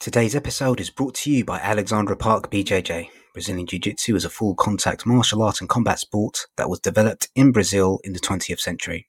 Today's 0.00 0.34
episode 0.34 0.80
is 0.80 0.88
brought 0.88 1.14
to 1.16 1.30
you 1.30 1.44
by 1.44 1.58
Alexandra 1.58 2.16
Park 2.16 2.50
BJJ. 2.50 3.10
Brazilian 3.34 3.66
Jiu 3.66 3.78
Jitsu 3.78 4.16
is 4.16 4.24
a 4.24 4.30
full 4.30 4.54
contact 4.54 5.04
martial 5.04 5.42
art 5.42 5.60
and 5.60 5.68
combat 5.68 5.98
sport 5.98 6.46
that 6.56 6.70
was 6.70 6.80
developed 6.80 7.28
in 7.34 7.52
Brazil 7.52 8.00
in 8.02 8.14
the 8.14 8.18
20th 8.18 8.60
century. 8.60 9.08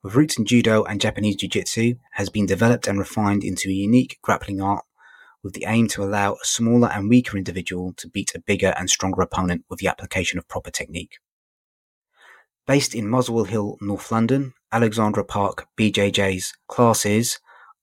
With 0.00 0.14
roots 0.14 0.38
in 0.38 0.44
Judo 0.44 0.84
and 0.84 1.00
Japanese 1.00 1.34
Jiu 1.34 1.48
Jitsu, 1.48 1.94
has 2.12 2.30
been 2.30 2.46
developed 2.46 2.86
and 2.86 3.00
refined 3.00 3.42
into 3.42 3.68
a 3.68 3.72
unique 3.72 4.20
grappling 4.22 4.60
art 4.60 4.84
with 5.42 5.54
the 5.54 5.64
aim 5.66 5.88
to 5.88 6.04
allow 6.04 6.34
a 6.34 6.44
smaller 6.44 6.88
and 6.88 7.08
weaker 7.08 7.36
individual 7.36 7.92
to 7.96 8.08
beat 8.08 8.32
a 8.36 8.40
bigger 8.40 8.72
and 8.78 8.88
stronger 8.88 9.22
opponent 9.22 9.64
with 9.68 9.80
the 9.80 9.88
application 9.88 10.38
of 10.38 10.46
proper 10.46 10.70
technique. 10.70 11.16
Based 12.64 12.94
in 12.94 13.08
Muswell 13.08 13.48
Hill, 13.48 13.76
North 13.80 14.12
London, 14.12 14.54
Alexandra 14.70 15.24
Park 15.24 15.66
BJJ's 15.76 16.54
classes 16.68 17.40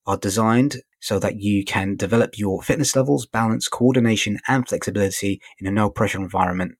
are 0.07 0.15
designed 0.15 0.77
so 1.05 1.19
that 1.19 1.39
you 1.39 1.63
can 1.63 1.95
develop 1.95 2.35
your 2.35 2.63
fitness 2.63 2.95
levels, 2.95 3.27
balance, 3.27 3.67
coordination, 3.67 4.39
and 4.47 4.68
flexibility 4.68 5.39
in 5.59 5.68
a 5.68 5.71
no 5.71 5.87
pressure 5.87 6.18
environment, 6.18 6.79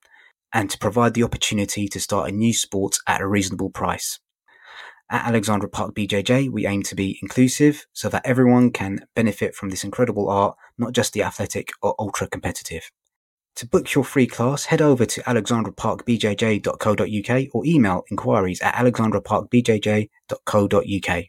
and 0.52 0.68
to 0.68 0.76
provide 0.78 1.14
the 1.14 1.22
opportunity 1.22 1.86
to 1.86 2.00
start 2.00 2.28
a 2.28 2.32
new 2.32 2.52
sport 2.52 2.98
at 3.06 3.20
a 3.20 3.28
reasonable 3.28 3.70
price. 3.70 4.18
At 5.08 5.28
Alexandra 5.28 5.68
Park 5.68 5.94
BJJ, 5.94 6.50
we 6.50 6.66
aim 6.66 6.82
to 6.82 6.96
be 6.96 7.20
inclusive 7.22 7.86
so 7.92 8.08
that 8.08 8.26
everyone 8.26 8.72
can 8.72 9.06
benefit 9.14 9.54
from 9.54 9.70
this 9.70 9.84
incredible 9.84 10.28
art, 10.28 10.56
not 10.76 10.90
just 10.90 11.12
the 11.12 11.22
athletic 11.22 11.68
or 11.80 11.94
ultra 11.96 12.26
competitive. 12.26 12.90
To 13.54 13.68
book 13.68 13.94
your 13.94 14.02
free 14.02 14.26
class, 14.26 14.64
head 14.64 14.82
over 14.82 15.06
to 15.06 15.20
alexandraparkbjj.co.uk 15.20 17.54
or 17.54 17.64
email 17.64 18.02
inquiries 18.10 18.60
at 18.60 18.74
alexandraparkbjj.co.uk. 18.74 21.26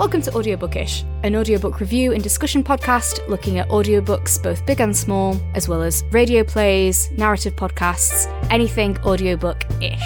Welcome 0.00 0.22
to 0.22 0.30
Audiobookish, 0.30 1.04
an 1.24 1.36
audiobook 1.36 1.78
review 1.78 2.14
and 2.14 2.22
discussion 2.22 2.64
podcast 2.64 3.28
looking 3.28 3.58
at 3.58 3.68
audiobooks 3.68 4.42
both 4.42 4.64
big 4.64 4.80
and 4.80 4.96
small, 4.96 5.38
as 5.54 5.68
well 5.68 5.82
as 5.82 6.04
radio 6.10 6.42
plays, 6.42 7.10
narrative 7.18 7.54
podcasts, 7.54 8.26
anything 8.50 8.96
audiobook 9.00 9.62
ish. 9.82 10.00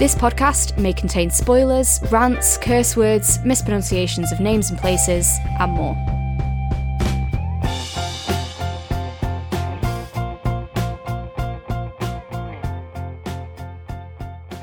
This 0.00 0.16
podcast 0.16 0.76
may 0.76 0.92
contain 0.92 1.30
spoilers, 1.30 2.00
rants, 2.10 2.58
curse 2.58 2.96
words, 2.96 3.38
mispronunciations 3.44 4.32
of 4.32 4.40
names 4.40 4.70
and 4.70 4.78
places, 4.80 5.28
and 5.60 5.70
more. 5.70 5.94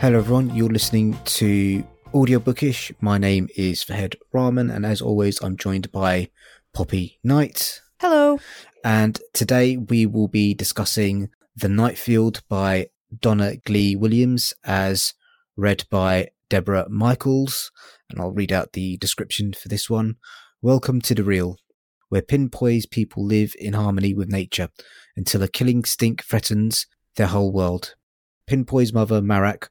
Hello, 0.02 0.18
everyone. 0.18 0.54
You're 0.54 0.68
listening 0.68 1.18
to 1.24 1.82
Audiobookish. 2.14 2.92
My 3.02 3.20
name 3.20 3.50
is 3.56 3.84
Fahed 3.84 4.16
Rahman, 4.34 4.72
and 4.72 4.84
as 4.84 5.00
always, 5.00 5.40
I'm 5.44 5.56
joined 5.56 5.92
by 5.92 6.30
Poppy 6.74 7.20
Knight. 7.24 7.82
Hello. 8.02 8.40
And 8.84 9.22
today 9.32 9.78
we 9.78 10.08
will 10.08 10.28
be 10.28 10.56
discussing 10.56 11.30
The 11.56 11.70
Night 11.70 12.00
Field 12.00 12.42
by 12.50 12.88
Donna 13.22 13.58
Glee 13.58 13.96
Williams, 13.96 14.56
as 14.64 15.14
read 15.56 15.84
by 15.92 16.30
Debra 16.50 16.90
Michaels. 16.90 17.72
And 18.10 18.20
I'll 18.20 18.32
read 18.32 18.52
out 18.52 18.74
the 18.74 18.98
description 18.98 19.54
for 19.54 19.68
this 19.68 19.88
one. 19.88 20.16
Welcome 20.64 21.02
to 21.02 21.14
the 21.14 21.24
real, 21.24 21.58
where 22.10 22.24
Pyn-Poi's 22.24 22.88
people 22.88 23.24
live 23.24 23.54
in 23.60 23.74
harmony 23.74 24.16
with 24.16 24.30
nature 24.30 24.70
until 25.16 25.44
a 25.44 25.48
killing 25.48 25.86
stink 25.86 26.24
threatens 26.24 26.88
their 27.18 27.28
whole 27.28 27.52
world. 27.52 27.94
Pyn-Poi's 28.48 28.94
mother, 28.94 29.22
Marak, 29.22 29.68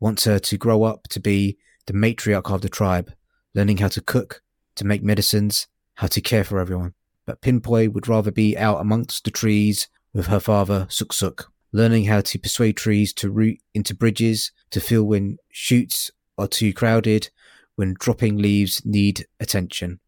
wants 0.00 0.24
her 0.24 0.38
to 0.38 0.56
grow 0.56 0.84
up 0.84 1.06
to 1.10 1.20
be 1.20 1.58
the 1.86 1.92
matriarch 1.92 2.52
of 2.52 2.60
the 2.60 2.68
tribe, 2.68 3.12
learning 3.54 3.78
how 3.78 3.88
to 3.88 4.00
cook, 4.00 4.42
to 4.76 4.86
make 4.86 5.02
medicines, 5.02 5.66
how 5.94 6.06
to 6.06 6.20
care 6.20 6.44
for 6.44 6.58
everyone. 6.58 6.94
But 7.26 7.40
Pyn-Poi 7.40 7.88
would 7.90 8.08
rather 8.08 8.30
be 8.30 8.56
out 8.56 8.80
amongst 8.80 9.24
the 9.24 9.30
trees 9.30 9.88
with 10.12 10.26
her 10.26 10.40
father, 10.40 10.86
Sook-Sook, 10.90 11.50
learning 11.72 12.04
how 12.04 12.20
to 12.20 12.38
persuade 12.38 12.76
trees 12.76 13.12
to 13.14 13.30
root 13.30 13.58
into 13.74 13.94
bridges, 13.94 14.52
to 14.70 14.80
feel 14.80 15.04
when 15.04 15.38
shoots 15.50 16.10
are 16.36 16.48
too 16.48 16.72
crowded, 16.72 17.30
when 17.76 17.94
dropping 17.98 18.36
leaves 18.36 18.84
need 18.84 19.26
attention. 19.40 20.00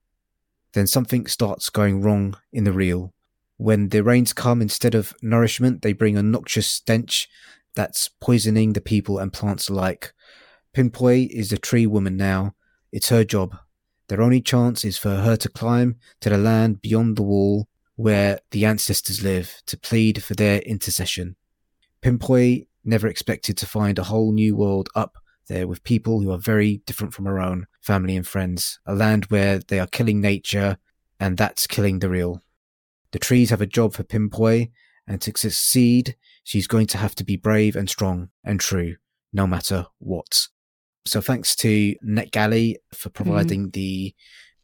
Then 0.72 0.86
something 0.86 1.26
starts 1.26 1.70
going 1.70 2.02
wrong 2.02 2.36
in 2.52 2.64
the 2.64 2.72
real. 2.72 3.12
When 3.56 3.90
the 3.90 4.02
rains 4.02 4.32
come, 4.32 4.60
instead 4.60 4.94
of 4.94 5.14
nourishment, 5.22 5.82
they 5.82 5.92
bring 5.92 6.16
a 6.16 6.22
noxious 6.22 6.66
stench 6.66 7.28
that's 7.76 8.08
poisoning 8.20 8.72
the 8.72 8.80
people 8.80 9.18
and 9.18 9.32
plants 9.32 9.68
alike. 9.68 10.12
Pyn-Poi 10.74 11.28
is 11.30 11.52
a 11.52 11.56
tree 11.56 11.86
woman 11.86 12.16
now. 12.16 12.56
It's 12.90 13.08
her 13.10 13.22
job. 13.22 13.56
Their 14.08 14.20
only 14.20 14.40
chance 14.40 14.84
is 14.84 14.98
for 14.98 15.14
her 15.18 15.36
to 15.36 15.48
climb 15.48 16.00
to 16.20 16.28
the 16.28 16.36
land 16.36 16.82
beyond 16.82 17.16
the 17.16 17.22
wall 17.22 17.68
where 17.94 18.40
the 18.50 18.64
ancestors 18.64 19.22
live 19.22 19.62
to 19.66 19.78
plead 19.78 20.24
for 20.24 20.34
their 20.34 20.58
intercession. 20.62 21.36
Pyn-Poi 22.02 22.66
never 22.84 23.06
expected 23.06 23.56
to 23.58 23.66
find 23.66 24.00
a 24.00 24.04
whole 24.04 24.32
new 24.32 24.56
world 24.56 24.88
up 24.96 25.14
there 25.46 25.68
with 25.68 25.84
people 25.84 26.20
who 26.20 26.32
are 26.32 26.38
very 26.38 26.78
different 26.86 27.14
from 27.14 27.26
her 27.26 27.38
own 27.38 27.68
family 27.80 28.16
and 28.16 28.26
friends, 28.26 28.80
a 28.84 28.96
land 28.96 29.26
where 29.26 29.60
they 29.60 29.78
are 29.78 29.86
killing 29.86 30.20
nature 30.20 30.78
and 31.20 31.36
that's 31.36 31.68
killing 31.68 32.00
the 32.00 32.10
real. 32.10 32.42
The 33.12 33.20
trees 33.20 33.50
have 33.50 33.60
a 33.60 33.66
job 33.66 33.92
for 33.92 34.02
Pyn-Poi, 34.02 34.72
and 35.06 35.22
to 35.22 35.32
succeed, 35.36 36.16
she's 36.42 36.66
going 36.66 36.88
to 36.88 36.98
have 36.98 37.14
to 37.14 37.24
be 37.24 37.36
brave 37.36 37.76
and 37.76 37.88
strong 37.88 38.30
and 38.42 38.58
true, 38.58 38.96
no 39.32 39.46
matter 39.46 39.86
what. 39.98 40.48
So 41.06 41.20
thanks 41.20 41.54
to 41.56 41.94
NetGalley 42.04 42.76
for 42.92 43.10
providing 43.10 43.68
mm. 43.68 43.72
the 43.72 44.14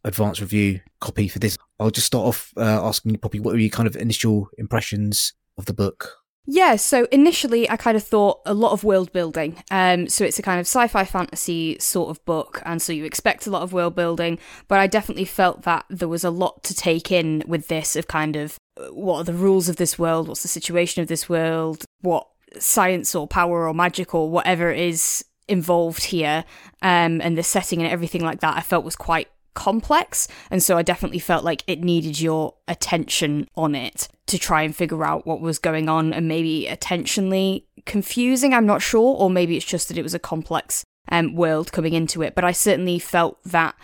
advanced 0.04 0.40
review 0.40 0.80
copy 1.00 1.28
for 1.28 1.38
this. 1.38 1.58
I'll 1.78 1.90
just 1.90 2.06
start 2.06 2.26
off 2.26 2.52
uh, 2.56 2.86
asking 2.86 3.12
you, 3.12 3.18
Poppy, 3.18 3.40
what 3.40 3.52
were 3.52 3.60
your 3.60 3.70
kind 3.70 3.86
of 3.86 3.96
initial 3.96 4.48
impressions 4.58 5.34
of 5.58 5.66
the 5.66 5.74
book? 5.74 6.16
Yeah, 6.46 6.76
so 6.76 7.06
initially 7.12 7.68
I 7.68 7.76
kind 7.76 7.96
of 7.96 8.02
thought 8.02 8.40
a 8.46 8.54
lot 8.54 8.72
of 8.72 8.82
world 8.82 9.12
building. 9.12 9.62
Um, 9.70 10.08
so 10.08 10.24
it's 10.24 10.38
a 10.38 10.42
kind 10.42 10.58
of 10.58 10.66
sci 10.66 10.86
fi 10.88 11.04
fantasy 11.04 11.76
sort 11.78 12.10
of 12.10 12.24
book, 12.24 12.62
and 12.64 12.80
so 12.80 12.92
you 12.92 13.04
expect 13.04 13.46
a 13.46 13.50
lot 13.50 13.62
of 13.62 13.72
world 13.72 13.94
building, 13.94 14.38
but 14.66 14.80
I 14.80 14.86
definitely 14.86 15.26
felt 15.26 15.62
that 15.62 15.84
there 15.90 16.08
was 16.08 16.24
a 16.24 16.30
lot 16.30 16.64
to 16.64 16.74
take 16.74 17.12
in 17.12 17.44
with 17.46 17.68
this 17.68 17.94
of 17.94 18.08
kind 18.08 18.36
of 18.36 18.56
uh, 18.78 18.86
what 18.86 19.18
are 19.18 19.24
the 19.24 19.34
rules 19.34 19.68
of 19.68 19.76
this 19.76 19.98
world, 19.98 20.28
what's 20.28 20.42
the 20.42 20.48
situation 20.48 21.02
of 21.02 21.08
this 21.08 21.28
world, 21.28 21.84
what 22.00 22.26
science 22.58 23.14
or 23.14 23.28
power 23.28 23.68
or 23.68 23.74
magic 23.74 24.14
or 24.14 24.28
whatever 24.28 24.72
is 24.72 25.24
involved 25.50 26.04
here, 26.04 26.44
um, 26.82 27.20
and 27.20 27.36
the 27.36 27.42
setting 27.42 27.82
and 27.82 27.90
everything 27.90 28.22
like 28.22 28.40
that, 28.40 28.56
I 28.56 28.60
felt 28.60 28.84
was 28.84 28.96
quite 28.96 29.28
complex. 29.54 30.28
And 30.50 30.62
so 30.62 30.78
I 30.78 30.82
definitely 30.82 31.18
felt 31.18 31.44
like 31.44 31.64
it 31.66 31.80
needed 31.80 32.20
your 32.20 32.54
attention 32.68 33.48
on 33.56 33.74
it 33.74 34.08
to 34.26 34.38
try 34.38 34.62
and 34.62 34.74
figure 34.74 35.04
out 35.04 35.26
what 35.26 35.40
was 35.40 35.58
going 35.58 35.88
on 35.88 36.12
and 36.12 36.28
maybe 36.28 36.68
attentionally 36.70 37.64
confusing. 37.84 38.54
I'm 38.54 38.66
not 38.66 38.82
sure. 38.82 39.16
Or 39.16 39.28
maybe 39.28 39.56
it's 39.56 39.66
just 39.66 39.88
that 39.88 39.98
it 39.98 40.02
was 40.02 40.14
a 40.14 40.18
complex 40.18 40.84
um, 41.10 41.34
world 41.34 41.72
coming 41.72 41.94
into 41.94 42.22
it. 42.22 42.34
But 42.34 42.44
I 42.44 42.52
certainly 42.52 42.98
felt 42.98 43.42
that 43.44 43.74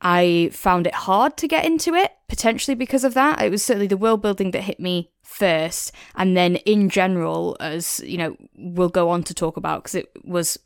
I 0.00 0.50
found 0.52 0.86
it 0.86 0.94
hard 0.94 1.36
to 1.36 1.46
get 1.46 1.64
into 1.64 1.94
it, 1.94 2.10
potentially 2.28 2.74
because 2.74 3.04
of 3.04 3.14
that. 3.14 3.40
It 3.40 3.50
was 3.50 3.62
certainly 3.62 3.86
the 3.86 3.96
world 3.96 4.22
building 4.22 4.50
that 4.50 4.62
hit 4.62 4.80
me 4.80 5.12
first. 5.22 5.92
And 6.16 6.36
then 6.36 6.56
in 6.56 6.88
general, 6.88 7.56
as 7.60 8.00
you 8.04 8.18
know, 8.18 8.36
we'll 8.56 8.88
go 8.88 9.10
on 9.10 9.22
to 9.24 9.34
talk 9.34 9.56
about 9.56 9.84
because 9.84 9.94
it 9.94 10.10
was 10.24 10.58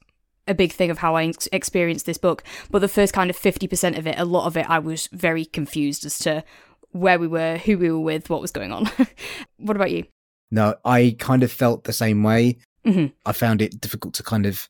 a 0.49 0.55
big 0.55 0.73
thing 0.73 0.91
of 0.91 0.99
how 0.99 1.17
I 1.17 1.33
experienced 1.53 2.07
this 2.07 2.19
book. 2.19 2.43
But 2.71 2.81
the 2.81 2.89
first 2.89 3.13
kind 3.13 3.31
of 3.31 3.37
50% 3.37 3.99
of 3.99 4.07
it, 4.07 4.19
a 4.19 4.25
lot 4.25 4.47
of 4.47 4.57
it, 4.57 4.69
I 4.69 4.79
was 4.79 5.09
very 5.13 5.45
confused 5.45 6.05
as 6.05 6.19
to 6.21 6.45
where 6.93 7.19
we 7.19 7.27
were, 7.27 7.59
who 7.59 7.79
we 7.79 7.91
were 7.91 8.01
with, 8.01 8.31
what 8.31 8.41
was 8.41 8.53
going 8.53 8.73
on. 8.73 8.91
what 9.59 9.77
about 9.77 9.91
you? 9.91 10.05
No, 10.51 10.77
I 10.85 11.17
kind 11.19 11.43
of 11.43 11.51
felt 11.51 11.85
the 11.85 11.93
same 11.93 12.23
way. 12.23 12.59
Mm-hmm. 12.87 13.07
I 13.25 13.33
found 13.33 13.63
it 13.63 13.81
difficult 13.81 14.15
to 14.15 14.23
kind 14.23 14.47
of 14.47 14.69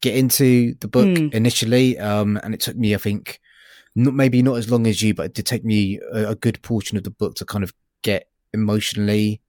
get 0.00 0.14
into 0.16 0.74
the 0.80 0.88
book 0.88 1.06
mm. 1.06 1.32
initially. 1.34 1.98
Um, 1.98 2.38
and 2.42 2.54
it 2.54 2.60
took 2.60 2.76
me, 2.76 2.94
I 2.94 2.98
think, 2.98 3.40
not, 3.94 4.14
maybe 4.14 4.42
not 4.42 4.56
as 4.56 4.70
long 4.70 4.86
as 4.86 5.02
you, 5.02 5.14
but 5.14 5.26
it 5.26 5.34
did 5.34 5.46
take 5.46 5.64
me 5.64 5.98
a, 6.12 6.30
a 6.30 6.34
good 6.34 6.62
portion 6.62 6.96
of 6.96 7.04
the 7.04 7.10
book 7.10 7.34
to 7.36 7.44
kind 7.44 7.64
of 7.64 7.72
get 8.02 8.28
emotionally 8.52 9.40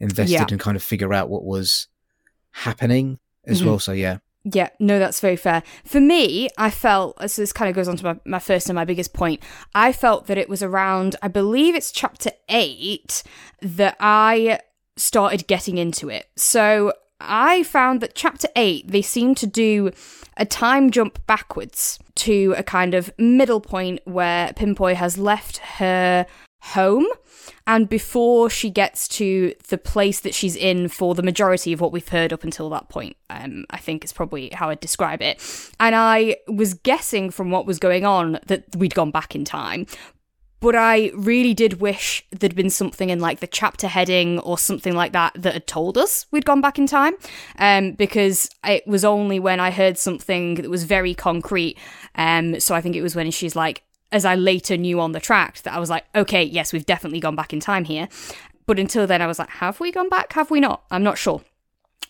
invested 0.00 0.32
yeah. 0.32 0.46
and 0.50 0.60
kind 0.60 0.76
of 0.76 0.82
figure 0.82 1.14
out 1.14 1.30
what 1.30 1.44
was 1.44 1.88
happening 2.50 3.18
as 3.44 3.58
mm-hmm. 3.58 3.68
well. 3.68 3.78
So, 3.78 3.92
yeah. 3.92 4.18
Yeah, 4.48 4.68
no, 4.78 5.00
that's 5.00 5.18
very 5.18 5.34
fair. 5.34 5.64
For 5.84 6.00
me, 6.00 6.48
I 6.56 6.70
felt, 6.70 7.16
uh, 7.18 7.26
so 7.26 7.42
this 7.42 7.52
kind 7.52 7.68
of 7.68 7.74
goes 7.74 7.88
on 7.88 7.96
to 7.96 8.04
my, 8.04 8.20
my 8.24 8.38
first 8.38 8.68
and 8.68 8.76
my 8.76 8.84
biggest 8.84 9.12
point. 9.12 9.42
I 9.74 9.92
felt 9.92 10.28
that 10.28 10.38
it 10.38 10.48
was 10.48 10.62
around, 10.62 11.16
I 11.20 11.26
believe 11.26 11.74
it's 11.74 11.90
chapter 11.90 12.30
eight, 12.48 13.24
that 13.60 13.96
I 13.98 14.60
started 14.96 15.48
getting 15.48 15.78
into 15.78 16.08
it. 16.08 16.28
So 16.36 16.92
I 17.20 17.64
found 17.64 18.00
that 18.02 18.14
chapter 18.14 18.46
eight, 18.54 18.86
they 18.86 19.02
seem 19.02 19.34
to 19.34 19.48
do 19.48 19.90
a 20.36 20.46
time 20.46 20.92
jump 20.92 21.26
backwards 21.26 21.98
to 22.14 22.54
a 22.56 22.62
kind 22.62 22.94
of 22.94 23.10
middle 23.18 23.60
point 23.60 23.98
where 24.04 24.52
Pyn-Poi 24.52 24.94
has 24.94 25.18
left 25.18 25.58
her 25.58 26.24
home 26.66 27.06
and 27.66 27.88
before 27.88 28.48
she 28.50 28.70
gets 28.70 29.08
to 29.08 29.54
the 29.68 29.78
place 29.78 30.20
that 30.20 30.34
she's 30.34 30.56
in 30.56 30.88
for 30.88 31.14
the 31.14 31.22
majority 31.22 31.72
of 31.72 31.80
what 31.80 31.92
we've 31.92 32.08
heard 32.08 32.32
up 32.32 32.44
until 32.44 32.70
that 32.70 32.88
point. 32.88 33.16
Um, 33.30 33.64
I 33.70 33.78
think 33.78 34.04
is 34.04 34.12
probably 34.12 34.50
how 34.52 34.70
I'd 34.70 34.80
describe 34.80 35.22
it. 35.22 35.42
And 35.80 35.94
I 35.94 36.36
was 36.48 36.74
guessing 36.74 37.30
from 37.30 37.50
what 37.50 37.66
was 37.66 37.78
going 37.78 38.04
on 38.04 38.38
that 38.46 38.64
we'd 38.76 38.94
gone 38.94 39.10
back 39.10 39.34
in 39.34 39.44
time. 39.44 39.86
But 40.58 40.74
I 40.74 41.12
really 41.14 41.54
did 41.54 41.80
wish 41.80 42.24
there'd 42.30 42.56
been 42.56 42.70
something 42.70 43.10
in 43.10 43.20
like 43.20 43.40
the 43.40 43.46
chapter 43.46 43.88
heading 43.88 44.38
or 44.40 44.56
something 44.56 44.94
like 44.94 45.12
that 45.12 45.34
that 45.34 45.52
had 45.52 45.66
told 45.66 45.98
us 45.98 46.26
we'd 46.30 46.46
gone 46.46 46.62
back 46.62 46.78
in 46.78 46.86
time. 46.86 47.14
Um, 47.58 47.92
because 47.92 48.48
it 48.64 48.86
was 48.86 49.04
only 49.04 49.38
when 49.38 49.60
I 49.60 49.70
heard 49.70 49.98
something 49.98 50.54
that 50.56 50.70
was 50.70 50.84
very 50.84 51.14
concrete. 51.14 51.78
Um, 52.14 52.58
so 52.58 52.74
I 52.74 52.80
think 52.80 52.96
it 52.96 53.02
was 53.02 53.14
when 53.14 53.30
she's 53.30 53.54
like, 53.54 53.82
as 54.12 54.24
I 54.24 54.34
later 54.34 54.76
knew 54.76 55.00
on 55.00 55.12
the 55.12 55.20
track 55.20 55.62
that 55.62 55.74
I 55.74 55.78
was 55.78 55.90
like, 55.90 56.04
okay, 56.14 56.42
yes, 56.42 56.72
we've 56.72 56.86
definitely 56.86 57.20
gone 57.20 57.36
back 57.36 57.52
in 57.52 57.60
time 57.60 57.84
here. 57.84 58.08
But 58.66 58.78
until 58.78 59.06
then, 59.06 59.22
I 59.22 59.26
was 59.26 59.38
like, 59.38 59.50
have 59.50 59.80
we 59.80 59.92
gone 59.92 60.08
back? 60.08 60.32
Have 60.32 60.50
we 60.50 60.60
not? 60.60 60.84
I'm 60.90 61.02
not 61.02 61.18
sure. 61.18 61.42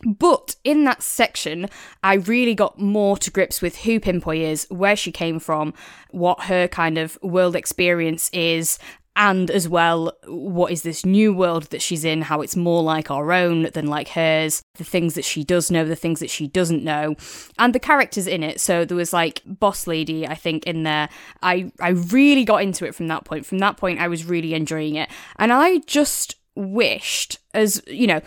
But 0.04 0.56
in 0.62 0.84
that 0.84 1.02
section, 1.02 1.68
I 2.02 2.14
really 2.14 2.54
got 2.54 2.78
more 2.78 3.16
to 3.18 3.30
grips 3.30 3.62
with 3.62 3.78
who 3.78 3.98
Pyn-Poi 3.98 4.38
is, 4.38 4.66
where 4.68 4.96
she 4.96 5.10
came 5.10 5.38
from, 5.38 5.72
what 6.10 6.44
her 6.44 6.68
kind 6.68 6.98
of 6.98 7.18
world 7.22 7.56
experience 7.56 8.28
is, 8.32 8.78
and 9.16 9.50
as 9.50 9.68
well, 9.68 10.12
what 10.26 10.70
is 10.70 10.82
this 10.82 11.04
new 11.04 11.34
world 11.34 11.64
that 11.64 11.82
she's 11.82 12.04
in, 12.04 12.22
how 12.22 12.42
it's 12.42 12.54
more 12.54 12.82
like 12.82 13.10
our 13.10 13.32
own 13.32 13.70
than 13.72 13.86
like 13.86 14.08
hers, 14.08 14.62
the 14.74 14.84
things 14.84 15.14
that 15.14 15.24
she 15.24 15.42
does 15.42 15.70
know, 15.70 15.84
the 15.84 15.96
things 15.96 16.20
that 16.20 16.30
she 16.30 16.46
doesn't 16.46 16.84
know, 16.84 17.16
and 17.58 17.74
the 17.74 17.80
characters 17.80 18.26
in 18.26 18.42
it. 18.42 18.60
So 18.60 18.84
there 18.84 18.96
was 18.96 19.12
like 19.12 19.42
Boss 19.46 19.86
Lady, 19.86 20.26
I 20.26 20.34
think, 20.34 20.64
in 20.64 20.82
there. 20.82 21.08
I, 21.42 21.72
I 21.80 21.90
really 21.90 22.44
got 22.44 22.62
into 22.62 22.86
it 22.86 22.94
from 22.94 23.08
that 23.08 23.24
point. 23.24 23.46
From 23.46 23.58
that 23.58 23.78
point, 23.78 24.00
I 24.00 24.08
was 24.08 24.26
really 24.26 24.52
enjoying 24.54 24.96
it. 24.96 25.08
And 25.38 25.52
I 25.52 25.78
just 25.78 26.36
wished, 26.54 27.38
as 27.54 27.82
you 27.86 28.06
know, 28.06 28.20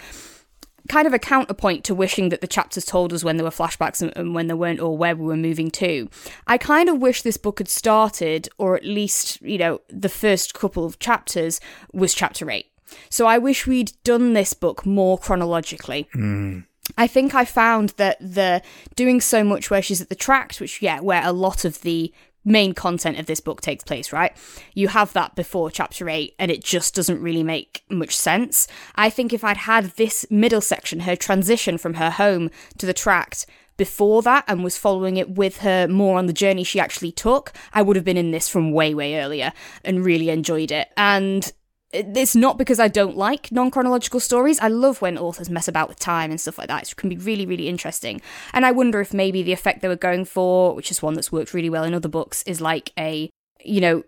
kind 0.89 1.07
of 1.07 1.13
a 1.13 1.19
counterpoint 1.19 1.83
to 1.85 1.95
wishing 1.95 2.29
that 2.29 2.41
the 2.41 2.47
chapters 2.47 2.85
told 2.85 3.13
us 3.13 3.23
when 3.23 3.37
there 3.37 3.45
were 3.45 3.51
flashbacks 3.51 4.01
and, 4.01 4.11
and, 4.15 4.35
when 4.35 4.47
there 4.47 4.57
weren't 4.57 4.81
or 4.81 4.97
where 4.97 5.15
we 5.15 5.25
were 5.25 5.37
moving 5.37 5.71
to. 5.71 6.09
I 6.47 6.57
kind 6.57 6.89
of 6.89 6.99
wish 6.99 7.21
this 7.21 7.37
book 7.37 7.59
had 7.59 7.69
started, 7.69 8.49
or 8.57 8.75
at 8.75 8.83
least, 8.83 9.41
you 9.41 9.57
know, 9.57 9.79
the 9.87 10.09
first 10.09 10.53
couple 10.53 10.83
of 10.83 10.99
chapters 10.99 11.61
was 11.93 12.13
chapter 12.13 12.49
8. 12.49 12.65
So 13.09 13.27
I 13.27 13.37
wish 13.37 13.67
we'd 13.67 13.93
done 14.03 14.33
this 14.33 14.53
book 14.53 14.85
more 14.85 15.17
chronologically. 15.17 16.07
Mm. 16.15 16.65
I 16.97 17.07
think 17.07 17.35
I 17.35 17.45
found 17.45 17.89
that 17.97 18.17
the 18.19 18.61
doing 18.95 19.21
so 19.21 19.43
much 19.43 19.69
where 19.69 19.81
she's 19.81 20.01
at 20.01 20.09
the 20.09 20.15
tract, 20.15 20.59
which 20.59 20.81
yeah, 20.81 20.99
where 20.99 21.23
a 21.23 21.31
lot 21.31 21.65
of 21.65 21.81
the 21.81 22.11
main 22.45 22.73
content 22.73 23.19
of 23.19 23.25
this 23.25 23.39
book 23.39 23.61
takes 23.61 23.83
place, 23.83 24.13
right? 24.13 24.35
You 24.73 24.89
have 24.89 25.13
that 25.13 25.35
before 25.35 25.69
chapter 25.71 26.09
8 26.09 26.35
and 26.39 26.49
it 26.49 26.63
just 26.63 26.95
doesn't 26.95 27.21
really 27.21 27.43
make 27.43 27.83
much 27.89 28.15
sense. 28.15 28.67
I 28.95 29.09
think 29.09 29.33
if 29.33 29.43
I'd 29.43 29.57
had 29.57 29.85
this 29.97 30.25
middle 30.29 30.61
section, 30.61 31.01
her 31.01 31.15
transition 31.15 31.77
from 31.77 31.95
her 31.95 32.09
home 32.09 32.49
to 32.77 32.85
the 32.85 32.93
tract 32.93 33.45
before 33.77 34.21
that 34.21 34.43
and 34.47 34.63
was 34.63 34.77
following 34.77 35.15
it 35.17 35.31
with 35.31 35.59
her 35.59 35.87
more 35.87 36.17
on 36.17 36.25
the 36.25 36.33
journey 36.33 36.63
she 36.63 36.79
actually 36.79 37.13
took, 37.13 37.53
I 37.73 37.81
would 37.81 37.95
have 37.95 38.05
been 38.05 38.17
in 38.17 38.31
this 38.31 38.49
from 38.49 38.71
way, 38.71 38.93
way 38.93 39.19
earlier 39.19 39.53
and 39.85 40.03
really 40.03 40.29
enjoyed 40.29 40.71
it. 40.71 40.89
And 40.97 41.51
it's 41.91 42.35
not 42.35 42.57
because 42.57 42.79
I 42.79 42.87
don't 42.87 43.17
like 43.17 43.51
non 43.51 43.71
chronological 43.71 44.19
stories. 44.19 44.59
I 44.59 44.67
love 44.67 45.01
when 45.01 45.17
authors 45.17 45.49
mess 45.49 45.67
about 45.67 45.89
with 45.89 45.99
time 45.99 46.29
and 46.29 46.39
stuff 46.39 46.57
like 46.57 46.67
that. 46.67 46.89
It 46.89 46.95
can 46.95 47.09
be 47.09 47.17
really, 47.17 47.45
really 47.45 47.67
interesting. 47.67 48.21
And 48.53 48.65
I 48.65 48.71
wonder 48.71 49.01
if 49.01 49.13
maybe 49.13 49.41
the 49.41 49.53
effect 49.53 49.81
they 49.81 49.87
were 49.87 49.95
going 49.95 50.25
for, 50.25 50.75
which 50.75 50.91
is 50.91 51.01
one 51.01 51.15
that's 51.15 51.31
worked 51.31 51.53
really 51.53 51.69
well 51.69 51.83
in 51.83 51.93
other 51.93 52.09
books, 52.09 52.43
is 52.43 52.61
like 52.61 52.91
a, 52.97 53.29
you 53.63 53.81
know, 53.81 54.03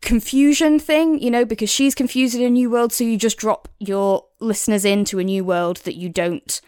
confusion 0.00 0.78
thing, 0.78 1.18
you 1.18 1.30
know, 1.30 1.44
because 1.44 1.70
she's 1.70 1.94
confused 1.94 2.34
in 2.34 2.42
a 2.42 2.50
new 2.50 2.70
world, 2.70 2.92
so 2.92 3.04
you 3.04 3.16
just 3.16 3.36
drop 3.36 3.68
your 3.78 4.24
listeners 4.40 4.84
into 4.84 5.18
a 5.18 5.24
new 5.24 5.44
world 5.44 5.78
that 5.78 5.96
you 5.96 6.08
don't 6.08 6.60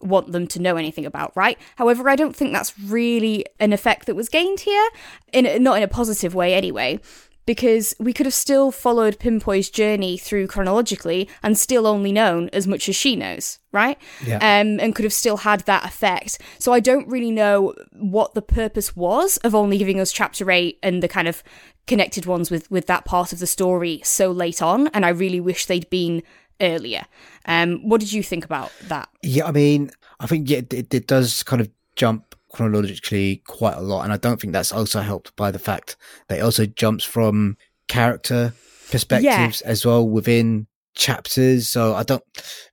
want 0.00 0.30
them 0.30 0.46
to 0.46 0.60
know 0.60 0.76
anything 0.76 1.04
about, 1.04 1.32
right? 1.34 1.58
However, 1.74 2.08
I 2.08 2.14
don't 2.14 2.36
think 2.36 2.52
that's 2.52 2.78
really 2.78 3.44
an 3.58 3.72
effect 3.72 4.06
that 4.06 4.14
was 4.14 4.28
gained 4.28 4.60
here, 4.60 4.88
in 5.32 5.62
not 5.62 5.78
in 5.78 5.82
a 5.82 5.88
positive 5.88 6.34
way 6.34 6.54
anyway 6.54 7.00
because 7.48 7.94
we 7.98 8.12
could 8.12 8.26
have 8.26 8.34
still 8.34 8.70
followed 8.70 9.18
Pyn-Poi's 9.18 9.70
journey 9.70 10.18
through 10.18 10.48
chronologically 10.48 11.30
and 11.42 11.56
still 11.56 11.86
only 11.86 12.12
known 12.12 12.50
as 12.52 12.66
much 12.66 12.90
as 12.90 12.94
she 12.94 13.16
knows, 13.16 13.58
right? 13.72 13.96
Yeah. 14.22 14.36
Um, 14.36 14.78
and 14.78 14.94
could 14.94 15.06
have 15.06 15.14
still 15.14 15.38
had 15.38 15.60
that 15.60 15.86
effect. 15.86 16.42
So 16.58 16.74
I 16.74 16.80
don't 16.80 17.08
really 17.08 17.30
know 17.30 17.74
what 17.92 18.34
the 18.34 18.42
purpose 18.42 18.94
was 18.94 19.38
of 19.38 19.54
only 19.54 19.78
giving 19.78 19.98
us 19.98 20.12
chapter 20.12 20.50
eight 20.50 20.78
and 20.82 21.02
the 21.02 21.08
kind 21.08 21.26
of 21.26 21.42
connected 21.86 22.26
ones 22.26 22.50
with 22.50 22.70
with 22.70 22.86
that 22.88 23.06
part 23.06 23.32
of 23.32 23.38
the 23.38 23.46
story 23.46 24.02
so 24.04 24.30
late 24.30 24.60
on. 24.60 24.88
And 24.88 25.06
I 25.06 25.08
really 25.08 25.40
wish 25.40 25.64
they'd 25.64 25.88
been 25.88 26.22
earlier. 26.60 27.06
Um, 27.46 27.78
what 27.88 28.02
did 28.02 28.12
you 28.12 28.22
think 28.22 28.44
about 28.44 28.72
that? 28.88 29.08
Yeah, 29.22 29.46
I 29.46 29.52
mean, 29.52 29.90
I 30.20 30.26
think 30.26 30.50
yeah, 30.50 30.58
it, 30.58 30.92
it 30.92 31.06
does 31.06 31.42
kind 31.44 31.62
of 31.62 31.70
jump 31.96 32.27
chronologically 32.50 33.42
quite 33.46 33.76
a 33.76 33.80
lot. 33.80 34.04
And 34.04 34.12
I 34.12 34.16
don't 34.16 34.40
think 34.40 34.52
that's 34.52 34.72
also 34.72 35.00
helped 35.00 35.34
by 35.36 35.50
the 35.50 35.58
fact 35.58 35.96
that 36.28 36.38
it 36.38 36.42
also 36.42 36.66
jumps 36.66 37.04
from 37.04 37.56
character 37.88 38.52
perspectives 38.90 39.62
yeah. 39.64 39.70
as 39.70 39.84
well 39.84 40.08
within 40.08 40.66
chapters. 40.94 41.68
So 41.68 41.94
I 41.94 42.02
don't, 42.02 42.22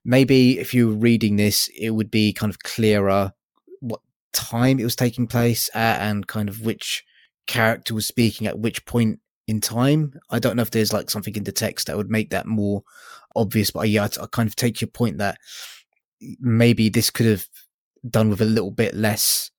maybe 0.04 0.58
if 0.58 0.74
you 0.74 0.88
were 0.88 0.94
reading 0.94 1.36
this, 1.36 1.68
it 1.78 1.90
would 1.90 2.10
be 2.10 2.32
kind 2.32 2.50
of 2.50 2.60
clearer 2.60 3.32
what 3.80 4.00
time 4.32 4.78
it 4.78 4.84
was 4.84 4.96
taking 4.96 5.26
place 5.26 5.70
at 5.74 6.00
and 6.00 6.26
kind 6.26 6.48
of 6.48 6.60
which 6.60 7.04
character 7.46 7.94
was 7.94 8.06
speaking 8.06 8.46
at 8.46 8.58
which 8.58 8.84
point 8.86 9.20
in 9.46 9.60
time. 9.60 10.14
I 10.30 10.38
don't 10.38 10.56
know 10.56 10.62
if 10.62 10.70
there's 10.70 10.92
like 10.92 11.10
something 11.10 11.36
in 11.36 11.44
the 11.44 11.52
text 11.52 11.86
that 11.86 11.96
would 11.96 12.10
make 12.10 12.30
that 12.30 12.46
more 12.46 12.82
obvious, 13.34 13.70
but 13.70 13.88
yeah, 13.88 14.04
I, 14.04 14.24
I 14.24 14.26
kind 14.26 14.48
of 14.48 14.56
take 14.56 14.80
your 14.80 14.88
point 14.88 15.18
that 15.18 15.38
maybe 16.40 16.88
this 16.88 17.10
could 17.10 17.26
have 17.26 17.46
done 18.08 18.30
with 18.30 18.40
a 18.40 18.46
little 18.46 18.70
bit 18.70 18.94
less 18.94 19.50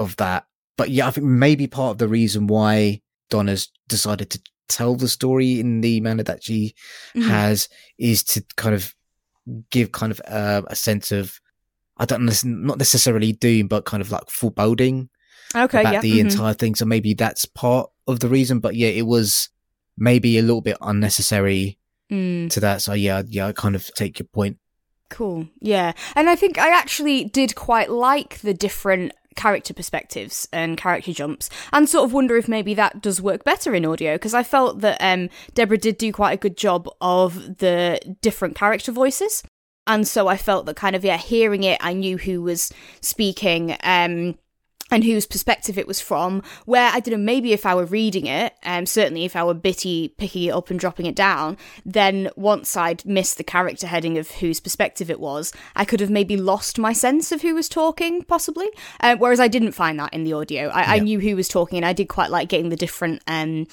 of 0.00 0.16
that. 0.16 0.46
But 0.76 0.90
yeah, 0.90 1.06
I 1.06 1.10
think 1.12 1.26
maybe 1.26 1.68
part 1.68 1.92
of 1.92 1.98
the 1.98 2.08
reason 2.08 2.48
why 2.48 3.02
Donna's 3.28 3.70
decided 3.88 4.30
to 4.30 4.40
tell 4.68 4.96
the 4.96 5.08
story 5.08 5.60
in 5.60 5.82
the 5.82 6.00
manner 6.00 6.22
that 6.22 6.42
she 6.42 6.74
mm-hmm. 7.14 7.28
has 7.28 7.68
is 7.98 8.24
to 8.24 8.44
kind 8.56 8.74
of 8.74 8.94
give 9.70 9.92
kind 9.92 10.10
of 10.10 10.20
uh, 10.26 10.62
a 10.66 10.74
sense 10.74 11.12
of 11.12 11.40
I 11.98 12.06
don't 12.06 12.24
know, 12.24 12.32
not 12.44 12.78
necessarily 12.78 13.32
doom, 13.32 13.68
but 13.68 13.84
kind 13.84 14.00
of 14.00 14.10
like 14.10 14.30
foreboding 14.30 15.10
okay, 15.54 15.80
about 15.80 15.92
yeah. 15.92 16.00
the 16.00 16.12
mm-hmm. 16.12 16.28
entire 16.28 16.54
thing. 16.54 16.74
So 16.74 16.86
maybe 16.86 17.12
that's 17.12 17.44
part 17.44 17.90
of 18.06 18.20
the 18.20 18.28
reason. 18.28 18.58
But 18.58 18.74
yeah, 18.74 18.88
it 18.88 19.06
was 19.06 19.50
maybe 19.98 20.38
a 20.38 20.42
little 20.42 20.62
bit 20.62 20.78
unnecessary 20.80 21.78
mm. 22.10 22.48
to 22.50 22.60
that. 22.60 22.80
So 22.80 22.94
yeah, 22.94 23.22
yeah, 23.26 23.48
I 23.48 23.52
kind 23.52 23.74
of 23.74 23.92
take 23.94 24.18
your 24.18 24.28
point. 24.32 24.56
Cool. 25.10 25.48
Yeah. 25.60 25.92
And 26.14 26.30
I 26.30 26.36
think 26.36 26.56
I 26.56 26.70
actually 26.74 27.24
did 27.24 27.54
quite 27.54 27.90
like 27.90 28.38
the 28.40 28.54
different 28.54 29.12
character 29.36 29.72
perspectives 29.72 30.48
and 30.52 30.76
character 30.76 31.12
jumps 31.12 31.48
and 31.72 31.88
sort 31.88 32.04
of 32.04 32.12
wonder 32.12 32.36
if 32.36 32.48
maybe 32.48 32.74
that 32.74 33.00
does 33.00 33.22
work 33.22 33.44
better 33.44 33.74
in 33.74 33.86
audio 33.86 34.14
because 34.14 34.34
I 34.34 34.42
felt 34.42 34.80
that 34.80 34.98
um, 35.00 35.28
Debra 35.54 35.78
did 35.78 35.98
do 35.98 36.12
quite 36.12 36.32
a 36.32 36.36
good 36.36 36.56
job 36.56 36.88
of 37.00 37.58
the 37.58 38.00
different 38.20 38.56
character 38.56 38.92
voices. 38.92 39.42
And 39.86 40.06
so 40.06 40.28
I 40.28 40.36
felt 40.36 40.66
that 40.66 40.76
kind 40.76 40.94
of 40.94 41.04
yeah 41.04 41.16
hearing 41.16 41.64
it 41.64 41.78
I 41.80 41.92
knew 41.94 42.18
who 42.18 42.42
was 42.42 42.72
speaking 43.00 43.76
um 43.82 44.36
and 44.90 45.04
whose 45.04 45.26
perspective 45.26 45.78
it 45.78 45.86
was 45.86 46.00
from, 46.00 46.42
where 46.66 46.90
I 46.92 47.00
don't 47.00 47.12
know, 47.12 47.18
maybe 47.18 47.52
if 47.52 47.64
I 47.64 47.74
were 47.74 47.84
reading 47.84 48.26
it, 48.26 48.54
um, 48.64 48.86
certainly 48.86 49.24
if 49.24 49.36
I 49.36 49.44
were 49.44 49.54
bitty 49.54 50.08
picking 50.08 50.44
it 50.44 50.50
up 50.50 50.70
and 50.70 50.78
dropping 50.78 51.06
it 51.06 51.14
down, 51.14 51.56
then 51.84 52.30
once 52.36 52.76
I'd 52.76 53.04
missed 53.04 53.38
the 53.38 53.44
character 53.44 53.86
heading 53.86 54.18
of 54.18 54.30
whose 54.30 54.60
perspective 54.60 55.10
it 55.10 55.20
was, 55.20 55.52
I 55.76 55.84
could 55.84 56.00
have 56.00 56.10
maybe 56.10 56.36
lost 56.36 56.78
my 56.78 56.92
sense 56.92 57.32
of 57.32 57.42
who 57.42 57.54
was 57.54 57.68
talking, 57.68 58.22
possibly. 58.22 58.68
Uh, 59.00 59.16
whereas 59.16 59.40
I 59.40 59.48
didn't 59.48 59.72
find 59.72 59.98
that 59.98 60.12
in 60.12 60.24
the 60.24 60.32
audio. 60.32 60.68
I, 60.68 60.80
yeah. 60.80 60.92
I, 60.92 60.98
knew 60.98 61.20
who 61.20 61.36
was 61.36 61.48
talking, 61.48 61.78
and 61.78 61.86
I 61.86 61.92
did 61.92 62.08
quite 62.08 62.30
like 62.30 62.48
getting 62.48 62.70
the 62.70 62.76
different. 62.76 63.22
Um, 63.26 63.66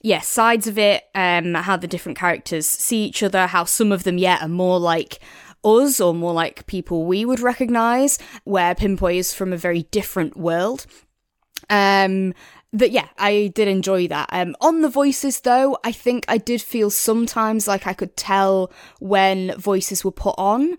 yeah, 0.00 0.20
sides 0.20 0.68
of 0.68 0.78
it, 0.78 1.04
um, 1.14 1.54
how 1.54 1.76
the 1.76 1.88
different 1.88 2.16
characters 2.16 2.68
see 2.68 3.04
each 3.04 3.22
other, 3.22 3.48
how 3.48 3.64
some 3.64 3.90
of 3.90 4.04
them, 4.04 4.16
yeah, 4.16 4.38
are 4.44 4.48
more 4.48 4.78
like 4.78 5.18
us 5.68 6.00
or 6.00 6.14
more 6.14 6.32
like 6.32 6.66
people 6.66 7.04
we 7.04 7.24
would 7.24 7.40
recognize, 7.40 8.18
where 8.44 8.74
Pyn-Poi 8.74 9.16
is 9.16 9.34
from 9.34 9.52
a 9.52 9.56
very 9.56 9.84
different 9.84 10.36
world. 10.36 10.86
Um, 11.70 12.34
that 12.72 12.90
yeah, 12.90 13.08
I 13.16 13.50
did 13.54 13.66
enjoy 13.66 14.08
that. 14.08 14.28
Um, 14.30 14.54
on 14.60 14.82
the 14.82 14.90
voices 14.90 15.40
though, 15.40 15.78
I 15.84 15.92
think 15.92 16.26
I 16.28 16.36
did 16.36 16.60
feel 16.60 16.90
sometimes 16.90 17.66
like 17.66 17.86
I 17.86 17.94
could 17.94 18.14
tell 18.16 18.70
when 19.00 19.54
voices 19.58 20.04
were 20.04 20.12
put 20.12 20.34
on. 20.36 20.76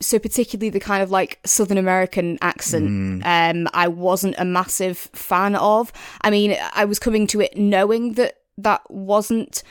So 0.00 0.18
particularly 0.18 0.70
the 0.70 0.80
kind 0.80 1.02
of 1.02 1.10
like 1.10 1.40
Southern 1.44 1.78
American 1.78 2.38
accent, 2.42 2.88
mm. 2.88 3.22
um, 3.24 3.68
I 3.74 3.88
wasn't 3.88 4.36
a 4.38 4.44
massive 4.44 4.98
fan 4.98 5.56
of. 5.56 5.92
I 6.20 6.30
mean, 6.30 6.56
I 6.74 6.84
was 6.84 7.00
coming 7.00 7.26
to 7.28 7.40
it 7.40 7.56
knowing 7.56 8.14
that 8.14 8.38
that 8.58 8.88
wasn't 8.88 9.64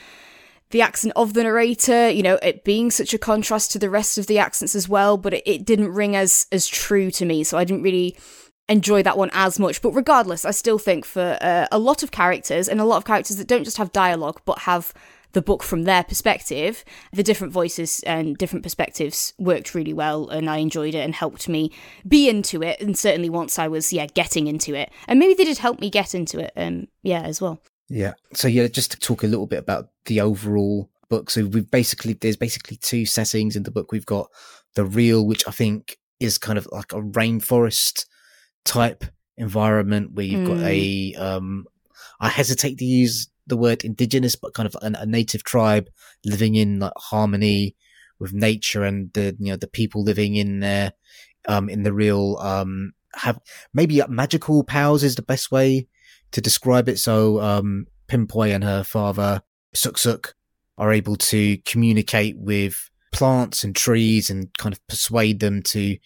the 0.72 0.82
accent 0.82 1.12
of 1.14 1.34
the 1.34 1.44
narrator, 1.44 2.10
you 2.10 2.22
know, 2.22 2.38
it 2.42 2.64
being 2.64 2.90
such 2.90 3.14
a 3.14 3.18
contrast 3.18 3.70
to 3.72 3.78
the 3.78 3.90
rest 3.90 4.18
of 4.18 4.26
the 4.26 4.38
accents 4.38 4.74
as 4.74 4.88
well, 4.88 5.16
but 5.16 5.34
it, 5.34 5.42
it 5.46 5.64
didn't 5.64 5.94
ring 5.94 6.16
as 6.16 6.46
as 6.50 6.66
true 6.66 7.10
to 7.12 7.24
me, 7.24 7.44
so 7.44 7.56
I 7.56 7.64
didn't 7.64 7.82
really 7.82 8.16
enjoy 8.68 9.02
that 9.02 9.18
one 9.18 9.30
as 9.32 9.58
much. 9.58 9.80
But 9.82 9.92
regardless, 9.92 10.44
I 10.44 10.50
still 10.50 10.78
think 10.78 11.04
for 11.04 11.38
uh, 11.40 11.66
a 11.70 11.78
lot 11.78 12.02
of 12.02 12.10
characters 12.10 12.68
and 12.68 12.80
a 12.80 12.84
lot 12.84 12.96
of 12.96 13.04
characters 13.04 13.36
that 13.36 13.46
don't 13.46 13.64
just 13.64 13.76
have 13.76 13.92
dialogue 13.92 14.40
but 14.44 14.60
have 14.60 14.92
the 15.32 15.42
book 15.42 15.62
from 15.62 15.84
their 15.84 16.04
perspective, 16.04 16.84
the 17.12 17.22
different 17.22 17.52
voices 17.52 18.02
and 18.06 18.36
different 18.36 18.62
perspectives 18.62 19.32
worked 19.38 19.74
really 19.74 19.94
well, 19.94 20.28
and 20.28 20.48
I 20.48 20.58
enjoyed 20.58 20.94
it 20.94 21.04
and 21.04 21.14
helped 21.14 21.48
me 21.48 21.72
be 22.06 22.28
into 22.28 22.62
it. 22.62 22.80
And 22.80 22.96
certainly 22.96 23.30
once 23.30 23.58
I 23.58 23.68
was, 23.68 23.92
yeah, 23.92 24.06
getting 24.06 24.46
into 24.46 24.74
it, 24.74 24.90
and 25.08 25.18
maybe 25.18 25.34
they 25.34 25.44
did 25.44 25.58
help 25.58 25.80
me 25.80 25.90
get 25.90 26.14
into 26.14 26.38
it, 26.38 26.52
um, 26.56 26.88
yeah, 27.02 27.22
as 27.22 27.40
well. 27.40 27.60
Yeah. 27.92 28.14
So 28.32 28.48
yeah, 28.48 28.68
just 28.68 28.92
to 28.92 28.98
talk 28.98 29.22
a 29.22 29.26
little 29.26 29.46
bit 29.46 29.58
about 29.58 29.90
the 30.06 30.22
overall 30.22 30.88
book. 31.10 31.28
So 31.28 31.44
we've 31.44 31.70
basically 31.70 32.14
there's 32.14 32.38
basically 32.38 32.78
two 32.78 33.04
settings 33.04 33.54
in 33.54 33.64
the 33.64 33.70
book. 33.70 33.92
We've 33.92 34.06
got 34.06 34.30
the 34.76 34.84
real, 34.86 35.26
which 35.26 35.46
I 35.46 35.50
think 35.50 35.98
is 36.18 36.38
kind 36.38 36.56
of 36.58 36.66
like 36.72 36.94
a 36.94 37.02
rainforest 37.02 38.06
type 38.64 39.04
environment 39.36 40.12
where 40.12 40.24
you've 40.24 40.48
mm. 40.48 40.58
got 40.58 40.66
a 40.66 41.14
um 41.16 41.66
I 42.18 42.30
hesitate 42.30 42.78
to 42.78 42.86
use 42.86 43.28
the 43.46 43.58
word 43.58 43.84
indigenous, 43.84 44.36
but 44.36 44.54
kind 44.54 44.66
of 44.66 44.74
an, 44.80 44.94
a 44.94 45.04
native 45.04 45.44
tribe 45.44 45.90
living 46.24 46.54
in 46.54 46.78
like 46.78 46.94
harmony 46.96 47.76
with 48.18 48.32
nature 48.32 48.84
and 48.84 49.12
the 49.12 49.36
you 49.38 49.50
know 49.50 49.56
the 49.56 49.66
people 49.66 50.02
living 50.02 50.36
in 50.36 50.60
there 50.60 50.94
um 51.46 51.68
in 51.68 51.82
the 51.82 51.92
real 51.92 52.38
um 52.38 52.94
have 53.14 53.38
maybe 53.74 54.00
magical 54.08 54.64
powers 54.64 55.02
is 55.02 55.16
the 55.16 55.22
best 55.22 55.52
way 55.52 55.86
to 56.32 56.40
describe 56.40 56.88
it. 56.88 56.98
So 56.98 57.40
um 57.40 57.86
Pyn-Poi 58.08 58.52
and 58.52 58.64
her 58.64 58.84
father 58.84 59.42
Sook-Sook 59.74 60.34
are 60.76 60.92
able 60.92 61.16
to 61.16 61.56
communicate 61.58 62.36
with 62.38 62.90
plants 63.12 63.62
and 63.64 63.74
trees 63.76 64.30
and 64.30 64.48
kind 64.58 64.74
of 64.74 64.86
persuade 64.86 65.40
them 65.40 65.62
to 65.62 65.96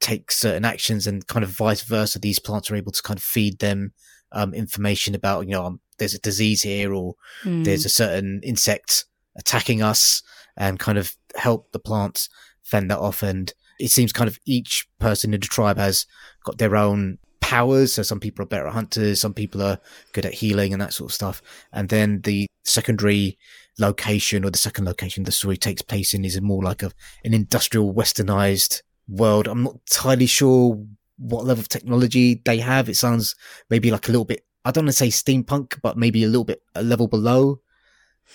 take 0.00 0.32
certain 0.32 0.64
actions 0.64 1.06
and 1.06 1.26
kind 1.26 1.44
of 1.44 1.50
vice 1.50 1.82
versa. 1.82 2.18
These 2.18 2.38
plants 2.38 2.70
are 2.70 2.76
able 2.76 2.92
to 2.92 3.02
kind 3.02 3.18
of 3.18 3.22
feed 3.22 3.60
them 3.60 3.92
um, 4.32 4.52
information 4.52 5.14
about, 5.14 5.46
you 5.46 5.52
know, 5.52 5.64
um, 5.64 5.80
there's 5.98 6.14
a 6.14 6.18
disease 6.18 6.62
here 6.62 6.92
or 6.92 7.14
mm. 7.44 7.64
there's 7.64 7.84
a 7.84 7.90
certain 7.90 8.40
insect 8.42 9.04
attacking 9.36 9.82
us 9.82 10.22
and 10.56 10.78
kind 10.78 10.98
of 10.98 11.14
help 11.36 11.70
the 11.72 11.78
plants 11.78 12.28
fend 12.62 12.90
that 12.90 12.98
off. 12.98 13.22
And 13.22 13.52
it 13.78 13.90
seems 13.90 14.12
kind 14.12 14.28
of 14.28 14.38
each 14.44 14.88
person 14.98 15.32
in 15.32 15.40
the 15.40 15.46
tribe 15.46 15.78
has 15.78 16.06
got 16.44 16.58
their 16.58 16.76
own 16.76 17.18
powers. 17.52 17.92
So 17.92 18.02
some 18.02 18.18
people 18.18 18.42
are 18.42 18.46
better 18.46 18.66
at 18.66 18.72
hunters, 18.72 19.20
some 19.20 19.34
people 19.34 19.60
are 19.62 19.78
good 20.12 20.24
at 20.24 20.32
healing 20.32 20.72
and 20.72 20.80
that 20.80 20.94
sort 20.94 21.10
of 21.10 21.14
stuff. 21.14 21.42
And 21.72 21.90
then 21.90 22.22
the 22.22 22.46
secondary 22.64 23.38
location 23.78 24.44
or 24.44 24.50
the 24.50 24.58
second 24.58 24.86
location 24.86 25.24
the 25.24 25.32
story 25.32 25.58
takes 25.58 25.82
place 25.82 26.14
in 26.14 26.24
is 26.24 26.40
more 26.40 26.62
like 26.62 26.82
a 26.82 26.92
an 27.24 27.34
industrial 27.34 27.92
westernized 27.92 28.80
world. 29.06 29.48
I'm 29.48 29.64
not 29.64 29.74
entirely 29.74 30.26
sure 30.26 30.82
what 31.18 31.44
level 31.44 31.60
of 31.60 31.68
technology 31.68 32.40
they 32.42 32.58
have. 32.58 32.88
It 32.88 32.96
sounds 32.96 33.34
maybe 33.68 33.90
like 33.90 34.08
a 34.08 34.12
little 34.12 34.24
bit 34.24 34.46
I 34.64 34.70
don't 34.70 34.84
want 34.84 34.96
to 34.96 35.04
say 35.04 35.08
steampunk, 35.08 35.80
but 35.82 35.98
maybe 35.98 36.24
a 36.24 36.28
little 36.28 36.44
bit 36.44 36.62
a 36.74 36.82
level 36.82 37.06
below 37.06 37.60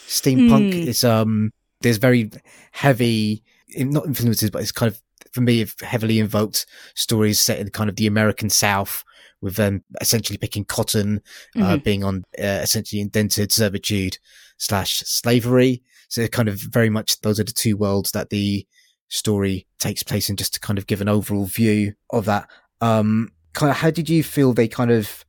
steampunk. 0.07 0.73
Mm. 0.73 0.87
It's 0.87 1.03
um 1.03 1.51
there's 1.81 1.97
very 1.97 2.29
heavy 2.71 3.43
not 3.75 4.05
influences, 4.05 4.51
but 4.51 4.61
it's 4.61 4.71
kind 4.71 4.91
of 4.91 5.01
for 5.31 5.41
me 5.41 5.65
heavily 5.81 6.19
invoked 6.19 6.67
stories 6.93 7.39
set 7.39 7.59
in 7.59 7.69
kind 7.69 7.89
of 7.89 7.95
the 7.95 8.07
American 8.07 8.49
South 8.49 9.03
with 9.41 9.55
them 9.55 9.83
essentially 10.01 10.37
picking 10.37 10.65
cotton, 10.65 11.21
uh, 11.55 11.59
mm-hmm. 11.59 11.67
uh, 11.67 11.77
being 11.77 12.03
on 12.03 12.23
uh, 12.39 12.61
essentially 12.63 13.01
indented 13.01 13.51
servitude 13.51 14.17
slash 14.57 14.99
slavery. 14.99 15.83
So 16.09 16.27
kind 16.27 16.49
of 16.49 16.59
very 16.59 16.89
much 16.89 17.21
those 17.21 17.39
are 17.39 17.43
the 17.43 17.51
two 17.51 17.77
worlds 17.77 18.11
that 18.11 18.29
the 18.29 18.65
story 19.09 19.67
takes 19.79 20.03
place 20.03 20.29
in 20.29 20.35
just 20.35 20.53
to 20.53 20.59
kind 20.59 20.79
of 20.79 20.87
give 20.87 21.01
an 21.01 21.09
overall 21.09 21.45
view 21.45 21.93
of 22.11 22.25
that. 22.25 22.49
Um, 22.81 23.31
kind 23.53 23.69
of 23.69 23.77
how 23.77 23.91
did 23.91 24.09
you 24.09 24.23
feel 24.23 24.53
they 24.53 24.67
kind 24.67 24.91
of 24.91 25.25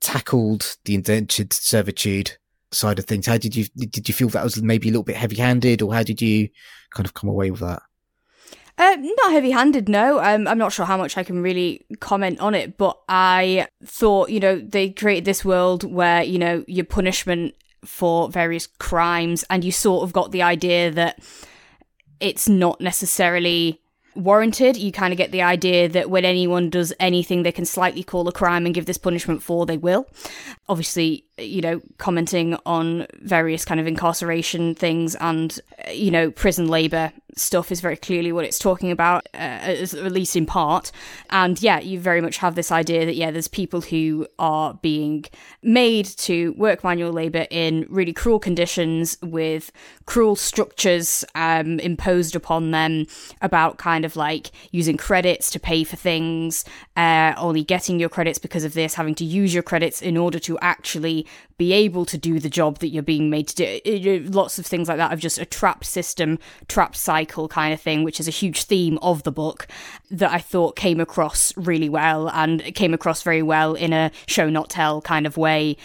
tackled 0.00 0.76
the 0.84 0.94
indentured 0.94 1.52
servitude 1.52 2.36
side 2.70 2.98
of 2.98 3.04
things? 3.04 3.26
How 3.26 3.38
did 3.38 3.54
you, 3.54 3.66
did 3.76 4.08
you 4.08 4.14
feel 4.14 4.28
that 4.30 4.44
was 4.44 4.62
maybe 4.62 4.88
a 4.88 4.92
little 4.92 5.04
bit 5.04 5.16
heavy 5.16 5.36
handed 5.36 5.82
or 5.82 5.92
how 5.94 6.02
did 6.02 6.20
you 6.20 6.48
kind 6.94 7.06
of 7.06 7.14
come 7.14 7.30
away 7.30 7.50
with 7.50 7.60
that? 7.60 7.82
Uh, 8.78 8.96
not 8.98 9.32
heavy 9.32 9.50
handed, 9.50 9.88
no. 9.88 10.18
Um, 10.18 10.48
I'm 10.48 10.58
not 10.58 10.72
sure 10.72 10.86
how 10.86 10.96
much 10.96 11.16
I 11.16 11.22
can 11.22 11.42
really 11.42 11.84
comment 12.00 12.40
on 12.40 12.54
it, 12.54 12.78
but 12.78 12.98
I 13.08 13.68
thought, 13.84 14.30
you 14.30 14.40
know, 14.40 14.58
they 14.58 14.90
created 14.90 15.24
this 15.24 15.44
world 15.44 15.84
where, 15.84 16.22
you 16.22 16.38
know, 16.38 16.64
your 16.66 16.86
punishment 16.86 17.54
for 17.84 18.28
various 18.30 18.66
crimes, 18.78 19.44
and 19.50 19.64
you 19.64 19.72
sort 19.72 20.04
of 20.04 20.12
got 20.12 20.32
the 20.32 20.42
idea 20.42 20.90
that 20.90 21.18
it's 22.20 22.48
not 22.48 22.80
necessarily 22.80 23.80
warranted. 24.14 24.76
You 24.76 24.92
kind 24.92 25.12
of 25.12 25.18
get 25.18 25.32
the 25.32 25.42
idea 25.42 25.88
that 25.88 26.10
when 26.10 26.24
anyone 26.24 26.70
does 26.70 26.92
anything 27.00 27.42
they 27.42 27.52
can 27.52 27.64
slightly 27.64 28.02
call 28.02 28.28
a 28.28 28.32
crime 28.32 28.66
and 28.66 28.74
give 28.74 28.86
this 28.86 28.98
punishment 28.98 29.42
for, 29.42 29.66
they 29.66 29.76
will. 29.76 30.06
Obviously, 30.68 31.24
you 31.38 31.60
know, 31.60 31.80
commenting 31.98 32.56
on 32.66 33.06
various 33.20 33.64
kind 33.64 33.80
of 33.80 33.86
incarceration 33.86 34.74
things 34.74 35.14
and, 35.16 35.60
you 35.92 36.10
know, 36.10 36.30
prison 36.30 36.68
labour 36.68 37.12
stuff 37.34 37.72
is 37.72 37.80
very 37.80 37.96
clearly 37.96 38.30
what 38.30 38.44
it's 38.44 38.58
talking 38.58 38.90
about, 38.90 39.26
uh, 39.32 39.38
at 39.38 40.12
least 40.12 40.36
in 40.36 40.44
part. 40.44 40.92
And 41.30 41.60
yeah, 41.62 41.80
you 41.80 41.98
very 41.98 42.20
much 42.20 42.36
have 42.36 42.54
this 42.54 42.70
idea 42.70 43.06
that, 43.06 43.14
yeah, 43.16 43.30
there's 43.30 43.48
people 43.48 43.80
who 43.80 44.26
are 44.38 44.74
being 44.74 45.24
made 45.62 46.04
to 46.04 46.52
work 46.58 46.84
manual 46.84 47.12
labour 47.12 47.46
in 47.50 47.86
really 47.88 48.12
cruel 48.12 48.38
conditions 48.38 49.16
with 49.22 49.72
cruel 50.04 50.36
structures 50.36 51.24
um, 51.34 51.80
imposed 51.80 52.36
upon 52.36 52.70
them 52.70 53.06
about 53.40 53.78
kind 53.78 54.04
of 54.04 54.14
like 54.14 54.50
using 54.70 54.98
credits 54.98 55.50
to 55.50 55.58
pay 55.58 55.84
for 55.84 55.96
things, 55.96 56.66
uh, 56.96 57.32
only 57.38 57.64
getting 57.64 57.98
your 57.98 58.10
credits 58.10 58.38
because 58.38 58.64
of 58.64 58.74
this, 58.74 58.94
having 58.94 59.14
to 59.14 59.24
use 59.24 59.54
your 59.54 59.62
credits 59.62 60.02
in 60.02 60.18
order 60.18 60.38
to 60.38 60.58
actually 60.62 61.26
be 61.58 61.72
able 61.72 62.04
to 62.06 62.16
do 62.16 62.38
the 62.38 62.48
job 62.48 62.78
that 62.78 62.88
you're 62.88 63.02
being 63.02 63.28
made 63.30 63.48
to 63.48 63.80
do. 63.80 64.24
Lots 64.30 64.58
of 64.58 64.66
things 64.66 64.88
like 64.88 64.96
that 64.96 65.12
of 65.12 65.20
just 65.20 65.38
a 65.38 65.44
trap 65.44 65.84
system, 65.84 66.38
trap 66.68 66.96
cycle 66.96 67.48
kind 67.48 67.74
of 67.74 67.80
thing, 67.80 68.04
which 68.04 68.20
is 68.20 68.28
a 68.28 68.32
huge 68.32 68.64
theme 68.64 68.98
of 69.02 69.22
the 69.22 69.32
book 69.32 69.66
that 70.10 70.30
I 70.30 70.38
thought 70.38 70.76
came 70.76 71.00
across 71.00 71.56
really 71.56 71.88
well 71.88 72.28
and 72.30 72.62
came 72.74 72.94
across 72.94 73.22
very 73.22 73.42
well 73.42 73.74
in 73.74 73.92
a 73.92 74.10
show 74.26 74.48
not 74.48 74.70
tell 74.70 75.02
kind 75.02 75.26
of 75.26 75.36
way. 75.36 75.76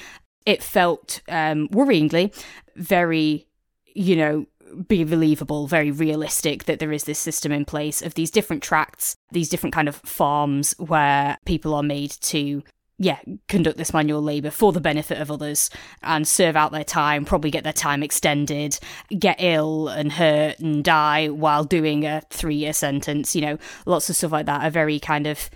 It 0.46 0.64
felt 0.64 1.22
um, 1.28 1.68
worryingly 1.70 2.34
very, 2.76 3.48
you 3.94 4.16
know, 4.16 4.46
be 4.88 5.04
believable, 5.04 5.68
very 5.68 5.92
realistic 5.92 6.66
that 6.66 6.80
there 6.80 6.92
is 6.92 7.06
this 7.06 7.20
system 7.20 7.52
in 7.52 7.66
place 7.66 8.02
of 8.02 8.14
these 8.16 8.32
different 8.32 8.64
tracts, 8.64 9.16
these 9.32 9.50
different 9.50 9.74
kind 9.74 9.88
of 9.88 9.96
farms 9.98 10.76
where 10.78 11.38
people 11.46 11.74
are 11.74 11.84
made 11.84 12.12
to 12.12 12.64
yeah, 13.00 13.20
conduct 13.48 13.78
this 13.78 13.94
manual 13.94 14.22
labour 14.22 14.50
for 14.50 14.72
the 14.72 14.82
benefit 14.82 15.20
of 15.20 15.30
others 15.30 15.70
and 16.02 16.28
serve 16.28 16.56
out 16.56 16.72
their 16.72 16.84
time, 16.84 17.26
probably 17.26 17.52
get 17.52 17.64
their 17.64 17.74
time 17.74 18.02
extended, 18.02 18.80
get 19.18 19.38
ill 19.40 19.88
and 19.88 20.12
hurt 20.12 20.60
and 20.60 20.84
die 20.84 21.28
while 21.28 21.64
doing 21.64 22.06
a 22.06 22.22
three 22.32 22.56
year 22.56 22.74
sentence. 22.74 23.36
You 23.36 23.42
know, 23.42 23.58
lots 23.86 24.10
of 24.10 24.16
stuff 24.16 24.32
like 24.32 24.48
that 24.48 24.66
A 24.66 24.72
very 24.72 25.00
kind 25.00 25.28
of 25.28 25.50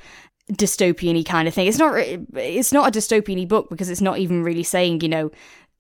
dystopian 0.52 1.26
kind 1.26 1.48
of 1.48 1.54
thing. 1.54 1.68
It's 1.68 1.80
not 1.80 1.98
it's 1.98 2.72
not 2.72 2.96
a 2.96 3.00
dystopian 3.00 3.48
book 3.48 3.70
because 3.70 3.90
it's 3.90 4.02
not 4.02 4.20
even 4.20 4.44
really 4.44 4.64
saying, 4.64 5.02
you 5.02 5.10
know, 5.10 5.32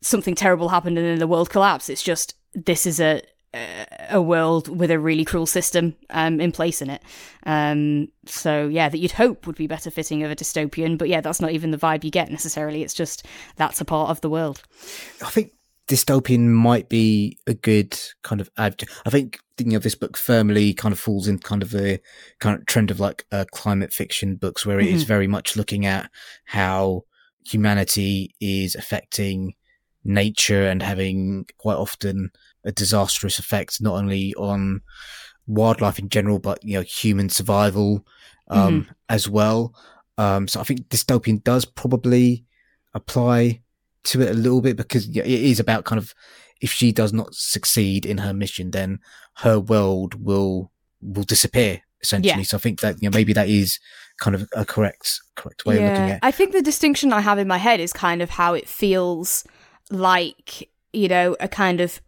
something 0.02 0.34
terrible 0.34 0.70
happened 0.70 0.98
and 0.98 1.06
then 1.06 1.20
the 1.20 1.28
world 1.28 1.52
collapsed. 1.52 1.92
It's 1.92 2.04
just 2.04 2.36
this 2.54 2.88
is 2.88 3.00
a 3.00 3.22
a 3.54 4.22
world 4.22 4.68
with 4.70 4.92
a 4.92 5.00
really 5.00 5.26
cruel 5.26 5.46
system 5.46 5.96
um, 6.10 6.40
in 6.40 6.52
place 6.52 6.82
in 6.82 6.90
it. 6.90 7.02
Um, 7.46 8.08
so 8.26 8.68
yeah, 8.68 8.88
that 8.88 8.98
you'd 8.98 9.12
hope 9.12 9.46
would 9.46 9.58
be 9.58 9.68
better 9.68 9.92
fitting 9.92 10.24
of 10.24 10.32
a 10.32 10.36
dystopian, 10.36 10.98
but 10.98 11.10
yeah, 11.10 11.22
that's 11.22 11.42
not 11.42 11.52
even 11.52 11.72
the 11.72 11.78
vibe 11.78 12.04
you 12.04 12.12
get 12.12 12.32
necessarily. 12.32 12.84
It's 12.84 12.94
just 12.94 13.26
that's 13.58 13.82
a 13.82 13.86
part 13.86 14.10
of 14.10 14.22
the 14.22 14.30
world. 14.30 14.64
I 15.24 15.30
think 15.30 15.52
dystopian 15.88 16.48
might 16.48 16.88
be 16.88 17.38
a 17.46 17.54
good 17.54 18.00
kind 18.24 18.40
of 18.40 18.50
adjective. 18.58 19.02
I 19.06 19.10
think 19.10 19.40
you 19.58 19.66
know 19.66 19.80
this 19.80 19.96
book 19.96 20.16
firmly 20.16 20.74
kind 20.74 20.94
of 20.94 21.00
falls 21.00 21.28
in 21.28 21.40
kind 21.40 21.62
of 21.62 21.76
a 21.76 22.00
kind 22.40 22.58
of 22.58 22.66
trend 22.66 22.92
of 22.92 23.00
like 23.00 23.26
uh, 23.32 23.46
climate 23.52 23.92
fiction 23.92 24.36
books 24.36 24.66
where 24.66 24.80
it 24.80 24.86
mm-hmm. 24.86 24.96
is 24.96 25.04
very 25.04 25.28
much 25.28 25.58
looking 25.58 25.86
at 25.86 26.10
how 26.46 27.04
humanity 27.46 28.34
is 28.40 28.76
affecting 28.76 29.56
nature 30.04 30.68
and 30.68 30.82
having 30.82 31.46
quite 31.58 31.76
often 31.76 32.32
a 32.66 32.72
disastrous 32.72 33.40
effect 33.40 33.82
not 33.82 33.96
only 33.96 34.34
on 34.36 34.82
wildlife 35.48 36.00
in 36.00 36.10
general, 36.10 36.40
but 36.40 36.64
you 36.64 36.74
know 36.76 36.84
human 36.84 37.30
survival 37.30 38.06
um, 38.50 38.84
mm-hmm. 38.84 38.92
as 39.10 39.28
well. 39.28 39.74
Um, 40.18 40.48
so 40.48 40.60
I 40.60 40.64
think 40.64 40.88
dystopian 40.90 41.44
does 41.44 41.66
probably 41.66 42.46
apply 42.94 43.62
to 44.04 44.22
it 44.22 44.32
a 44.32 44.34
little 44.34 44.62
bit 44.62 44.78
because 44.78 45.08
it 45.08 45.26
is 45.26 45.60
about 45.60 45.86
kind 45.86 46.00
of 46.00 46.14
if 46.62 46.72
she 46.72 46.92
does 46.92 47.12
not 47.12 47.34
succeed 47.34 48.06
in 48.06 48.20
her 48.20 48.34
mission, 48.34 48.72
then 48.72 49.00
her 49.38 49.60
world 49.60 50.16
will 50.24 50.72
will 51.02 51.24
disappear 51.24 51.82
essentially. 52.02 52.42
Yeah. 52.42 52.44
So 52.44 52.58
I 52.58 52.60
think 52.60 52.82
that 52.82 53.02
you 53.02 53.10
know 53.10 53.16
maybe 53.16 53.34
that 53.34 53.50
is 53.50 53.80
kind 54.20 54.36
of 54.36 54.48
a 54.56 54.66
correct 54.66 55.20
correct 55.36 55.66
way 55.66 55.80
yeah. 55.80 55.82
of 55.82 55.92
looking 55.92 56.12
at. 56.12 56.18
It. 56.18 56.20
I 56.24 56.32
think 56.32 56.52
the 56.52 56.62
distinction 56.62 57.14
I 57.14 57.22
have 57.22 57.40
in 57.40 57.48
my 57.48 57.58
head 57.58 57.80
is 57.80 57.94
kind 57.94 58.22
of 58.22 58.32
how 58.32 58.54
it 58.54 58.68
feels 58.68 59.44
like 59.90 60.70
you 60.94 61.08
know 61.08 61.36
a 61.40 61.48
kind 61.48 61.82
of 61.82 62.02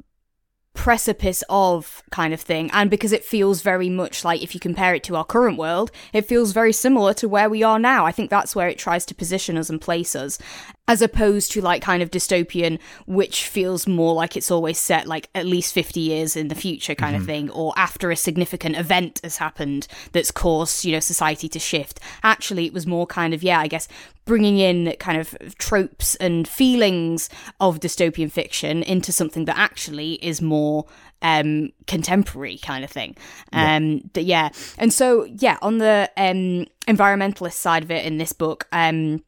precipice 0.74 1.44
of 1.50 2.01
kind 2.12 2.34
of 2.34 2.42
thing 2.42 2.70
and 2.74 2.89
because 2.89 3.12
it 3.12 3.24
feels 3.24 3.62
very 3.62 3.89
much 3.89 4.25
like 4.25 4.42
if 4.42 4.53
you 4.56 4.60
compare 4.60 4.96
it 4.96 5.03
to 5.03 5.15
our 5.15 5.24
current 5.24 5.58
world 5.58 5.92
it 6.13 6.25
feels 6.25 6.51
very 6.51 6.74
similar 6.74 7.13
to 7.13 7.30
where 7.30 7.50
we 7.50 7.62
are 7.62 7.77
now. 7.77 8.06
I 8.06 8.12
think 8.12 8.30
that's 8.30 8.56
where 8.56 8.68
it 8.68 8.80
tries 8.80 9.06
to 9.06 9.15
position 9.15 9.58
us 9.58 9.70
and 9.70 9.80
place 9.80 10.15
us 10.15 10.39
as 10.88 11.02
opposed 11.02 11.52
to 11.52 11.62
like 11.62 11.82
kind 11.82 12.04
of 12.04 12.12
dystopian 12.12 12.78
which 13.06 13.48
feels 13.48 13.88
more 13.88 14.13
like 14.13 14.36
it's 14.36 14.52
always 14.52 14.78
set 14.78 15.08
like 15.08 15.30
at 15.34 15.46
least 15.46 15.74
50 15.74 16.00
years 16.00 16.36
in 16.36 16.50
the 16.50 16.56
future 16.56 16.94
kind 16.96 17.13
mm-hmm. 17.13 17.22
of 17.22 17.28
thing 17.28 17.50
or 17.52 17.74
after 17.78 18.12
a 18.12 18.16
significant 18.16 18.75
event 18.75 19.22
has 19.24 19.38
happened 19.38 19.88
that's 20.12 20.32
caused 20.32 20.84
you 20.84 20.92
know 20.92 21.00
society 21.00 21.48
to 21.48 21.60
shift 21.60 22.00
actually 22.24 22.66
it 22.66 22.74
was 22.74 22.86
more 22.86 23.08
kind 23.08 23.34
of 23.34 23.44
yeah 23.44 23.60
i 23.60 23.68
guess 23.68 23.88
bringing 24.25 24.58
in 24.58 24.94
kind 25.00 25.20
of 25.20 25.36
tropes 25.58 26.16
and 26.16 26.48
feelings 26.48 27.30
of 27.60 27.80
dystopian 27.80 28.32
fiction 28.32 28.84
into 28.84 29.12
something 29.12 29.46
that 29.46 29.58
actually 29.58 30.13
is 30.13 30.42
more 30.42 30.86
um, 31.22 31.70
contemporary 31.88 32.58
kind 32.58 32.84
of 32.84 32.90
thing. 32.90 33.16
Um, 33.52 34.10
yeah. 34.13 34.22
yeah. 34.22 34.50
And 34.78 34.94
so, 34.94 35.25
yeah, 35.25 35.58
on 35.62 35.78
the 35.78 36.12
um, 36.18 36.68
environmentalist 36.88 37.54
side 37.54 37.84
of 37.84 37.92
it 37.92 38.06
in 38.06 38.18
this 38.18 38.34
book, 38.34 38.68
um, 38.72 39.24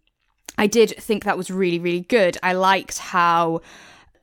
I 0.57 0.67
did 0.67 0.91
think 0.97 1.23
that 1.23 1.37
was 1.37 1.51
really, 1.51 1.79
really 1.79 2.01
good. 2.01 2.37
I 2.43 2.53
liked 2.53 2.99
how 2.99 3.61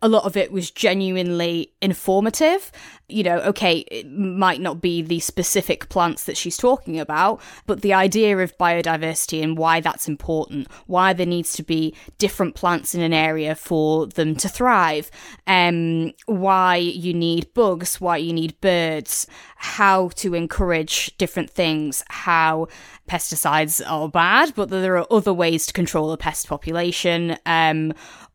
a 0.02 0.08
lot 0.08 0.24
of 0.24 0.36
it 0.36 0.50
was 0.50 0.70
genuinely 0.70 1.72
informative. 1.80 2.72
You 3.08 3.22
know, 3.22 3.38
okay, 3.40 3.78
it 3.90 4.10
might 4.10 4.60
not 4.60 4.80
be 4.80 5.00
the 5.00 5.20
specific 5.20 5.88
plants 5.88 6.24
that 6.24 6.36
she's 6.36 6.56
talking 6.56 6.98
about, 6.98 7.40
but 7.66 7.82
the 7.82 7.94
idea 7.94 8.36
of 8.38 8.58
biodiversity 8.58 9.42
and 9.42 9.56
why 9.56 9.80
that's 9.80 10.08
important, 10.08 10.66
why 10.86 11.12
there 11.12 11.26
needs 11.26 11.52
to 11.54 11.62
be 11.62 11.94
different 12.18 12.54
plants 12.56 12.94
in 12.94 13.00
an 13.00 13.12
area 13.12 13.54
for 13.54 14.06
them 14.06 14.34
to 14.36 14.48
thrive, 14.48 15.10
um, 15.46 16.12
why 16.26 16.76
you 16.76 17.14
need 17.14 17.52
bugs, 17.54 18.00
why 18.00 18.16
you 18.16 18.32
need 18.32 18.60
birds, 18.60 19.26
how 19.56 20.08
to 20.08 20.34
encourage 20.34 21.16
different 21.18 21.50
things, 21.50 22.02
how 22.08 22.66
pesticides 23.08 23.82
are 23.88 24.08
bad, 24.08 24.52
but 24.56 24.70
there 24.70 24.96
are 24.96 25.06
other 25.10 25.32
ways 25.32 25.66
to 25.66 25.72
control 25.72 26.12
a 26.12 26.16
pest 26.16 26.48
population. 26.48 27.36
Um, 27.46 27.92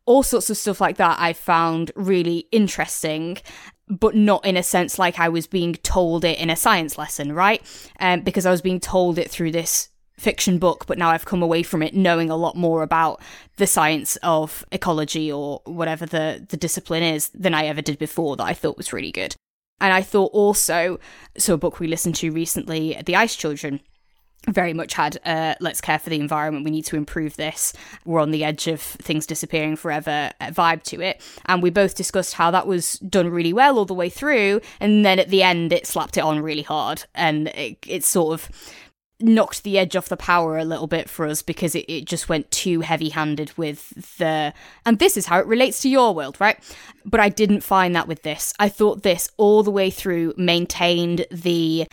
all 0.08 0.22
sorts 0.22 0.48
of 0.48 0.56
stuff 0.56 0.80
like 0.80 0.96
that 0.96 1.20
I 1.20 1.34
found 1.34 1.92
really 1.94 2.48
interesting 2.50 3.38
but 3.88 4.14
not 4.14 4.44
in 4.44 4.56
a 4.56 4.62
sense 4.62 4.98
like 4.98 5.18
I 5.18 5.28
was 5.28 5.46
being 5.46 5.74
told 5.74 6.24
it 6.24 6.38
in 6.38 6.50
a 6.50 6.56
science 6.56 6.98
lesson, 6.98 7.32
right? 7.32 7.62
Um, 8.00 8.20
because 8.20 8.44
I 8.44 8.50
was 8.50 8.60
being 8.60 8.80
told 8.80 9.18
it 9.18 9.30
through 9.30 9.52
this 9.52 9.88
fiction 10.18 10.58
book, 10.58 10.84
but 10.86 10.98
now 10.98 11.10
I've 11.10 11.24
come 11.24 11.42
away 11.42 11.62
from 11.62 11.82
it 11.82 11.94
knowing 11.94 12.28
a 12.28 12.36
lot 12.36 12.56
more 12.56 12.82
about 12.82 13.22
the 13.56 13.66
science 13.66 14.16
of 14.22 14.64
ecology 14.72 15.32
or 15.32 15.62
whatever 15.64 16.04
the, 16.04 16.44
the 16.48 16.56
discipline 16.56 17.02
is 17.02 17.30
than 17.30 17.54
I 17.54 17.66
ever 17.66 17.80
did 17.80 17.98
before 17.98 18.36
that 18.36 18.44
I 18.44 18.52
thought 18.52 18.76
was 18.76 18.92
really 18.92 19.12
good. 19.12 19.34
And 19.80 19.92
I 19.92 20.02
thought 20.02 20.32
also, 20.32 20.98
so 21.36 21.54
a 21.54 21.58
book 21.58 21.78
we 21.78 21.86
listened 21.86 22.16
to 22.16 22.32
recently, 22.32 23.00
The 23.06 23.16
Ice 23.16 23.36
Children, 23.36 23.80
very 24.46 24.72
much 24.72 24.94
had 24.94 25.18
uh, 25.24 25.54
let's 25.60 25.80
care 25.80 25.98
for 25.98 26.10
the 26.10 26.20
environment 26.20 26.64
we 26.64 26.70
need 26.70 26.86
to 26.86 26.96
improve 26.96 27.36
this. 27.36 27.72
We're 28.04 28.20
on 28.20 28.30
the 28.30 28.44
edge 28.44 28.66
of 28.66 28.80
things 28.80 29.26
disappearing 29.26 29.76
forever 29.76 30.30
uh, 30.40 30.46
vibe 30.46 30.82
to 30.84 31.00
it. 31.00 31.20
And 31.46 31.62
we 31.62 31.70
both 31.70 31.94
discussed 31.94 32.34
how 32.34 32.50
that 32.52 32.66
was 32.66 32.94
done 33.00 33.28
really 33.28 33.52
well 33.52 33.78
all 33.78 33.84
the 33.84 33.94
way 33.94 34.08
through 34.08 34.60
and 34.80 35.04
then 35.04 35.18
at 35.18 35.28
the 35.28 35.42
end 35.42 35.72
it 35.72 35.86
slapped 35.86 36.16
it 36.16 36.22
on 36.22 36.40
really 36.40 36.62
hard. 36.62 37.04
And 37.14 37.48
it, 37.48 37.78
it 37.86 38.04
sort 38.04 38.34
of 38.34 38.48
knocked 39.20 39.64
the 39.64 39.78
edge 39.78 39.96
off 39.96 40.08
the 40.08 40.16
power 40.16 40.58
a 40.58 40.64
little 40.64 40.86
bit 40.86 41.10
for 41.10 41.26
us 41.26 41.42
because 41.42 41.74
it, 41.74 41.84
it 41.88 42.04
just 42.04 42.28
went 42.28 42.48
too 42.52 42.82
heavy 42.82 43.08
handed 43.08 43.56
with 43.58 44.16
the 44.18 44.54
and 44.86 45.00
this 45.00 45.16
is 45.16 45.26
how 45.26 45.40
it 45.40 45.46
relates 45.46 45.80
to 45.80 45.88
your 45.88 46.14
world 46.14 46.40
right? 46.40 46.58
But 47.04 47.20
i 47.20 47.28
didn't 47.28 47.62
find 47.62 47.96
that 47.96 48.06
with 48.06 48.22
this. 48.22 48.54
I 48.58 48.68
thought 48.68 49.02
this 49.02 49.30
all 49.36 49.62
the 49.62 49.70
way 49.70 49.90
through 49.90 50.34
maintained 50.36 51.26
the 51.30 51.88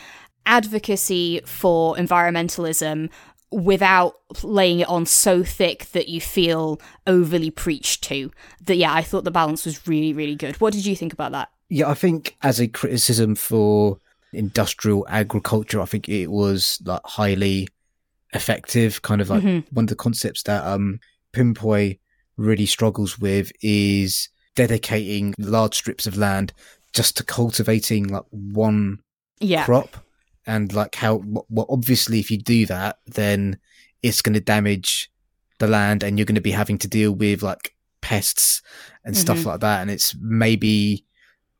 advocacy 0.45 1.41
for 1.45 1.95
environmentalism 1.95 3.09
without 3.51 4.15
laying 4.43 4.79
it 4.79 4.89
on 4.89 5.05
so 5.05 5.43
thick 5.43 5.85
that 5.91 6.09
you 6.09 6.19
feel 6.19 6.79
overly 7.07 7.49
preached 7.49 8.03
to. 8.03 8.31
That 8.61 8.75
yeah, 8.75 8.93
I 8.93 9.01
thought 9.01 9.23
the 9.23 9.31
balance 9.31 9.65
was 9.65 9.87
really 9.87 10.13
really 10.13 10.35
good. 10.35 10.59
What 10.61 10.73
did 10.73 10.85
you 10.85 10.95
think 10.95 11.13
about 11.13 11.31
that? 11.31 11.49
Yeah, 11.69 11.89
I 11.89 11.93
think 11.93 12.35
as 12.43 12.59
a 12.59 12.67
criticism 12.67 13.35
for 13.35 13.99
industrial 14.33 15.05
agriculture, 15.09 15.81
I 15.81 15.85
think 15.85 16.09
it 16.09 16.27
was 16.27 16.79
like 16.85 17.01
highly 17.05 17.67
effective. 18.33 19.01
Kind 19.01 19.21
of 19.21 19.29
like 19.29 19.43
mm-hmm. 19.43 19.73
one 19.73 19.85
of 19.85 19.89
the 19.89 19.95
concepts 19.95 20.43
that 20.43 20.65
um 20.65 20.99
Pyn-Poi 21.33 21.97
really 22.37 22.65
struggles 22.65 23.17
with 23.17 23.51
is 23.61 24.29
dedicating 24.55 25.33
large 25.37 25.75
strips 25.75 26.07
of 26.07 26.17
land 26.17 26.53
just 26.93 27.17
to 27.17 27.23
cultivating 27.23 28.07
like 28.07 28.23
one 28.31 28.99
yeah. 29.39 29.65
crop 29.65 29.97
and 30.45 30.73
like 30.73 30.95
how 30.95 31.21
well 31.49 31.65
obviously 31.69 32.19
if 32.19 32.29
you 32.29 32.37
do 32.37 32.65
that 32.65 32.99
then 33.05 33.57
it's 34.03 34.21
going 34.21 34.33
to 34.33 34.41
damage 34.41 35.11
the 35.59 35.67
land 35.67 36.03
and 36.03 36.17
you're 36.17 36.25
going 36.25 36.35
to 36.35 36.41
be 36.41 36.51
having 36.51 36.77
to 36.77 36.87
deal 36.87 37.11
with 37.11 37.41
like 37.41 37.73
pests 38.01 38.61
and 39.03 39.15
mm-hmm. 39.15 39.21
stuff 39.21 39.45
like 39.45 39.61
that 39.61 39.81
and 39.81 39.89
it's 39.89 40.15
maybe 40.19 41.05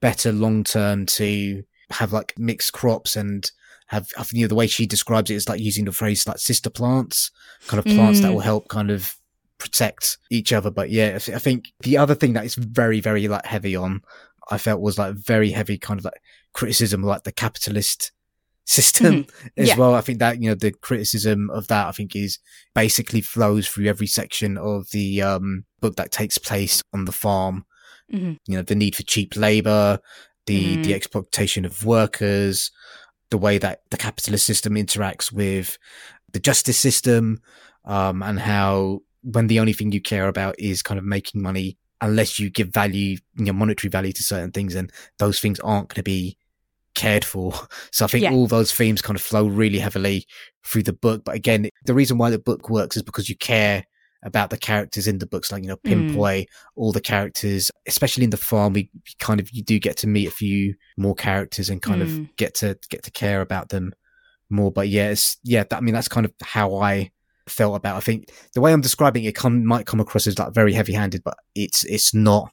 better 0.01 0.31
long 0.31 0.63
term 0.63 1.05
to 1.05 1.63
have 1.89 2.13
like 2.13 2.33
mixed 2.37 2.73
crops 2.73 3.15
and 3.15 3.51
have 3.87 4.09
I 4.17 4.23
think 4.23 4.39
you 4.39 4.41
know, 4.41 4.49
the 4.49 4.55
way 4.55 4.67
she 4.67 4.85
describes 4.85 5.29
it 5.29 5.35
is 5.35 5.49
like 5.49 5.59
using 5.59 5.85
the 5.85 5.91
phrase 5.91 6.27
like 6.27 6.39
sister 6.39 6.69
plants 6.69 7.31
kind 7.67 7.79
of 7.79 7.85
plants 7.85 8.19
mm. 8.19 8.23
that 8.23 8.33
will 8.33 8.39
help 8.39 8.67
kind 8.67 8.91
of 8.91 9.15
protect 9.57 10.17
each 10.29 10.51
other 10.51 10.69
but 10.69 10.89
yeah 10.89 11.15
I 11.15 11.39
think 11.39 11.69
the 11.79 11.97
other 11.97 12.15
thing 12.15 12.33
that 12.33 12.45
is 12.45 12.55
very 12.55 12.99
very 12.99 13.27
like 13.27 13.45
heavy 13.45 13.75
on 13.75 14.01
I 14.49 14.57
felt 14.57 14.81
was 14.81 14.97
like 14.97 15.15
very 15.15 15.51
heavy 15.51 15.77
kind 15.77 15.99
of 15.99 16.05
like 16.05 16.21
criticism 16.53 17.03
like 17.03 17.23
the 17.23 17.31
capitalist 17.31 18.11
system 18.65 19.23
mm-hmm. 19.23 19.47
as 19.57 19.69
yeah. 19.69 19.77
well. 19.77 19.95
I 19.95 20.01
think 20.01 20.19
that, 20.19 20.41
you 20.41 20.49
know, 20.49 20.55
the 20.55 20.71
criticism 20.71 21.49
of 21.51 21.67
that, 21.67 21.87
I 21.87 21.91
think 21.91 22.15
is 22.15 22.39
basically 22.73 23.21
flows 23.21 23.67
through 23.67 23.85
every 23.87 24.07
section 24.07 24.57
of 24.57 24.89
the, 24.91 25.21
um, 25.21 25.65
book 25.81 25.95
that 25.95 26.11
takes 26.11 26.37
place 26.37 26.81
on 26.93 27.05
the 27.05 27.11
farm. 27.11 27.65
Mm-hmm. 28.11 28.33
You 28.47 28.57
know, 28.57 28.63
the 28.63 28.75
need 28.75 28.95
for 28.95 29.03
cheap 29.03 29.35
labor, 29.35 29.99
the, 30.45 30.77
mm. 30.77 30.83
the 30.83 30.93
exploitation 30.93 31.65
of 31.65 31.85
workers, 31.85 32.71
the 33.29 33.37
way 33.37 33.57
that 33.57 33.81
the 33.89 33.97
capitalist 33.97 34.45
system 34.45 34.75
interacts 34.75 35.31
with 35.31 35.77
the 36.33 36.39
justice 36.39 36.77
system, 36.77 37.39
um, 37.85 38.21
and 38.21 38.39
how 38.39 39.01
when 39.23 39.47
the 39.47 39.59
only 39.59 39.73
thing 39.73 39.91
you 39.91 40.01
care 40.01 40.27
about 40.27 40.55
is 40.59 40.83
kind 40.83 40.99
of 40.99 41.05
making 41.05 41.41
money, 41.41 41.77
unless 42.01 42.39
you 42.39 42.49
give 42.49 42.67
value, 42.69 43.17
you 43.35 43.45
know, 43.45 43.53
monetary 43.53 43.89
value 43.89 44.11
to 44.11 44.23
certain 44.23 44.51
things, 44.51 44.75
and 44.75 44.91
those 45.17 45.39
things 45.39 45.59
aren't 45.61 45.89
going 45.89 45.95
to 45.95 46.03
be 46.03 46.37
cared 46.95 47.25
for. 47.25 47.53
So 47.91 48.03
I 48.03 48.07
think 48.09 48.23
yeah. 48.23 48.31
all 48.31 48.47
those 48.47 48.73
themes 48.73 49.01
kind 49.01 49.15
of 49.15 49.21
flow 49.21 49.47
really 49.47 49.79
heavily 49.79 50.25
through 50.65 50.83
the 50.83 50.93
book. 50.93 51.23
But 51.23 51.35
again, 51.35 51.69
the 51.85 51.93
reason 51.93 52.17
why 52.17 52.29
the 52.29 52.39
book 52.39 52.69
works 52.69 52.97
is 52.97 53.03
because 53.03 53.29
you 53.29 53.37
care 53.37 53.85
about 54.23 54.49
the 54.49 54.57
characters 54.57 55.07
in 55.07 55.19
the 55.19 55.27
books, 55.27 55.51
like, 55.51 55.61
you 55.61 55.69
know, 55.69 55.77
Pyn-Poi, 55.77 56.41
mm. 56.41 56.45
all 56.75 56.91
the 56.91 56.99
characters, 56.99 57.71
especially 57.87 58.23
in 58.23 58.31
the 58.31 58.37
farm, 58.37 58.73
we 58.73 58.89
kind 59.19 59.39
of, 59.39 59.49
you 59.51 59.63
do 59.63 59.79
get 59.79 59.97
to 59.97 60.07
meet 60.07 60.27
a 60.27 60.31
few 60.31 60.73
more 60.97 61.15
characters 61.15 61.69
and 61.69 61.81
kind 61.81 62.01
mm. 62.01 62.05
of 62.05 62.35
get 62.35 62.55
to, 62.55 62.77
get 62.89 63.03
to 63.03 63.11
care 63.11 63.39
about 63.39 63.69
them 63.69 63.93
more. 64.49 64.71
But 64.71 64.89
yeah, 64.89 65.11
it's, 65.11 65.37
yeah, 65.43 65.63
that, 65.63 65.77
I 65.77 65.79
mean, 65.79 65.93
that's 65.93 66.09
kind 66.09 66.25
of 66.25 66.33
how 66.41 66.75
I 66.75 67.11
felt 67.47 67.75
about, 67.75 67.97
I 67.97 67.99
think 68.01 68.31
the 68.55 68.61
way 68.61 68.73
I'm 68.73 68.81
describing 68.81 69.23
it 69.23 69.35
come, 69.35 69.63
might 69.63 69.85
come 69.85 69.99
across 69.99 70.27
as 70.27 70.39
like 70.39 70.53
very 70.53 70.73
heavy 70.73 70.93
handed, 70.93 71.23
but 71.23 71.37
it's, 71.53 71.85
it's 71.85 72.13
not 72.13 72.51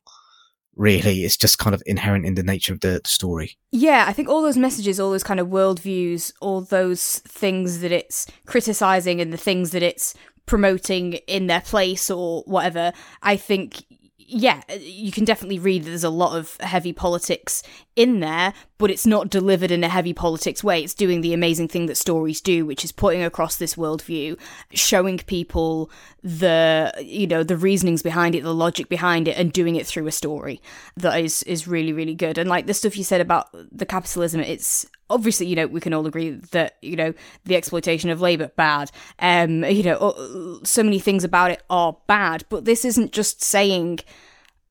really. 0.77 1.25
It's 1.25 1.37
just 1.37 1.59
kind 1.59 1.75
of 1.75 1.83
inherent 1.87 2.27
in 2.27 2.35
the 2.35 2.43
nature 2.43 2.73
of 2.73 2.81
the, 2.81 3.01
story. 3.05 3.57
Yeah, 3.73 4.05
I 4.07 4.13
think 4.13 4.29
all 4.29 4.43
those 4.43 4.57
messages, 4.57 5.01
all 5.01 5.11
those 5.11 5.25
kind 5.25 5.41
of 5.41 5.49
worldviews, 5.49 6.33
all 6.41 6.61
those 6.61 7.19
things 7.21 7.81
that 7.81 7.91
it's 7.91 8.27
criticizing 8.47 9.21
and 9.21 9.33
the 9.33 9.37
things 9.37 9.73
that 9.73 9.83
it's 9.83 10.15
promoting 10.47 11.15
in 11.27 11.47
their 11.47 11.61
place 11.61 12.11
or 12.11 12.43
whatever, 12.47 12.93
I 13.23 13.37
think 13.37 13.85
yeah, 14.33 14.63
uh, 14.71 14.75
you 14.81 15.13
can 15.13 15.25
definitely 15.25 15.59
read 15.59 15.85
that 15.85 15.91
there's 15.91 16.05
a 16.05 16.11
lot 16.11 16.37
of 16.37 16.57
heavy 16.61 16.93
politics 16.93 17.63
in 17.97 18.21
there, 18.21 18.55
but 18.79 18.91
it's 18.91 19.07
not 19.07 19.29
delivered 19.29 19.71
in 19.71 19.85
a 19.85 19.89
heavy 19.89 20.15
politics 20.15 20.65
way. 20.65 20.83
It's 20.83 20.95
doing 20.95 21.21
the 21.21 21.35
amazing 21.35 21.69
thing 21.69 21.87
that 21.87 21.97
stories 21.97 22.41
do, 22.41 22.65
which 22.65 22.85
is 22.85 22.93
putting 22.93 23.23
across 23.23 23.57
this 23.57 23.75
worldview, 23.75 24.39
showing 24.73 25.19
people 25.19 25.91
the 26.23 26.93
you 27.01 27.27
know 27.27 27.43
the 27.43 27.57
reasonings 27.57 28.03
behind 28.03 28.35
it, 28.35 28.43
the 28.43 28.55
logic 28.55 28.89
behind 28.89 29.29
it, 29.29 29.37
and 29.37 29.53
doing 29.53 29.77
it 29.77 29.87
through 29.87 30.07
a 30.07 30.13
story 30.13 30.63
that 30.97 31.21
is 31.21 31.43
is 31.43 31.69
really 31.69 31.93
really 31.93 32.15
good. 32.15 32.39
And 32.39 32.49
like 32.49 32.67
the 32.67 32.75
stuff 32.75 32.97
you 32.97 33.05
said 33.05 33.21
about 33.21 33.49
the 33.53 33.87
capitalism, 33.87 34.41
it's 34.41 34.87
obviously 35.13 35.47
you 35.47 35.57
know 35.57 35.67
we 35.67 35.81
can 35.81 35.95
all 35.95 36.07
agree 36.07 36.31
that 36.51 36.77
you 36.83 36.97
know 36.97 37.15
the 37.45 37.57
exploitation 37.57 38.11
of 38.11 38.21
labor 38.21 38.51
bad. 38.57 38.91
Um 39.19 39.65
you 39.65 39.83
know 39.83 40.61
so 40.65 40.83
many 40.83 40.99
things 40.99 41.25
about 41.25 41.51
it 41.51 41.63
are 41.71 41.97
bad 42.07 42.45
but 42.49 42.65
this 42.65 42.85
isn't 42.85 43.13
just 43.13 43.43
saying 43.43 44.01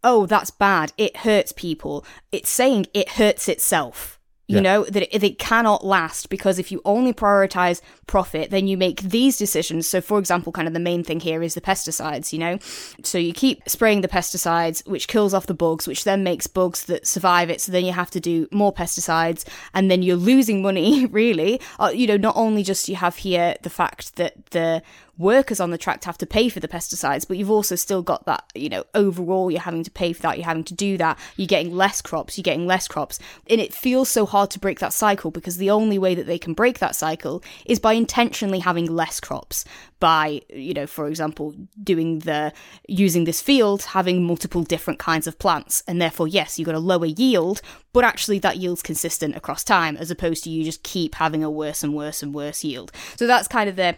oh 0.04 0.26
that's 0.26 0.52
bad 0.52 0.94
it 0.98 1.18
hurts 1.18 1.52
people. 1.52 2.06
It's 2.32 2.50
saying 2.50 2.88
it 2.94 3.10
hurts 3.10 3.48
itself 3.48 4.20
you 4.52 4.58
yeah. 4.58 4.62
know 4.62 4.84
that 4.84 5.16
it, 5.16 5.24
it, 5.24 5.40
cannot 5.40 5.86
last 5.86 6.30
because 6.30 6.60
if 6.60 6.72
you 6.72 6.82
only 6.84 7.14
prioritize 7.14 7.82
profit 8.06 8.52
then 8.52 8.68
you 8.68 8.78
make 8.78 9.02
these 9.02 9.38
decisions. 9.38 9.88
So 9.88 10.02
for 10.02 10.20
example 10.20 10.52
kind 10.52 10.68
of 10.68 10.74
the 10.74 10.80
main 10.80 11.04
thing 11.04 11.20
here 11.20 11.42
is 11.42 11.54
the 11.54 11.62
pesticides 11.62 12.34
you 12.34 12.40
know. 12.40 12.60
So 13.04 13.18
you 13.18 13.34
keep 13.34 13.68
spraying 13.68 14.02
the 14.02 14.08
pesticides 14.08 14.86
which 14.88 15.08
kills 15.08 15.34
off 15.34 15.48
the 15.48 15.54
bugs 15.54 15.88
which 15.88 16.04
then 16.04 16.24
makes 16.24 16.48
bugs 16.48 16.86
that 16.86 17.08
survive 17.08 17.50
it. 17.50 17.62
So 17.62 17.72
then 17.72 17.86
you 17.86 17.94
have 17.94 18.12
to 18.12 18.20
do 18.20 18.48
more 18.52 18.74
pesticides 18.74 19.46
and 19.74 19.90
then 19.90 20.04
you're 20.04 20.18
losing 20.18 20.62
money 20.62 21.06
really. 21.22 21.62
Uh, 21.80 21.92
you 21.94 22.08
know 22.08 22.18
not 22.18 22.36
only 22.36 22.64
just 22.64 22.90
you 22.90 22.96
have 22.96 23.16
here 23.16 23.56
the 23.62 23.70
fact 23.70 24.18
that 24.18 24.46
the 24.48 24.82
workers 25.22 25.60
on 25.60 25.72
the 25.72 25.78
tract 25.78 26.06
have 26.06 26.18
to 26.18 26.26
pay 26.26 26.50
for 26.50 26.60
the 26.60 26.68
pesticides, 26.68 27.28
but 27.28 27.38
you've 27.38 27.52
also 27.52 27.76
still 27.76 28.02
got 28.02 28.26
that, 28.26 28.44
you 28.56 28.70
know, 28.70 28.84
overall 28.94 29.52
you're 29.52 29.62
having 29.62 29.84
to 29.84 29.92
pay 29.92 30.12
for 30.14 30.24
that, 30.24 30.38
you're 30.38 30.46
having 30.46 30.64
to 30.64 30.74
do 30.74 30.98
that, 30.98 31.18
you're 31.38 31.48
getting 31.48 31.74
less 31.76 32.02
crops, 32.02 32.38
you're 32.38 32.44
getting 32.44 32.68
less 32.68 32.88
crops. 32.88 33.20
And 33.50 33.62
it 33.62 33.74
feels 33.74 34.10
so 34.10 34.26
hard 34.26 34.50
to 34.52 34.60
break 34.60 34.80
that 34.80 34.94
cycle 34.94 35.32
because 35.32 35.58
the 35.58 35.70
only 35.70 35.98
way 35.98 36.16
that 36.16 36.26
they 36.26 36.38
can 36.38 36.54
break 36.54 36.80
that 36.80 36.96
cycle 36.96 37.44
is 37.66 37.80
by 37.80 37.94
intentionally 37.94 38.60
having 38.60 38.86
less 38.86 39.20
crops, 39.20 39.64
by, 40.00 40.42
you 40.50 40.74
know, 40.74 40.88
for 40.88 41.08
example, 41.08 41.54
doing 41.82 42.20
the, 42.20 42.52
using 42.88 43.26
this 43.26 43.42
field, 43.42 43.84
having 43.84 44.24
multiple 44.24 44.64
different 44.64 45.00
kinds 45.00 45.28
of 45.28 45.38
plants. 45.40 45.84
And 45.88 46.02
therefore, 46.02 46.28
yes, 46.28 46.58
you've 46.58 46.66
got 46.66 46.76
a 46.76 46.80
lower 46.80 47.06
yield, 47.06 47.62
but 47.94 48.04
actually 48.04 48.40
that 48.40 48.58
yield's 48.58 48.82
consistent 48.82 49.36
across 49.36 49.64
time 49.64 49.96
as 49.98 50.10
opposed 50.10 50.44
to 50.44 50.50
you 50.50 50.64
just 50.64 50.84
keep 50.84 51.16
having 51.16 51.44
a 51.44 51.52
worse 51.52 51.84
and 51.84 51.94
worse 51.94 52.24
and 52.24 52.34
worse 52.34 52.64
yield. 52.64 52.92
So 53.18 53.28
that's 53.28 53.48
kind 53.48 53.70
of 53.70 53.76
the 53.76 53.98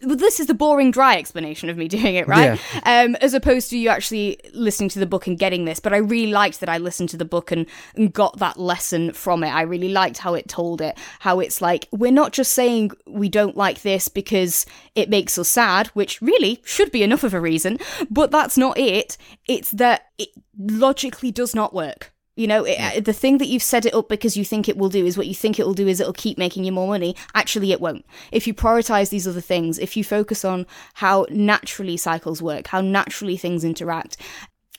this 0.00 0.40
is 0.40 0.46
the 0.46 0.54
boring, 0.54 0.90
dry 0.90 1.16
explanation 1.16 1.68
of 1.68 1.76
me 1.76 1.88
doing 1.88 2.14
it, 2.14 2.26
right? 2.28 2.60
Yeah. 2.74 3.02
Um, 3.02 3.16
as 3.16 3.34
opposed 3.34 3.70
to 3.70 3.78
you 3.78 3.88
actually 3.88 4.38
listening 4.54 4.88
to 4.90 4.98
the 4.98 5.06
book 5.06 5.26
and 5.26 5.38
getting 5.38 5.64
this. 5.64 5.80
But 5.80 5.92
I 5.92 5.98
really 5.98 6.32
liked 6.32 6.60
that 6.60 6.68
I 6.68 6.78
listened 6.78 7.08
to 7.10 7.16
the 7.16 7.24
book 7.24 7.50
and, 7.50 7.66
and 7.94 8.12
got 8.12 8.38
that 8.38 8.58
lesson 8.58 9.12
from 9.12 9.44
it. 9.44 9.50
I 9.50 9.62
really 9.62 9.90
liked 9.90 10.18
how 10.18 10.34
it 10.34 10.48
told 10.48 10.80
it, 10.80 10.98
how 11.20 11.40
it's 11.40 11.60
like, 11.60 11.88
we're 11.92 12.12
not 12.12 12.32
just 12.32 12.52
saying 12.52 12.92
we 13.06 13.28
don't 13.28 13.56
like 13.56 13.82
this 13.82 14.08
because 14.08 14.66
it 14.94 15.10
makes 15.10 15.38
us 15.38 15.48
sad, 15.48 15.88
which 15.88 16.20
really 16.22 16.60
should 16.64 16.90
be 16.92 17.02
enough 17.02 17.24
of 17.24 17.34
a 17.34 17.40
reason, 17.40 17.78
but 18.10 18.30
that's 18.30 18.56
not 18.56 18.78
it. 18.78 19.16
It's 19.46 19.70
that 19.72 20.06
it 20.18 20.28
logically 20.58 21.30
does 21.30 21.54
not 21.54 21.74
work. 21.74 22.11
You 22.34 22.46
know, 22.46 22.64
it, 22.64 23.04
the 23.04 23.12
thing 23.12 23.38
that 23.38 23.48
you've 23.48 23.62
set 23.62 23.84
it 23.84 23.92
up 23.94 24.08
because 24.08 24.36
you 24.36 24.44
think 24.44 24.68
it 24.68 24.78
will 24.78 24.88
do 24.88 25.04
is 25.04 25.18
what 25.18 25.26
you 25.26 25.34
think 25.34 25.58
it 25.58 25.66
will 25.66 25.74
do 25.74 25.86
is 25.86 26.00
it'll 26.00 26.14
keep 26.14 26.38
making 26.38 26.64
you 26.64 26.72
more 26.72 26.88
money. 26.88 27.14
Actually, 27.34 27.72
it 27.72 27.80
won't. 27.80 28.06
If 28.30 28.46
you 28.46 28.54
prioritize 28.54 29.10
these 29.10 29.28
other 29.28 29.42
things, 29.42 29.78
if 29.78 29.96
you 29.96 30.04
focus 30.04 30.44
on 30.44 30.66
how 30.94 31.26
naturally 31.28 31.98
cycles 31.98 32.40
work, 32.40 32.68
how 32.68 32.80
naturally 32.80 33.36
things 33.36 33.64
interact, 33.64 34.16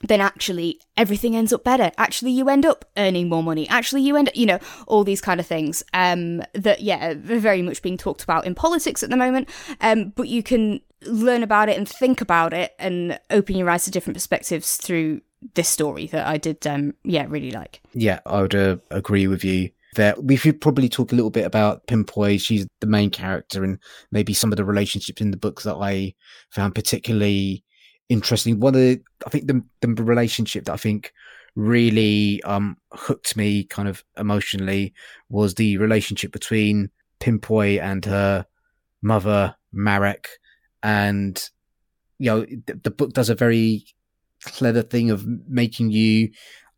then 0.02 0.20
actually 0.20 0.80
everything 0.98 1.36
ends 1.36 1.54
up 1.54 1.64
better. 1.64 1.92
Actually, 1.98 2.32
you 2.32 2.50
end 2.50 2.66
up 2.66 2.86
earning 2.98 3.30
more 3.30 3.44
money. 3.44 3.68
Actually, 3.70 4.02
you 4.02 4.16
end 4.18 4.30
up, 4.30 4.36
you 4.36 4.46
know, 4.46 4.60
all 4.88 5.04
these 5.04 5.22
kind 5.22 5.40
of 5.40 5.46
things 5.46 5.84
um, 5.94 6.44
that, 6.54 6.82
yeah, 6.82 7.12
are 7.12 7.16
very 7.16 7.62
much 7.62 7.82
being 7.82 7.98
talked 7.98 8.24
about 8.24 8.46
in 8.46 8.56
politics 8.56 9.04
at 9.04 9.10
the 9.10 9.18
moment. 9.18 9.50
Um, 9.80 10.10
but 10.16 10.28
you 10.28 10.44
can 10.44 10.82
learn 11.06 11.44
about 11.44 11.70
it 11.70 11.78
and 11.78 11.88
think 11.88 12.22
about 12.22 12.54
it 12.54 12.74
and 12.80 13.20
open 13.30 13.56
your 13.56 13.70
eyes 13.70 13.86
to 13.86 13.92
different 13.92 14.16
perspectives 14.16 14.78
through 14.78 15.22
this 15.54 15.70
story 15.70 16.08
that 16.08 16.28
I 16.28 16.38
did, 16.38 16.66
um, 16.68 16.94
yeah, 17.04 17.26
really 17.28 17.52
like. 17.52 17.82
Yeah, 17.94 18.20
I 18.26 18.42
would 18.42 18.56
uh, 18.56 18.78
agree 18.92 19.28
with 19.28 19.44
you 19.44 19.70
there. 19.96 20.16
We 20.20 20.36
should 20.36 20.62
probably 20.62 20.90
talk 20.90 21.12
a 21.12 21.16
little 21.16 21.30
bit 21.30 21.46
about 21.46 21.86
Pyn-Poi. 21.88 22.38
She's 22.38 22.68
the 22.80 22.88
main 22.88 23.10
character 23.10 23.64
and 23.64 23.80
maybe 24.12 24.34
some 24.34 24.52
of 24.52 24.58
the 24.58 24.66
relationships 24.66 25.22
in 25.22 25.32
the 25.32 25.38
book 25.38 25.62
that 25.64 25.76
I 25.76 26.16
found 26.50 26.76
particularly 26.76 27.64
interesting. 28.10 28.60
One 28.60 28.76
of 28.76 28.82
the, 28.82 29.02
I 29.26 29.30
think 29.30 29.48
the, 29.48 29.64
the 29.82 30.04
relationship 30.04 30.66
that 30.66 30.74
I 30.74 30.78
think 30.78 31.14
really 31.56 32.42
um, 32.44 32.78
hooked 32.92 33.38
me 33.38 33.64
kind 33.64 33.88
of 33.88 34.04
emotionally 34.18 34.94
was 35.30 35.56
the 35.56 35.78
relationship 35.78 36.32
between 36.32 36.90
Pyn-Poi 37.20 37.80
and 37.80 38.04
her 38.06 38.46
mother, 39.02 39.56
Marak. 39.74 40.26
And, 40.82 41.42
you 42.18 42.32
know, 42.32 42.42
the, 42.42 42.80
the 42.84 42.92
book 42.92 43.14
does 43.14 43.30
a 43.30 43.36
very 43.36 43.86
clever 44.44 44.82
thing 44.82 45.10
of 45.10 45.26
making 45.48 45.92
you 45.92 46.30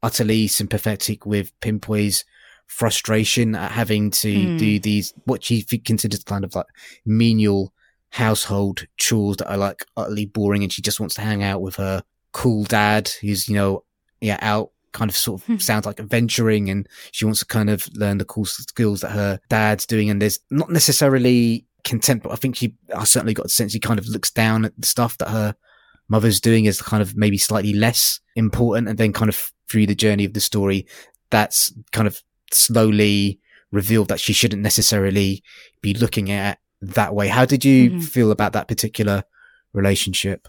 utterly 0.03 0.47
sympathetic 0.47 1.25
with 1.25 1.51
Pyn-Poi's 1.61 2.25
frustration 2.67 3.55
at 3.55 3.71
having 3.71 4.09
to 4.09 4.33
mm. 4.33 4.57
do 4.57 4.79
these 4.79 5.13
what 5.25 5.43
she 5.43 5.61
considers 5.61 6.23
kind 6.23 6.43
of 6.43 6.55
like 6.55 6.65
menial 7.05 7.73
household 8.09 8.87
chores 8.97 9.37
that 9.37 9.51
are 9.51 9.57
like 9.57 9.85
utterly 9.97 10.25
boring 10.25 10.63
and 10.63 10.73
she 10.73 10.81
just 10.81 10.99
wants 10.99 11.15
to 11.15 11.21
hang 11.21 11.43
out 11.43 11.61
with 11.61 11.75
her 11.75 12.01
cool 12.31 12.63
dad 12.63 13.09
who's 13.21 13.47
you 13.47 13.55
know 13.55 13.83
yeah 14.21 14.39
out 14.41 14.71
kind 14.93 15.11
of 15.11 15.17
sort 15.17 15.41
of 15.41 15.47
hmm. 15.47 15.57
sounds 15.57 15.85
like 15.85 15.99
adventuring 15.99 16.69
and 16.69 16.87
she 17.11 17.25
wants 17.25 17.39
to 17.39 17.45
kind 17.45 17.69
of 17.69 17.87
learn 17.95 18.17
the 18.17 18.25
cool 18.25 18.45
skills 18.45 19.01
that 19.01 19.11
her 19.11 19.39
dad's 19.49 19.85
doing 19.85 20.09
and 20.09 20.21
there's 20.21 20.39
not 20.49 20.69
necessarily 20.69 21.65
contempt 21.83 22.23
but 22.23 22.31
i 22.31 22.35
think 22.35 22.55
she 22.55 22.73
i 22.95 23.03
certainly 23.03 23.33
got 23.33 23.43
the 23.43 23.49
sense 23.49 23.73
she 23.73 23.79
kind 23.79 23.99
of 23.99 24.07
looks 24.07 24.31
down 24.31 24.65
at 24.65 24.73
the 24.77 24.87
stuff 24.87 25.17
that 25.17 25.29
her 25.29 25.53
mother's 26.07 26.39
doing 26.39 26.65
is 26.65 26.81
kind 26.81 27.01
of 27.01 27.15
maybe 27.15 27.37
slightly 27.37 27.73
less 27.73 28.19
important. 28.35 28.87
And 28.87 28.97
then 28.97 29.13
kind 29.13 29.29
of 29.29 29.51
through 29.69 29.87
the 29.87 29.95
journey 29.95 30.25
of 30.25 30.33
the 30.33 30.41
story, 30.41 30.85
that's 31.29 31.73
kind 31.91 32.07
of 32.07 32.21
slowly 32.51 33.39
revealed 33.71 34.07
that 34.09 34.19
she 34.19 34.33
shouldn't 34.33 34.61
necessarily 34.61 35.43
be 35.81 35.93
looking 35.93 36.31
at 36.31 36.59
that 36.81 37.15
way. 37.15 37.27
How 37.27 37.45
did 37.45 37.65
you 37.65 37.89
mm-hmm. 37.89 37.99
feel 37.99 38.31
about 38.31 38.53
that 38.53 38.67
particular 38.67 39.23
relationship? 39.73 40.47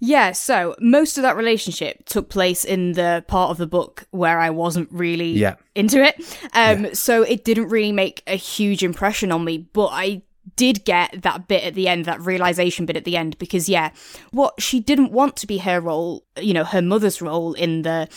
Yeah, 0.00 0.32
so 0.32 0.74
most 0.80 1.18
of 1.18 1.22
that 1.22 1.36
relationship 1.36 2.04
took 2.06 2.30
place 2.30 2.64
in 2.64 2.92
the 2.92 3.24
part 3.28 3.50
of 3.50 3.58
the 3.58 3.66
book 3.66 4.06
where 4.10 4.40
I 4.40 4.50
wasn't 4.50 4.88
really 4.90 5.32
yeah. 5.32 5.56
into 5.74 6.02
it. 6.02 6.16
Um, 6.54 6.86
yeah. 6.86 6.92
So 6.94 7.22
it 7.22 7.44
didn't 7.44 7.68
really 7.68 7.92
make 7.92 8.22
a 8.26 8.36
huge 8.36 8.82
impression 8.82 9.30
on 9.30 9.44
me, 9.44 9.68
but 9.72 9.90
I 9.92 10.22
did 10.58 10.84
get 10.84 11.22
that 11.22 11.48
bit 11.48 11.64
at 11.64 11.74
the 11.74 11.88
end, 11.88 12.04
that 12.04 12.20
realization 12.20 12.84
bit 12.84 12.96
at 12.96 13.04
the 13.04 13.16
end, 13.16 13.38
because 13.38 13.68
yeah, 13.68 13.90
what 14.32 14.60
she 14.60 14.80
didn't 14.80 15.12
want 15.12 15.36
to 15.36 15.46
be 15.46 15.58
her 15.58 15.80
role, 15.80 16.26
you 16.36 16.52
know, 16.52 16.64
her 16.64 16.82
mother's 16.82 17.22
role 17.22 17.54
in 17.54 17.82
the 17.82 18.08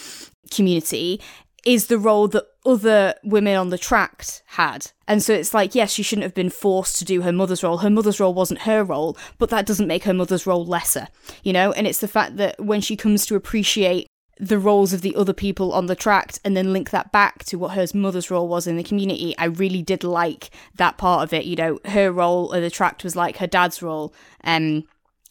community 0.49 1.21
is 1.63 1.88
the 1.88 1.99
role 1.99 2.27
that 2.27 2.47
other 2.65 3.13
women 3.23 3.56
on 3.56 3.69
the 3.69 3.77
tract 3.77 4.41
had. 4.47 4.91
And 5.08 5.21
so 5.21 5.34
it's 5.34 5.54
like, 5.54 5.75
yes, 5.75 5.91
she 5.91 6.01
shouldn't 6.01 6.23
have 6.23 6.34
been 6.34 6.49
forced 6.49 6.97
to 6.97 7.06
do 7.06 7.21
her 7.21 7.32
mother's 7.32 7.63
role. 7.63 7.77
Her 7.77 7.89
mother's 7.89 8.19
role 8.19 8.34
wasn't 8.34 8.62
her 8.62 8.84
role, 8.84 9.15
but 9.38 9.51
that 9.51 9.67
doesn't 9.67 9.88
make 9.88 10.04
her 10.06 10.13
mother's 10.13 10.47
role 10.47 10.65
lesser, 10.65 11.08
you 11.43 11.54
know? 11.54 11.71
And 11.71 11.86
it's 11.86 11.99
the 11.99 12.08
fact 12.08 12.38
that 12.38 12.60
when 12.60 12.82
she 12.82 12.97
comes 12.97 13.27
to 13.27 13.36
appreciate 13.36 14.08
the 14.41 14.58
roles 14.58 14.91
of 14.91 15.01
the 15.01 15.15
other 15.15 15.34
people 15.34 15.71
on 15.71 15.86
the 15.86 15.95
tract 15.95 16.39
and 16.43 16.58
then 16.58 16.73
link 16.73 16.89
that 16.89 17.12
back 17.12 17.43
to 17.43 17.60
what 17.60 17.75
her 17.75 17.86
mother's 17.93 18.32
role 18.32 18.47
was 18.47 18.65
in 18.65 18.75
the 18.75 18.84
community. 18.84 19.36
I 19.38 19.45
really 19.45 19.84
did 19.84 20.04
like 20.04 20.49
that 20.75 20.97
part 20.97 21.21
of 21.21 21.32
it. 21.32 21.45
You 21.45 21.56
know, 21.56 21.80
her 21.86 22.12
role 22.12 22.51
in 22.51 22.63
the 22.63 22.71
tract 22.71 23.04
was 23.04 23.15
like 23.15 23.38
her 23.38 23.45
dad's 23.47 23.84
role. 23.84 24.13
Um, 24.43 24.86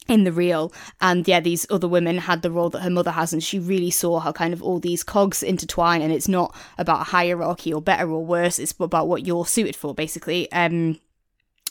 in 0.07 0.23
the 0.23 0.31
real 0.31 0.73
and 0.99 1.25
yeah 1.27 1.39
these 1.39 1.65
other 1.69 1.87
women 1.87 2.17
had 2.17 2.41
the 2.41 2.49
role 2.49 2.71
that 2.71 2.81
her 2.81 2.89
mother 2.89 3.11
has 3.11 3.31
and 3.31 3.43
she 3.43 3.59
really 3.59 3.91
saw 3.91 4.19
how 4.19 4.31
kind 4.31 4.51
of 4.51 4.61
all 4.61 4.79
these 4.79 5.03
cogs 5.03 5.43
intertwine 5.43 6.01
and 6.01 6.11
it's 6.11 6.27
not 6.27 6.53
about 6.79 7.01
a 7.01 7.03
hierarchy 7.11 7.71
or 7.71 7.81
better 7.81 8.09
or 8.09 8.25
worse 8.25 8.57
it's 8.57 8.73
about 8.79 9.07
what 9.07 9.27
you're 9.27 9.45
suited 9.45 9.75
for 9.75 9.93
basically 9.93 10.51
um 10.51 10.99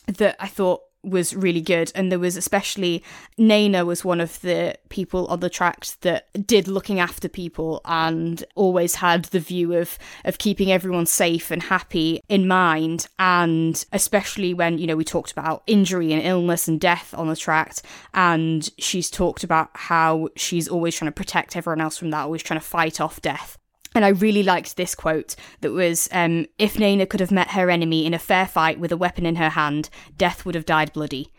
that 0.07 0.37
i 0.39 0.47
thought 0.47 0.81
was 1.03 1.35
really 1.35 1.61
good. 1.61 1.93
And 1.95 2.11
there 2.11 2.19
was 2.19 2.37
especially 2.37 3.03
Nana 3.39 3.85
was 3.85 4.05
one 4.05 4.21
of 4.21 4.41
the 4.41 4.77
people 4.89 5.27
on 5.27 5.41
the 5.41 5.51
tract 5.51 6.01
that 6.03 6.29
did 6.47 6.69
looking 6.69 7.01
after 7.01 7.29
people 7.29 7.81
and 7.85 8.45
always 8.55 8.97
had 8.97 9.27
the 9.27 9.41
view 9.41 9.75
of 9.75 9.99
of 10.25 10.39
keeping 10.39 10.71
everyone 10.73 11.07
safe 11.07 11.51
and 11.51 11.63
happy 11.63 12.21
in 12.29 12.47
mind. 12.47 13.07
And 13.19 13.85
especially 13.93 14.55
when 14.55 14.79
you 14.79 14.87
know 14.87 14.97
we 14.97 15.05
talked 15.05 15.33
about 15.33 15.63
injury 15.67 16.13
and 16.13 16.23
illness 16.23 16.69
and 16.69 16.81
death 16.81 17.15
on 17.15 17.29
the 17.29 17.37
track 17.37 17.61
and 18.15 18.69
she's 18.79 19.11
talked 19.11 19.45
about 19.45 19.71
how 19.75 20.29
she's 20.37 20.69
always 20.69 20.97
trying 20.97 21.11
to 21.11 21.15
protect 21.15 21.57
everyone 21.57 21.81
else 21.81 21.99
from 21.99 22.11
that 22.11 22.25
always 22.25 22.43
trying 22.43 22.59
to 22.59 22.67
fight 22.67 23.01
off 23.01 23.21
death 23.21 23.59
and 23.95 24.05
I 24.05 24.09
really 24.09 24.43
liked 24.43 24.77
this 24.77 24.95
quote 24.95 25.35
that 25.61 25.73
was 25.73 26.09
um, 26.13 26.47
If 26.59 26.79
Nana 26.79 27.07
could 27.07 27.21
have 27.21 27.33
met 27.33 27.51
her 27.51 27.71
enemy 27.71 28.07
in 28.07 28.15
a 28.15 28.19
fair 28.19 28.47
fight 28.47 28.79
with 28.79 28.93
a 28.93 28.97
weapon 28.97 29.27
in 29.27 29.37
her 29.37 29.51
hand, 29.51 29.91
death 30.17 30.45
would 30.45 30.55
have 30.55 30.67
died 30.67 30.93
bloody. 30.93 31.33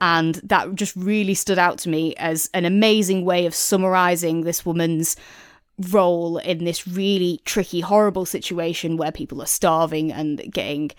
And 0.00 0.36
that 0.36 0.74
just 0.74 0.94
really 0.96 1.34
stood 1.34 1.58
out 1.58 1.78
to 1.78 1.88
me 1.88 2.14
as 2.16 2.48
an 2.54 2.64
amazing 2.64 3.24
way 3.24 3.46
of 3.46 3.54
summarizing 3.54 4.42
this 4.42 4.64
woman's 4.64 5.16
role 5.90 6.38
in 6.38 6.64
this 6.64 6.86
really 6.86 7.40
tricky, 7.44 7.80
horrible 7.80 8.26
situation 8.26 8.96
where 8.96 9.12
people 9.12 9.42
are 9.42 9.46
starving 9.46 10.12
and 10.12 10.52
getting 10.52 10.90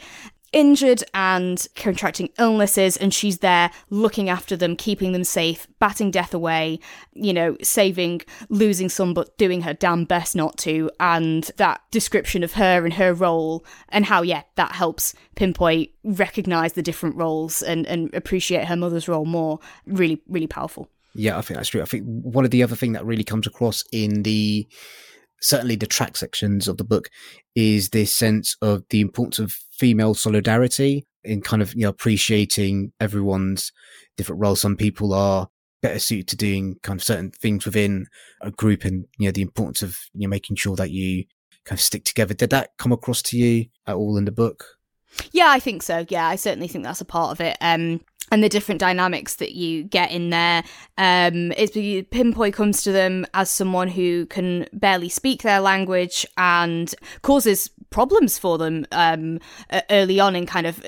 injured 0.52 1.04
and 1.14 1.68
contracting 1.76 2.30
illnesses, 2.38 2.98
and 2.98 3.14
she's 3.14 3.40
there 3.40 3.72
looking 3.90 4.30
after 4.30 4.56
them, 4.56 4.76
keeping 4.76 5.12
them 5.12 5.24
safe, 5.24 5.68
batting 5.80 6.12
death 6.12 6.34
away, 6.34 6.80
you 7.14 7.34
know, 7.34 7.58
saving, 7.62 8.22
losing 8.50 8.90
some, 8.90 9.14
but 9.14 9.38
doing 9.38 9.62
her 9.62 9.74
damn 9.74 10.06
best 10.06 10.36
not 10.36 10.58
to. 10.58 10.90
And 11.00 11.44
that 11.58 11.82
description 11.92 12.44
of 12.44 12.54
her 12.54 12.84
and 12.84 12.94
her 12.94 13.14
role, 13.14 13.66
and 13.90 14.06
how, 14.06 14.22
yeah, 14.22 14.44
that 14.56 14.74
helps 14.74 15.14
Pyn-Poi, 15.36 15.88
recognize 16.04 16.74
the 16.74 16.82
different 16.82 17.16
roles 17.16 17.62
and, 17.62 17.86
and 17.88 18.14
appreciate 18.14 18.66
her 18.66 18.76
mother's 18.76 19.08
role 19.08 19.26
more. 19.26 19.60
Really, 19.86 20.22
really 20.28 20.48
powerful. 20.48 20.90
Yeah, 21.16 21.38
I 21.38 21.42
think 21.42 21.58
that's 21.58 21.70
true. 21.70 21.82
I 21.82 21.86
think 21.86 22.06
one 22.06 22.46
of 22.46 22.52
the 22.52 22.64
other 22.64 22.76
thing 22.76 22.94
that 22.94 23.06
really 23.06 23.24
comes 23.24 23.48
across 23.48 23.84
in 23.92 24.24
the 24.24 24.68
certainly 25.42 25.76
the 25.76 25.88
track 25.88 26.18
sections 26.18 26.68
of 26.68 26.78
the 26.78 26.84
book 26.84 27.10
is 27.56 27.90
this 27.90 28.14
sense 28.14 28.56
of 28.62 28.84
the 28.90 29.02
importance 29.02 29.40
of 29.40 29.58
female 29.80 30.14
solidarity 30.14 31.08
in 31.24 31.42
kind 31.42 31.62
of 31.62 31.74
you 31.74 31.84
know 31.84 31.90
appreciating 31.90 32.92
everyone's 33.00 33.72
different 34.18 34.42
roles. 34.42 34.62
Some 34.62 34.76
people 34.76 35.14
are 35.14 35.48
better 35.82 36.00
suited 36.00 36.28
to 36.28 36.36
doing 36.36 36.76
kind 36.84 37.00
of 37.00 37.04
certain 37.04 37.32
things 37.32 37.66
within 37.66 38.08
a 38.42 38.52
group 38.52 38.84
and 38.84 39.06
you 39.18 39.28
know 39.28 39.32
the 39.32 39.42
importance 39.42 39.82
of 39.82 39.98
you 40.14 40.28
know 40.28 40.30
making 40.30 40.58
sure 40.58 40.76
that 40.76 40.92
you 40.92 41.24
kind 41.66 41.78
of 41.78 41.82
stick 41.82 42.04
together. 42.04 42.34
Did 42.34 42.50
that 42.52 42.72
come 42.78 42.92
across 42.92 43.22
to 43.24 43.38
you 43.38 43.66
at 43.88 43.96
all 43.96 44.18
in 44.18 44.26
the 44.26 44.32
book 44.32 44.66
yeah 45.32 45.50
i 45.50 45.60
think 45.60 45.82
so 45.84 46.06
yeah 46.10 46.28
i 46.28 46.36
certainly 46.36 46.68
think 46.68 46.84
that's 46.84 47.02
a 47.02 47.06
part 47.06 47.32
of 47.32 47.42
it 47.42 47.58
um 47.62 48.00
and 48.32 48.44
the 48.44 48.50
different 48.50 48.80
dynamics 48.80 49.36
that 49.36 49.54
you 49.54 49.84
get 49.84 50.12
in 50.12 50.30
there. 50.30 50.64
Um, 50.98 51.52
it's 51.58 51.76
comes 52.56 52.84
to 52.84 52.92
them 52.92 53.26
as 53.34 53.50
someone 53.50 53.88
who 53.88 54.26
can 54.28 54.68
barely 54.74 55.10
speak 55.10 55.42
their 55.42 55.60
language 55.60 56.26
and 56.38 56.94
causes 57.22 57.70
problems 57.90 58.38
for 58.38 58.58
them 58.58 58.86
um, 58.92 59.40
early 59.90 60.20
on 60.20 60.36
in 60.36 60.46
kind 60.46 60.68
of 60.68 60.84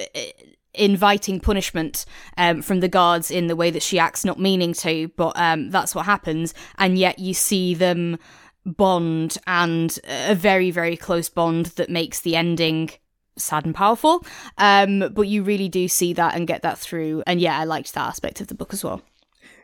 inviting 0.73 1.39
punishment 1.39 2.05
um, 2.37 2.61
from 2.61 2.79
the 2.79 2.87
guards 2.87 3.31
in 3.31 3.47
the 3.47 3.55
way 3.55 3.69
that 3.71 3.83
she 3.83 3.99
acts, 3.99 4.23
not 4.23 4.39
meaning 4.39 4.73
to, 4.73 5.09
but 5.17 5.33
um, 5.35 5.69
that's 5.69 5.95
what 5.95 6.05
happens. 6.05 6.53
And 6.77 6.97
yet 6.97 7.19
you 7.19 7.33
see 7.33 7.73
them 7.73 8.17
bond 8.65 9.37
and 9.47 9.97
a 10.07 10.35
very, 10.35 10.71
very 10.71 10.95
close 10.95 11.29
bond 11.29 11.67
that 11.77 11.89
makes 11.89 12.21
the 12.21 12.35
ending 12.35 12.91
sad 13.37 13.65
and 13.65 13.75
powerful. 13.75 14.25
Um, 14.57 15.11
but 15.13 15.23
you 15.23 15.43
really 15.43 15.69
do 15.69 15.87
see 15.87 16.13
that 16.13 16.35
and 16.35 16.47
get 16.47 16.61
that 16.61 16.77
through. 16.77 17.23
And 17.27 17.39
yeah, 17.39 17.57
I 17.57 17.63
liked 17.63 17.93
that 17.93 18.07
aspect 18.07 18.41
of 18.41 18.47
the 18.47 18.55
book 18.55 18.73
as 18.73 18.83
well. 18.83 19.01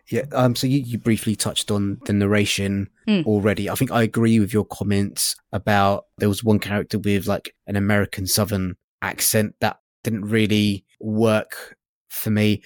Yeah. 0.10 0.24
Um. 0.32 0.56
So 0.56 0.68
you, 0.68 0.80
you 0.80 0.98
briefly 0.98 1.36
touched 1.36 1.70
on 1.70 2.00
the 2.06 2.14
narration 2.14 2.90
mm. 3.08 3.26
already. 3.26 3.70
I 3.70 3.76
think 3.76 3.92
I 3.92 4.04
agree 4.04 4.40
with 4.40 4.54
your 4.54 4.66
comments 4.66 5.36
about 5.52 6.06
there 6.18 6.30
was 6.30 6.44
one 6.44 6.60
character 6.60 6.98
with 6.98 7.28
like 7.28 7.54
an 7.68 7.76
American 7.76 8.26
Southern 8.26 8.78
accent 9.02 9.56
that 9.60 9.80
didn't 10.04 10.26
really 10.26 10.86
work 11.02 11.76
for 12.10 12.30
me. 12.30 12.64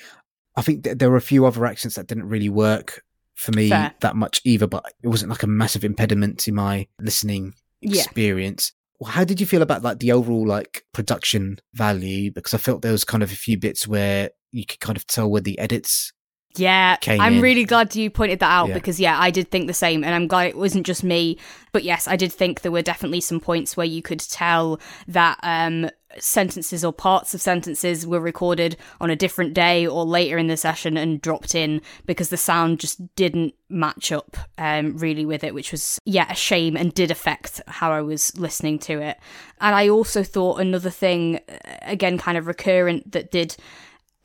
I 0.55 0.61
think 0.61 0.83
th- 0.83 0.99
there 0.99 1.09
were 1.09 1.17
a 1.17 1.21
few 1.21 1.45
other 1.45 1.65
accents 1.65 1.95
that 1.95 2.05
didn't 2.05 2.29
really 2.29 2.49
work 2.49 3.01
for 3.33 3.51
me 3.53 3.69
Fair. 3.69 3.91
that 4.01 4.15
much 4.15 4.41
either, 4.43 4.67
but 4.67 4.85
it 5.01 5.07
wasn't 5.07 5.31
like 5.31 5.41
a 5.41 5.47
massive 5.47 5.83
impediment 5.83 6.37
to 6.39 6.51
my 6.51 6.87
listening 6.99 7.55
experience. 7.81 8.73
How 9.05 9.23
did 9.23 9.39
you 9.39 9.45
feel 9.45 9.61
about 9.61 9.81
like 9.81 9.99
the 9.99 10.11
overall 10.11 10.45
like 10.47 10.83
production 10.93 11.59
value? 11.73 12.31
Because 12.31 12.53
I 12.53 12.57
felt 12.57 12.81
there 12.81 12.91
was 12.91 13.03
kind 13.03 13.23
of 13.23 13.31
a 13.31 13.35
few 13.35 13.57
bits 13.57 13.87
where 13.87 14.29
you 14.51 14.65
could 14.65 14.79
kind 14.79 14.97
of 14.97 15.07
tell 15.07 15.29
where 15.29 15.41
the 15.41 15.57
edits 15.59 16.13
yeah, 16.55 16.97
I'm 17.07 17.35
in. 17.35 17.41
really 17.41 17.63
glad 17.63 17.95
you 17.95 18.09
pointed 18.09 18.39
that 18.39 18.51
out 18.51 18.69
yeah. 18.69 18.73
because 18.73 18.99
yeah, 18.99 19.19
I 19.19 19.31
did 19.31 19.49
think 19.49 19.67
the 19.67 19.73
same, 19.73 20.03
and 20.03 20.13
I'm 20.13 20.27
glad 20.27 20.47
it 20.47 20.57
wasn't 20.57 20.85
just 20.85 21.03
me. 21.03 21.37
But 21.71 21.83
yes, 21.83 22.07
I 22.07 22.15
did 22.15 22.33
think 22.33 22.61
there 22.61 22.71
were 22.71 22.81
definitely 22.81 23.21
some 23.21 23.39
points 23.39 23.77
where 23.77 23.85
you 23.85 24.01
could 24.01 24.19
tell 24.19 24.79
that 25.07 25.39
um, 25.43 25.89
sentences 26.19 26.83
or 26.83 26.91
parts 26.91 27.33
of 27.33 27.41
sentences 27.41 28.05
were 28.05 28.19
recorded 28.19 28.75
on 28.99 29.09
a 29.09 29.15
different 29.15 29.53
day 29.53 29.87
or 29.87 30.05
later 30.05 30.37
in 30.37 30.47
the 30.47 30.57
session 30.57 30.97
and 30.97 31.21
dropped 31.21 31.55
in 31.55 31.81
because 32.05 32.29
the 32.29 32.37
sound 32.37 32.79
just 32.79 33.15
didn't 33.15 33.53
match 33.69 34.11
up 34.11 34.35
um, 34.57 34.97
really 34.97 35.25
with 35.25 35.43
it, 35.43 35.53
which 35.53 35.71
was 35.71 35.99
yeah 36.05 36.29
a 36.29 36.35
shame 36.35 36.75
and 36.75 36.93
did 36.93 37.11
affect 37.11 37.61
how 37.67 37.91
I 37.91 38.01
was 38.01 38.37
listening 38.37 38.79
to 38.79 38.99
it. 39.01 39.17
And 39.59 39.75
I 39.75 39.87
also 39.89 40.23
thought 40.23 40.59
another 40.59 40.89
thing, 40.89 41.39
again, 41.83 42.17
kind 42.17 42.37
of 42.37 42.47
recurrent 42.47 43.11
that 43.11 43.31
did 43.31 43.55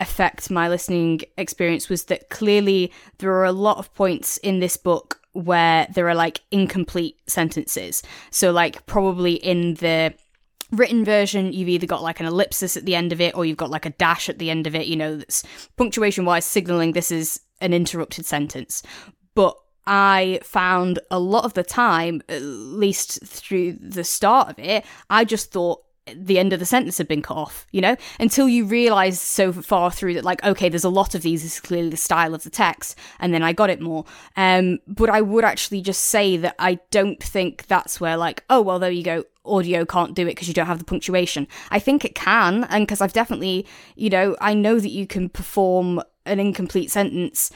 affect 0.00 0.50
my 0.50 0.68
listening 0.68 1.20
experience 1.38 1.88
was 1.88 2.04
that 2.04 2.28
clearly 2.28 2.92
there 3.18 3.32
are 3.32 3.44
a 3.44 3.52
lot 3.52 3.78
of 3.78 3.92
points 3.94 4.37
in 4.38 4.61
this 4.61 4.76
book 4.76 5.20
where 5.32 5.87
there 5.92 6.09
are 6.09 6.14
like 6.14 6.40
incomplete 6.50 7.16
sentences. 7.26 8.02
So, 8.30 8.52
like, 8.52 8.87
probably 8.87 9.35
in 9.35 9.74
the 9.74 10.14
written 10.72 11.04
version, 11.04 11.52
you've 11.52 11.68
either 11.68 11.87
got 11.87 12.02
like 12.02 12.20
an 12.20 12.26
ellipsis 12.26 12.76
at 12.76 12.85
the 12.85 12.94
end 12.94 13.12
of 13.12 13.20
it 13.20 13.37
or 13.37 13.44
you've 13.44 13.56
got 13.56 13.70
like 13.70 13.87
a 13.87 13.90
dash 13.90 14.28
at 14.28 14.38
the 14.38 14.50
end 14.50 14.66
of 14.66 14.74
it, 14.74 14.87
you 14.87 14.96
know, 14.96 15.16
that's 15.16 15.44
punctuation 15.76 16.24
wise 16.24 16.44
signaling 16.44 16.92
this 16.92 17.11
is 17.11 17.40
an 17.61 17.72
interrupted 17.72 18.26
sentence. 18.26 18.82
But 19.35 19.56
I 19.87 20.40
found 20.42 20.98
a 21.11 21.18
lot 21.18 21.44
of 21.44 21.54
the 21.54 21.62
time, 21.62 22.22
at 22.28 22.42
least 22.42 23.24
through 23.24 23.74
the 23.74 24.04
start 24.04 24.48
of 24.50 24.59
it, 24.59 24.85
I 25.09 25.24
just 25.24 25.52
thought 25.52 25.82
the 26.14 26.38
end 26.38 26.52
of 26.52 26.60
the 26.60 26.66
sentence 26.66 26.98
had 26.98 27.08
been 27.08 27.22
cut 27.22 27.36
off, 27.36 27.66
you 27.72 27.80
know, 27.80 27.96
until 28.20 28.48
you 28.48 28.64
realize 28.64 29.20
so 29.20 29.52
far 29.52 29.90
through 29.90 30.14
that, 30.14 30.24
like, 30.24 30.44
okay, 30.44 30.68
there's 30.68 30.84
a 30.84 30.88
lot 30.88 31.14
of 31.14 31.22
these, 31.22 31.42
this 31.42 31.54
is 31.54 31.60
clearly 31.60 31.88
the 31.88 31.96
style 31.96 32.34
of 32.34 32.44
the 32.44 32.50
text, 32.50 32.96
and 33.18 33.34
then 33.34 33.42
I 33.42 33.52
got 33.52 33.70
it 33.70 33.80
more. 33.80 34.04
Um, 34.36 34.78
but 34.86 35.10
I 35.10 35.20
would 35.20 35.44
actually 35.44 35.80
just 35.80 36.04
say 36.04 36.36
that 36.36 36.54
I 36.58 36.78
don't 36.90 37.22
think 37.22 37.66
that's 37.66 38.00
where, 38.00 38.16
like, 38.16 38.44
oh, 38.48 38.62
well, 38.62 38.78
there 38.78 38.90
you 38.90 39.02
go, 39.02 39.24
audio 39.44 39.84
can't 39.84 40.14
do 40.14 40.22
it 40.22 40.32
because 40.32 40.48
you 40.48 40.54
don't 40.54 40.66
have 40.66 40.78
the 40.78 40.84
punctuation. 40.84 41.48
I 41.70 41.78
think 41.78 42.04
it 42.04 42.14
can, 42.14 42.64
and 42.64 42.86
because 42.86 43.00
I've 43.00 43.12
definitely, 43.12 43.66
you 43.96 44.10
know, 44.10 44.36
I 44.40 44.54
know 44.54 44.78
that 44.78 44.90
you 44.90 45.06
can 45.06 45.28
perform 45.28 46.02
an 46.24 46.40
incomplete 46.40 46.90
sentence 46.90 47.50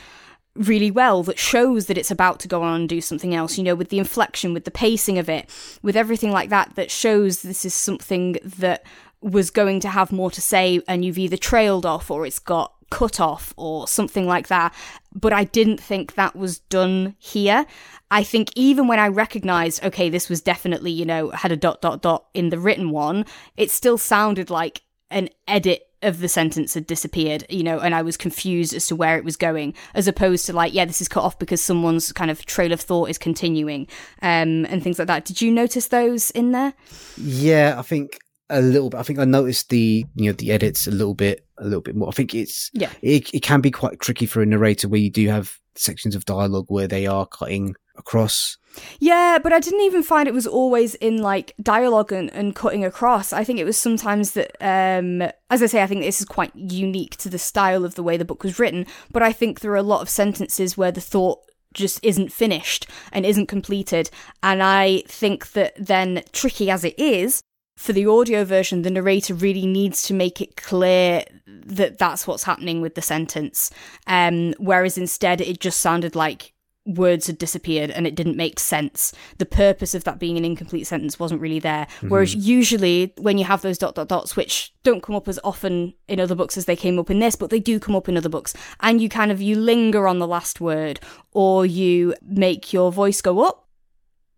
really 0.54 0.90
well 0.90 1.22
that 1.22 1.38
shows 1.38 1.86
that 1.86 1.98
it's 1.98 2.10
about 2.10 2.40
to 2.40 2.48
go 2.48 2.62
on 2.62 2.80
and 2.80 2.88
do 2.88 3.00
something 3.00 3.34
else, 3.34 3.56
you 3.56 3.64
know, 3.64 3.74
with 3.74 3.88
the 3.88 3.98
inflection, 3.98 4.52
with 4.52 4.64
the 4.64 4.70
pacing 4.70 5.18
of 5.18 5.28
it, 5.28 5.48
with 5.82 5.96
everything 5.96 6.32
like 6.32 6.50
that, 6.50 6.74
that 6.74 6.90
shows 6.90 7.42
this 7.42 7.64
is 7.64 7.74
something 7.74 8.36
that 8.42 8.84
was 9.20 9.50
going 9.50 9.80
to 9.80 9.88
have 9.88 10.12
more 10.12 10.30
to 10.30 10.40
say 10.40 10.80
and 10.88 11.04
you've 11.04 11.18
either 11.18 11.36
trailed 11.36 11.84
off 11.86 12.10
or 12.10 12.26
it's 12.26 12.38
got 12.38 12.74
cut 12.90 13.20
off 13.20 13.54
or 13.56 13.86
something 13.86 14.26
like 14.26 14.48
that. 14.48 14.74
But 15.14 15.32
I 15.32 15.44
didn't 15.44 15.80
think 15.80 16.14
that 16.14 16.34
was 16.34 16.58
done 16.58 17.14
here. 17.18 17.66
I 18.10 18.24
think 18.24 18.50
even 18.56 18.88
when 18.88 18.98
I 18.98 19.08
recognized, 19.08 19.84
okay, 19.84 20.10
this 20.10 20.28
was 20.28 20.40
definitely, 20.40 20.90
you 20.90 21.04
know, 21.04 21.30
had 21.30 21.52
a 21.52 21.56
dot, 21.56 21.80
dot, 21.80 22.02
dot 22.02 22.26
in 22.34 22.50
the 22.50 22.58
written 22.58 22.90
one, 22.90 23.24
it 23.56 23.70
still 23.70 23.98
sounded 23.98 24.50
like 24.50 24.82
an 25.10 25.28
edit 25.46 25.89
of 26.02 26.20
the 26.20 26.28
sentence 26.28 26.74
had 26.74 26.86
disappeared, 26.86 27.44
you 27.48 27.62
know, 27.62 27.78
and 27.78 27.94
I 27.94 28.02
was 28.02 28.16
confused 28.16 28.74
as 28.74 28.86
to 28.86 28.96
where 28.96 29.16
it 29.16 29.24
was 29.24 29.36
going, 29.36 29.74
as 29.94 30.08
opposed 30.08 30.46
to 30.46 30.52
like, 30.52 30.72
yeah, 30.72 30.84
this 30.84 31.00
is 31.00 31.08
cut 31.08 31.24
off 31.24 31.38
because 31.38 31.60
someone's 31.60 32.12
kind 32.12 32.30
of 32.30 32.44
trail 32.46 32.72
of 32.72 32.80
thought 32.80 33.10
is 33.10 33.18
continuing, 33.18 33.86
um, 34.22 34.66
and 34.66 34.82
things 34.82 34.98
like 34.98 35.08
that. 35.08 35.24
Did 35.24 35.40
you 35.40 35.50
notice 35.52 35.88
those 35.88 36.30
in 36.30 36.52
there? 36.52 36.74
Yeah, 37.16 37.76
I 37.78 37.82
think 37.82 38.18
a 38.48 38.60
little 38.60 38.90
bit. 38.90 38.98
I 38.98 39.02
think 39.02 39.18
I 39.18 39.24
noticed 39.24 39.70
the 39.70 40.04
you 40.14 40.26
know 40.26 40.32
the 40.32 40.52
edits 40.52 40.86
a 40.86 40.90
little 40.90 41.14
bit, 41.14 41.46
a 41.58 41.64
little 41.64 41.82
bit 41.82 41.96
more. 41.96 42.08
I 42.08 42.12
think 42.12 42.34
it's 42.34 42.70
yeah, 42.72 42.90
it, 43.02 43.32
it 43.34 43.42
can 43.42 43.60
be 43.60 43.70
quite 43.70 44.00
tricky 44.00 44.26
for 44.26 44.42
a 44.42 44.46
narrator 44.46 44.88
where 44.88 45.00
you 45.00 45.10
do 45.10 45.28
have 45.28 45.56
sections 45.76 46.14
of 46.14 46.24
dialogue 46.24 46.66
where 46.68 46.88
they 46.88 47.06
are 47.06 47.26
cutting 47.26 47.74
across 48.00 48.56
yeah, 48.98 49.38
but 49.42 49.52
I 49.52 49.60
didn't 49.60 49.80
even 49.80 50.02
find 50.02 50.28
it 50.28 50.34
was 50.34 50.46
always 50.46 50.94
in 50.96 51.22
like 51.22 51.54
dialogue 51.60 52.12
and, 52.12 52.30
and 52.32 52.54
cutting 52.54 52.84
across. 52.84 53.32
I 53.32 53.44
think 53.44 53.58
it 53.58 53.64
was 53.64 53.76
sometimes 53.76 54.32
that, 54.32 54.56
um, 54.60 55.22
as 55.50 55.62
I 55.62 55.66
say, 55.66 55.82
I 55.82 55.86
think 55.86 56.02
this 56.02 56.20
is 56.20 56.26
quite 56.26 56.54
unique 56.54 57.16
to 57.18 57.28
the 57.28 57.38
style 57.38 57.84
of 57.84 57.94
the 57.94 58.02
way 58.02 58.16
the 58.16 58.24
book 58.24 58.44
was 58.44 58.58
written, 58.58 58.86
but 59.10 59.22
I 59.22 59.32
think 59.32 59.60
there 59.60 59.72
are 59.72 59.76
a 59.76 59.82
lot 59.82 60.02
of 60.02 60.08
sentences 60.08 60.76
where 60.76 60.92
the 60.92 61.00
thought 61.00 61.40
just 61.72 62.04
isn't 62.04 62.32
finished 62.32 62.86
and 63.12 63.24
isn't 63.24 63.46
completed. 63.46 64.10
And 64.42 64.62
I 64.62 65.02
think 65.06 65.52
that 65.52 65.74
then, 65.76 66.22
tricky 66.32 66.70
as 66.70 66.84
it 66.84 66.98
is, 66.98 67.42
for 67.76 67.92
the 67.92 68.06
audio 68.06 68.44
version, 68.44 68.82
the 68.82 68.90
narrator 68.90 69.34
really 69.34 69.66
needs 69.66 70.02
to 70.04 70.14
make 70.14 70.40
it 70.40 70.56
clear 70.56 71.24
that 71.46 71.98
that's 71.98 72.26
what's 72.26 72.42
happening 72.42 72.82
with 72.82 72.94
the 72.94 73.02
sentence. 73.02 73.70
Um, 74.06 74.52
whereas 74.58 74.98
instead, 74.98 75.40
it 75.40 75.60
just 75.60 75.80
sounded 75.80 76.14
like 76.14 76.52
words 76.96 77.26
had 77.26 77.38
disappeared 77.38 77.90
and 77.90 78.06
it 78.06 78.14
didn't 78.14 78.36
make 78.36 78.58
sense. 78.58 79.12
The 79.38 79.46
purpose 79.46 79.94
of 79.94 80.04
that 80.04 80.18
being 80.18 80.36
an 80.36 80.44
incomplete 80.44 80.86
sentence 80.86 81.18
wasn't 81.18 81.40
really 81.40 81.58
there. 81.58 81.86
Mm-hmm. 81.86 82.08
Whereas 82.08 82.34
usually 82.34 83.12
when 83.18 83.38
you 83.38 83.44
have 83.44 83.62
those 83.62 83.78
dot 83.78 83.94
dot 83.94 84.08
dots, 84.08 84.36
which 84.36 84.72
don't 84.82 85.02
come 85.02 85.14
up 85.14 85.28
as 85.28 85.38
often 85.44 85.94
in 86.08 86.20
other 86.20 86.34
books 86.34 86.56
as 86.56 86.64
they 86.64 86.76
came 86.76 86.98
up 86.98 87.10
in 87.10 87.20
this, 87.20 87.36
but 87.36 87.50
they 87.50 87.60
do 87.60 87.78
come 87.78 87.94
up 87.94 88.08
in 88.08 88.16
other 88.16 88.28
books, 88.28 88.54
and 88.80 89.00
you 89.00 89.08
kind 89.08 89.30
of 89.30 89.40
you 89.40 89.56
linger 89.56 90.08
on 90.08 90.18
the 90.18 90.26
last 90.26 90.60
word 90.60 91.00
or 91.32 91.64
you 91.66 92.14
make 92.22 92.72
your 92.72 92.90
voice 92.90 93.20
go 93.20 93.40
up 93.40 93.68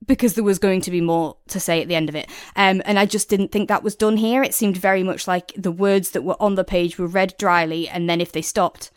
because 0.06 0.34
there 0.34 0.44
was 0.44 0.58
going 0.58 0.80
to 0.80 0.90
be 0.90 1.00
more 1.00 1.36
to 1.48 1.60
say 1.60 1.80
at 1.80 1.88
the 1.88 1.94
end 1.94 2.08
of 2.08 2.16
it. 2.16 2.28
Um, 2.56 2.82
and 2.84 2.98
I 2.98 3.06
just 3.06 3.28
didn't 3.28 3.52
think 3.52 3.68
that 3.68 3.82
was 3.82 3.94
done 3.94 4.16
here. 4.16 4.42
It 4.42 4.54
seemed 4.54 4.76
very 4.76 5.02
much 5.02 5.28
like 5.28 5.52
the 5.56 5.72
words 5.72 6.10
that 6.10 6.22
were 6.22 6.40
on 6.40 6.56
the 6.56 6.64
page 6.64 6.98
were 6.98 7.06
read 7.06 7.34
dryly, 7.38 7.88
and 7.88 8.08
then 8.08 8.20
if 8.20 8.32
they 8.32 8.42
stopped, 8.42 8.90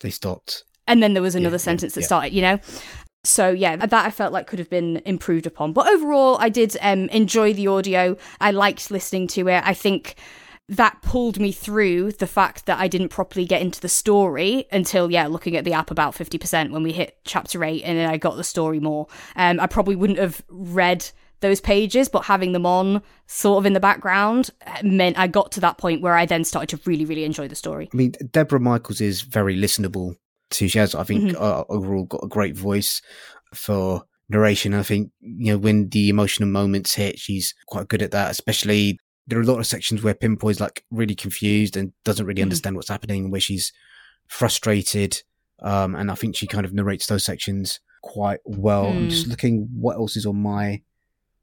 they 0.00 0.10
stopped 0.10 0.64
and 0.86 1.02
then 1.02 1.14
there 1.14 1.22
was 1.22 1.34
another 1.34 1.54
yeah, 1.54 1.58
sentence 1.58 1.94
that 1.94 2.02
yeah. 2.02 2.06
started, 2.06 2.32
you 2.32 2.42
know? 2.42 2.58
So 3.24 3.48
yeah, 3.48 3.76
that 3.76 3.92
I 3.92 4.10
felt 4.10 4.32
like 4.32 4.46
could 4.46 4.58
have 4.58 4.68
been 4.68 5.00
improved 5.06 5.46
upon. 5.46 5.72
But 5.72 5.88
overall, 5.88 6.36
I 6.40 6.50
did 6.50 6.76
um, 6.82 7.08
enjoy 7.08 7.54
the 7.54 7.68
audio. 7.68 8.16
I 8.40 8.50
liked 8.50 8.90
listening 8.90 9.28
to 9.28 9.48
it. 9.48 9.62
I 9.64 9.72
think 9.72 10.16
that 10.68 11.00
pulled 11.02 11.38
me 11.38 11.52
through 11.52 12.12
the 12.12 12.26
fact 12.26 12.66
that 12.66 12.78
I 12.78 12.88
didn't 12.88 13.08
properly 13.08 13.44
get 13.46 13.62
into 13.62 13.80
the 13.80 13.88
story 13.88 14.66
until 14.72 15.10
yeah, 15.10 15.26
looking 15.26 15.56
at 15.56 15.64
the 15.64 15.72
app 15.72 15.90
about 15.90 16.14
fifty 16.14 16.38
percent 16.38 16.70
when 16.70 16.82
we 16.82 16.92
hit 16.92 17.18
chapter 17.24 17.64
eight, 17.64 17.82
and 17.82 17.98
then 17.98 18.10
I 18.10 18.18
got 18.18 18.36
the 18.36 18.44
story 18.44 18.80
more. 18.80 19.06
Um, 19.36 19.58
I 19.58 19.66
probably 19.66 19.96
wouldn't 19.96 20.18
have 20.18 20.42
read 20.48 21.08
those 21.40 21.60
pages, 21.60 22.08
but 22.08 22.24
having 22.24 22.52
them 22.52 22.64
on 22.64 23.02
sort 23.26 23.58
of 23.58 23.66
in 23.66 23.74
the 23.74 23.80
background 23.80 24.50
meant 24.82 25.18
I 25.18 25.26
got 25.26 25.52
to 25.52 25.60
that 25.60 25.76
point 25.76 26.00
where 26.00 26.14
I 26.14 26.24
then 26.24 26.44
started 26.44 26.76
to 26.76 26.80
really, 26.88 27.04
really 27.04 27.24
enjoy 27.24 27.48
the 27.48 27.54
story. 27.54 27.90
I 27.92 27.96
mean, 27.96 28.12
Debra 28.30 28.60
Michaels 28.60 29.00
is 29.02 29.20
very 29.20 29.56
listenable 29.56 30.16
too. 30.50 30.68
She 30.68 30.78
has, 30.78 30.94
I 30.94 31.04
think, 31.04 31.24
mm-hmm. 31.24 31.42
uh, 31.42 31.64
overall 31.68 32.04
got 32.04 32.24
a 32.24 32.28
great 32.28 32.56
voice 32.56 33.02
for 33.54 34.04
narration. 34.28 34.74
I 34.74 34.82
think, 34.82 35.10
you 35.20 35.52
know, 35.52 35.58
when 35.58 35.88
the 35.88 36.08
emotional 36.08 36.48
moments 36.48 36.94
hit, 36.94 37.18
she's 37.18 37.54
quite 37.66 37.88
good 37.88 38.02
at 38.02 38.10
that, 38.12 38.30
especially 38.30 38.98
there 39.26 39.38
are 39.38 39.42
a 39.42 39.46
lot 39.46 39.58
of 39.58 39.66
sections 39.66 40.02
where 40.02 40.14
Pyn-Poi's 40.14 40.60
like 40.60 40.84
really 40.90 41.14
confused 41.14 41.76
and 41.76 41.92
doesn't 42.04 42.26
really 42.26 42.40
mm-hmm. 42.40 42.46
understand 42.46 42.76
what's 42.76 42.88
happening, 42.88 43.30
where 43.30 43.40
she's 43.40 43.72
frustrated. 44.28 45.22
Um, 45.62 45.94
and 45.94 46.10
I 46.10 46.14
think 46.14 46.36
she 46.36 46.46
kind 46.46 46.66
of 46.66 46.74
narrates 46.74 47.06
those 47.06 47.24
sections 47.24 47.80
quite 48.02 48.40
well. 48.44 48.86
Mm. 48.86 48.96
I'm 48.96 49.10
just 49.10 49.24
hmm. 49.24 49.30
looking 49.30 49.68
what 49.72 49.96
else 49.96 50.16
is 50.16 50.26
on 50.26 50.36
my 50.36 50.82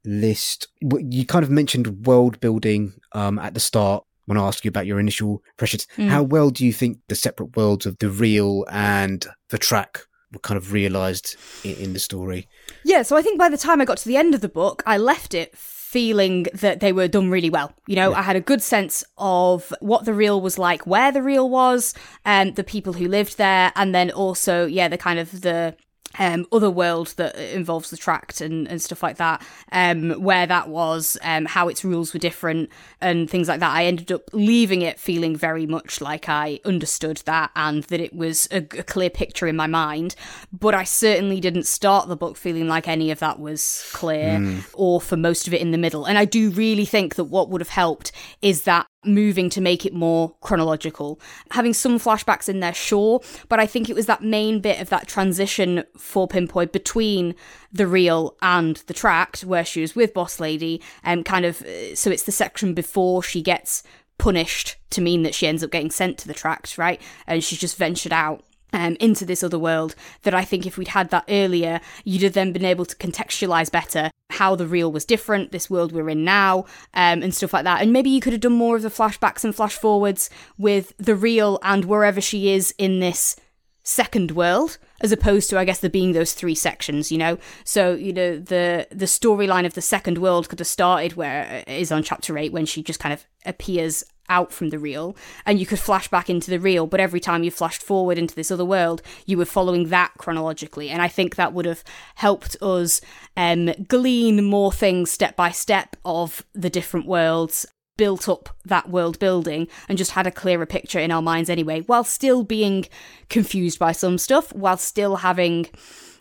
list. 0.04 0.68
You 0.80 1.26
kind 1.26 1.42
of 1.42 1.50
mentioned 1.50 2.06
world 2.06 2.38
building 2.40 2.92
um, 3.12 3.38
at 3.38 3.54
the 3.54 3.60
start. 3.60 4.04
Want 4.26 4.38
to 4.38 4.44
ask 4.44 4.64
you 4.64 4.68
about 4.68 4.86
your 4.86 5.00
initial 5.00 5.42
impressions. 5.54 5.86
Mm. 5.96 6.08
How 6.08 6.22
well 6.22 6.50
do 6.50 6.64
you 6.64 6.72
think 6.72 6.98
the 7.08 7.14
separate 7.14 7.56
worlds 7.56 7.86
of 7.86 7.98
the 7.98 8.08
real 8.08 8.64
and 8.70 9.26
the 9.50 9.58
track 9.58 10.00
were 10.32 10.38
kind 10.40 10.56
of 10.56 10.72
realized 10.72 11.36
in, 11.64 11.74
in 11.76 11.92
the 11.92 11.98
story? 11.98 12.48
Yeah, 12.84 13.02
so 13.02 13.16
I 13.16 13.22
think 13.22 13.38
by 13.38 13.48
the 13.48 13.58
time 13.58 13.80
I 13.80 13.84
got 13.84 13.98
to 13.98 14.08
the 14.08 14.16
end 14.16 14.34
of 14.34 14.40
the 14.40 14.48
book, 14.48 14.82
I 14.86 14.96
left 14.98 15.34
it 15.34 15.56
feeling 15.56 16.46
that 16.54 16.80
they 16.80 16.90
were 16.92 17.06
done 17.06 17.28
really 17.30 17.50
well. 17.50 17.74
You 17.86 17.96
know, 17.96 18.12
Yeah. 18.12 18.18
I 18.18 18.22
had 18.22 18.36
a 18.36 18.40
good 18.40 18.62
sense 18.62 19.04
of 19.18 19.74
what 19.80 20.06
the 20.06 20.14
real 20.14 20.40
was 20.40 20.58
like, 20.58 20.86
where 20.86 21.12
the 21.12 21.20
real 21.22 21.50
was, 21.50 21.92
and 22.24 22.56
the 22.56 22.64
people 22.64 22.94
who 22.94 23.08
lived 23.08 23.36
there, 23.36 23.72
and 23.76 23.94
then 23.94 24.10
also, 24.10 24.64
yeah, 24.64 24.88
the 24.88 24.96
kind 24.96 25.18
of 25.18 25.42
the 25.42 25.76
um, 26.18 26.46
other 26.52 26.70
world 26.70 27.14
that 27.16 27.34
involves 27.36 27.90
the 27.90 27.96
tract 27.96 28.40
and, 28.40 28.68
and 28.68 28.82
stuff 28.82 29.02
like 29.02 29.16
that, 29.16 29.42
um, 29.72 30.10
where 30.22 30.46
that 30.46 30.68
was, 30.68 31.16
um, 31.22 31.46
how 31.46 31.68
its 31.68 31.84
rules 31.84 32.12
were 32.12 32.18
different, 32.18 32.68
and 33.00 33.30
things 33.30 33.48
like 33.48 33.60
that. 33.60 33.74
I 33.74 33.86
ended 33.86 34.12
up 34.12 34.28
leaving 34.32 34.82
it 34.82 35.00
feeling 35.00 35.36
very 35.36 35.66
much 35.66 36.00
like 36.00 36.28
I 36.28 36.60
understood 36.64 37.22
that 37.24 37.50
and 37.56 37.84
that 37.84 38.00
it 38.00 38.14
was 38.14 38.46
a, 38.50 38.58
a 38.58 38.82
clear 38.82 39.08
picture 39.08 39.46
in 39.46 39.56
my 39.56 39.66
mind. 39.66 40.14
But 40.52 40.74
I 40.74 40.84
certainly 40.84 41.40
didn't 41.40 41.66
start 41.66 42.08
the 42.08 42.16
book 42.16 42.36
feeling 42.36 42.68
like 42.68 42.88
any 42.88 43.10
of 43.10 43.20
that 43.20 43.40
was 43.40 43.88
clear, 43.92 44.62
or 44.74 45.00
for 45.00 45.16
most 45.16 45.46
of 45.46 45.54
it 45.54 45.62
in 45.62 45.70
the 45.70 45.78
middle. 45.78 46.04
And 46.04 46.18
I 46.18 46.26
do 46.26 46.50
really 46.50 46.84
think 46.84 47.14
that 47.14 47.24
what 47.24 47.48
would 47.48 47.60
have 47.62 47.68
helped 47.70 48.12
is 48.42 48.64
that 48.64 48.86
moving 49.04 49.50
to 49.50 49.60
make 49.60 49.84
it 49.84 49.92
more 49.94 50.34
chronological. 50.40 51.20
Having 51.50 51.74
some 51.74 51.98
flashbacks 51.98 52.48
in 52.48 52.60
there, 52.60 52.74
sure, 52.74 53.20
but 53.48 53.58
I 53.58 53.66
think 53.66 53.88
it 53.88 53.96
was 53.96 54.06
that 54.06 54.22
main 54.22 54.60
bit 54.60 54.80
of 54.80 54.88
that 54.90 55.08
transition 55.08 55.84
for 55.96 56.28
Pyn-Poi 56.28 56.66
between 56.66 57.34
the 57.72 57.86
real 57.86 58.36
and 58.42 58.76
the 58.86 58.94
tract, 58.94 59.44
where 59.44 59.64
she 59.64 59.80
was 59.80 59.96
with 59.96 60.14
Boss 60.14 60.38
Lady, 60.38 60.80
and 61.02 61.24
kind 61.24 61.44
of, 61.44 61.62
uh, 61.62 61.94
so 61.94 62.10
it's 62.10 62.24
the 62.24 62.32
section 62.32 62.74
before 62.74 63.22
she 63.22 63.42
gets 63.42 63.82
punished 64.18 64.76
to 64.90 65.00
mean 65.00 65.22
that 65.24 65.34
she 65.34 65.46
ends 65.46 65.64
up 65.64 65.70
getting 65.70 65.90
sent 65.90 66.18
to 66.18 66.28
the 66.28 66.34
tract, 66.34 66.78
right? 66.78 67.00
And 67.26 67.42
she's 67.42 67.58
just 67.58 67.76
ventured 67.76 68.12
out 68.12 68.44
um, 68.72 68.96
into 69.00 69.24
this 69.24 69.42
other 69.42 69.58
world 69.58 69.94
that 70.22 70.34
I 70.34 70.44
think 70.44 70.66
if 70.66 70.76
we'd 70.76 70.88
had 70.88 71.10
that 71.10 71.24
earlier, 71.28 71.80
you'd 72.04 72.22
have 72.22 72.32
then 72.32 72.52
been 72.52 72.64
able 72.64 72.84
to 72.86 72.96
contextualize 72.96 73.70
better 73.70 74.10
how 74.30 74.56
the 74.56 74.66
real 74.66 74.90
was 74.90 75.04
different, 75.04 75.52
this 75.52 75.68
world 75.68 75.92
we're 75.92 76.08
in 76.08 76.24
now, 76.24 76.60
um, 76.94 77.22
and 77.22 77.34
stuff 77.34 77.52
like 77.52 77.64
that. 77.64 77.82
And 77.82 77.92
maybe 77.92 78.10
you 78.10 78.20
could 78.20 78.32
have 78.32 78.40
done 78.40 78.52
more 78.52 78.76
of 78.76 78.82
the 78.82 78.88
flashbacks 78.88 79.44
and 79.44 79.54
flash 79.54 79.76
forwards 79.76 80.30
with 80.58 80.94
the 80.96 81.14
real 81.14 81.58
and 81.62 81.84
wherever 81.84 82.20
she 82.20 82.50
is 82.50 82.74
in 82.78 83.00
this 83.00 83.36
second 83.84 84.30
world 84.30 84.78
as 85.00 85.10
opposed 85.10 85.50
to 85.50 85.58
i 85.58 85.64
guess 85.64 85.80
there 85.80 85.90
being 85.90 86.12
those 86.12 86.34
three 86.34 86.54
sections 86.54 87.10
you 87.10 87.18
know 87.18 87.36
so 87.64 87.94
you 87.94 88.12
know 88.12 88.38
the 88.38 88.86
the 88.92 89.06
storyline 89.06 89.66
of 89.66 89.74
the 89.74 89.80
second 89.80 90.18
world 90.18 90.48
could 90.48 90.60
have 90.60 90.68
started 90.68 91.14
where 91.14 91.64
it 91.66 91.68
is 91.68 91.90
on 91.90 92.00
chapter 92.00 92.38
8 92.38 92.52
when 92.52 92.64
she 92.64 92.80
just 92.80 93.00
kind 93.00 93.12
of 93.12 93.26
appears 93.44 94.04
out 94.32 94.52
from 94.52 94.70
the 94.70 94.78
real 94.78 95.14
and 95.46 95.60
you 95.60 95.66
could 95.66 95.78
flash 95.78 96.08
back 96.08 96.28
into 96.30 96.50
the 96.50 96.58
real 96.58 96.86
but 96.86 97.00
every 97.00 97.20
time 97.20 97.44
you 97.44 97.50
flashed 97.50 97.82
forward 97.82 98.18
into 98.18 98.34
this 98.34 98.50
other 98.50 98.64
world 98.64 99.02
you 99.26 99.36
were 99.36 99.44
following 99.44 99.88
that 99.90 100.12
chronologically. 100.18 100.88
And 100.88 101.02
i 101.02 101.08
think 101.08 101.36
that 101.36 101.52
would 101.52 101.66
have 101.66 101.84
helped 102.14 102.56
us 102.62 103.00
um 103.36 103.66
glean 103.88 104.44
more 104.44 104.72
things 104.72 105.10
step 105.10 105.36
by 105.36 105.50
step 105.50 105.96
of 106.04 106.44
the 106.54 106.70
different 106.70 107.06
worlds 107.06 107.66
built 107.96 108.28
up 108.28 108.48
that 108.64 108.88
world 108.88 109.18
building 109.18 109.68
and 109.88 109.98
just 109.98 110.12
had 110.12 110.26
a 110.26 110.30
clearer 110.30 110.66
picture 110.66 110.98
in 110.98 111.12
our 111.12 111.22
minds 111.22 111.50
anyway, 111.50 111.80
while 111.82 112.04
still 112.04 112.42
being 112.42 112.86
confused 113.28 113.78
by 113.78 113.92
some 113.92 114.18
stuff, 114.18 114.52
while 114.54 114.76
still 114.76 115.16
having 115.16 115.68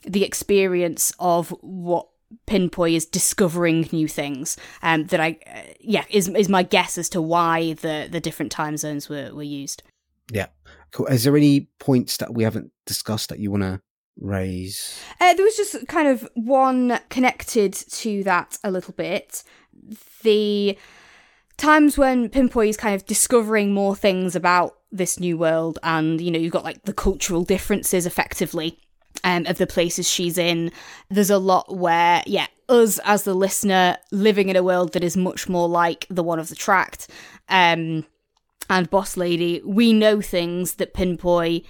the 0.03 0.23
experience 0.23 1.13
of 1.19 1.49
what 1.61 2.07
Pyn-Poi 2.45 2.91
is 2.91 3.05
discovering 3.05 3.87
new 3.91 4.07
things. 4.07 4.57
Um, 4.81 5.05
that 5.07 5.19
I, 5.19 5.37
uh, 5.47 5.73
yeah, 5.79 6.05
is 6.09 6.27
is 6.29 6.49
my 6.49 6.63
guess 6.63 6.97
as 6.97 7.09
to 7.09 7.21
why 7.21 7.73
the 7.73 8.07
the 8.11 8.19
different 8.19 8.51
time 8.51 8.77
zones 8.77 9.09
were 9.09 9.33
were 9.33 9.43
used. 9.43 9.83
Yeah. 10.31 10.47
Cool. 10.91 11.07
Is 11.07 11.23
there 11.23 11.37
any 11.37 11.69
points 11.79 12.17
that 12.17 12.33
we 12.33 12.43
haven't 12.43 12.71
discussed 12.85 13.29
that 13.29 13.39
you 13.39 13.51
want 13.51 13.63
to 13.63 13.81
raise? 14.19 14.99
Uh, 15.19 15.33
there 15.33 15.45
was 15.45 15.55
just 15.55 15.87
kind 15.87 16.07
of 16.07 16.27
one 16.33 16.99
connected 17.09 17.73
to 17.73 18.23
that 18.23 18.57
a 18.63 18.71
little 18.71 18.93
bit. 18.93 19.43
The 20.23 20.77
times 21.57 21.97
when 21.97 22.29
Pyn-Poi 22.29 22.67
is 22.67 22.77
kind 22.77 22.95
of 22.95 23.05
discovering 23.05 23.73
more 23.73 23.95
things 23.95 24.35
about 24.35 24.77
this 24.91 25.19
new 25.19 25.37
world, 25.37 25.79
and 25.83 26.19
you 26.19 26.31
know, 26.31 26.39
you've 26.39 26.51
got 26.51 26.65
like 26.65 26.83
the 26.83 26.93
cultural 26.93 27.43
differences 27.43 28.05
effectively 28.05 28.79
um, 29.23 29.45
of 29.45 29.57
the 29.57 29.67
places 29.67 30.09
she's 30.09 30.37
in. 30.37 30.71
There's 31.09 31.29
a 31.29 31.37
lot 31.37 31.75
where, 31.75 32.23
yeah, 32.25 32.47
us 32.69 32.99
as 32.99 33.23
the 33.23 33.33
listener 33.33 33.97
living 34.11 34.49
in 34.49 34.55
a 34.55 34.63
world 34.63 34.93
that 34.93 35.03
is 35.03 35.17
much 35.17 35.49
more 35.49 35.67
like 35.67 36.05
the 36.09 36.23
one 36.23 36.39
of 36.39 36.49
the 36.49 36.55
tract, 36.55 37.09
um, 37.49 38.05
and 38.69 38.89
Boss 38.89 39.17
Lady, 39.17 39.61
we 39.65 39.91
know 39.91 40.21
things 40.21 40.75
that 40.75 40.93
Pyn-Poi 40.93 41.61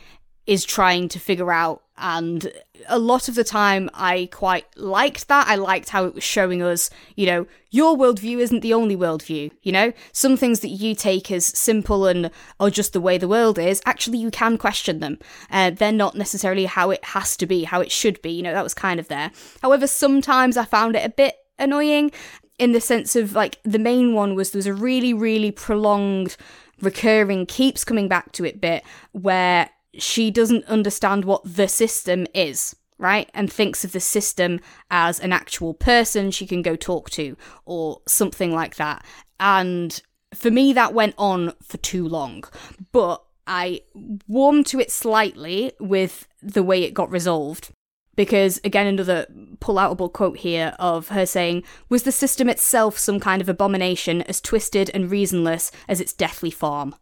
is 0.48 0.66
trying 0.66 1.08
to 1.10 1.20
figure 1.20 1.52
out. 1.52 1.84
And 1.98 2.52
a 2.90 2.98
lot 2.98 3.28
of 3.28 3.36
the 3.36 3.44
time, 3.44 3.90
I 3.94 4.28
quite 4.32 4.66
liked 4.76 5.28
that. 5.28 5.48
I 5.48 5.54
liked 5.56 5.90
how 5.90 6.06
it 6.06 6.16
was 6.16 6.24
showing 6.24 6.64
us, 6.64 6.90
you 7.16 7.28
know, 7.28 7.46
your 7.70 7.96
worldview 7.96 8.40
isn't 8.40 8.62
the 8.62 8.74
only 8.74 8.98
worldview. 8.98 9.52
You 9.62 9.72
know, 9.72 9.94
some 10.12 10.36
things 10.36 10.62
that 10.62 10.70
you 10.70 10.96
take 10.96 11.30
as 11.32 11.46
simple 11.46 12.08
and 12.08 12.32
are 12.60 12.72
just 12.72 12.94
the 12.94 13.02
way 13.02 13.20
the 13.20 13.28
world 13.28 13.60
is, 13.60 13.84
actually, 13.86 14.18
you 14.18 14.32
can 14.32 14.58
question 14.58 15.00
them. 15.00 15.20
Uh, 15.52 15.70
they're 15.70 15.92
not 15.92 16.16
necessarily 16.16 16.66
how 16.66 16.90
it 16.90 17.06
has 17.06 17.38
to 17.38 17.46
be, 17.46 17.66
how 17.66 17.82
it 17.82 17.92
should 17.92 18.20
be. 18.24 18.32
You 18.32 18.42
know, 18.42 18.54
that 18.54 18.64
was 18.64 18.74
kind 18.74 19.00
of 19.00 19.08
there. 19.08 19.32
However, 19.62 19.86
sometimes 19.86 20.58
I 20.58 20.66
found 20.66 20.96
it 20.96 21.06
a 21.06 21.10
bit 21.10 21.36
annoying 21.60 22.12
in 22.58 22.72
the 22.72 22.82
sense 22.82 23.16
of 23.16 23.34
like 23.34 23.60
the 23.64 23.80
main 23.80 24.14
one 24.14 24.34
was 24.34 24.52
there 24.52 24.60
was 24.60 24.68
a 24.68 24.74
really, 24.74 25.14
really 25.14 25.52
prolonged 25.52 26.36
recurring 26.82 27.46
keeps 27.46 27.84
coming 27.84 28.08
back 28.08 28.32
to 28.32 28.44
it 28.44 28.60
bit 28.60 28.84
where 29.12 29.70
she 29.94 30.32
doesn't 30.32 30.66
understand 30.66 31.26
what 31.26 31.42
the 31.44 31.68
system 31.68 32.28
is 32.34 32.76
right? 33.02 33.30
And 33.34 33.52
thinks 33.52 33.84
of 33.84 33.92
the 33.92 34.00
system 34.00 34.60
as 34.92 35.20
an 35.20 35.34
actual 35.34 35.74
person 35.74 36.30
she 36.30 36.46
can 36.46 36.62
go 36.62 36.76
talk 36.76 37.10
to 37.10 37.36
or 37.66 38.00
something 38.08 38.54
like 38.54 38.76
that. 38.76 39.04
And 39.40 40.00
for 40.34 40.52
me 40.52 40.72
that 40.74 40.94
went 40.94 41.16
on 41.18 41.54
for 41.64 41.78
too 41.78 42.08
long. 42.08 42.46
But 42.92 43.24
i 43.48 43.82
warmed 44.28 44.68
to 44.68 44.80
it 44.80 44.92
slightly 44.92 45.72
with 45.80 46.28
the 46.44 46.62
way 46.62 46.84
it 46.84 46.94
got 46.94 47.10
resolved 47.10 47.74
because 48.16 48.62
again 48.64 48.86
another 48.86 49.26
pull 49.60 49.76
outable 49.76 50.14
quote 50.14 50.38
here 50.38 50.76
of 50.78 51.08
her 51.08 51.26
saying 51.26 51.64
was 51.90 52.04
the 52.04 52.12
system 52.12 52.48
itself 52.48 53.00
some 53.00 53.20
kind 53.20 53.42
of 53.42 53.50
abomination 53.50 54.22
as 54.24 54.40
twisted 54.40 54.92
and 54.94 55.10
reasonless 55.10 55.72
as 55.88 56.00
its 56.00 56.14
deathly 56.14 56.52
form? 56.52 56.94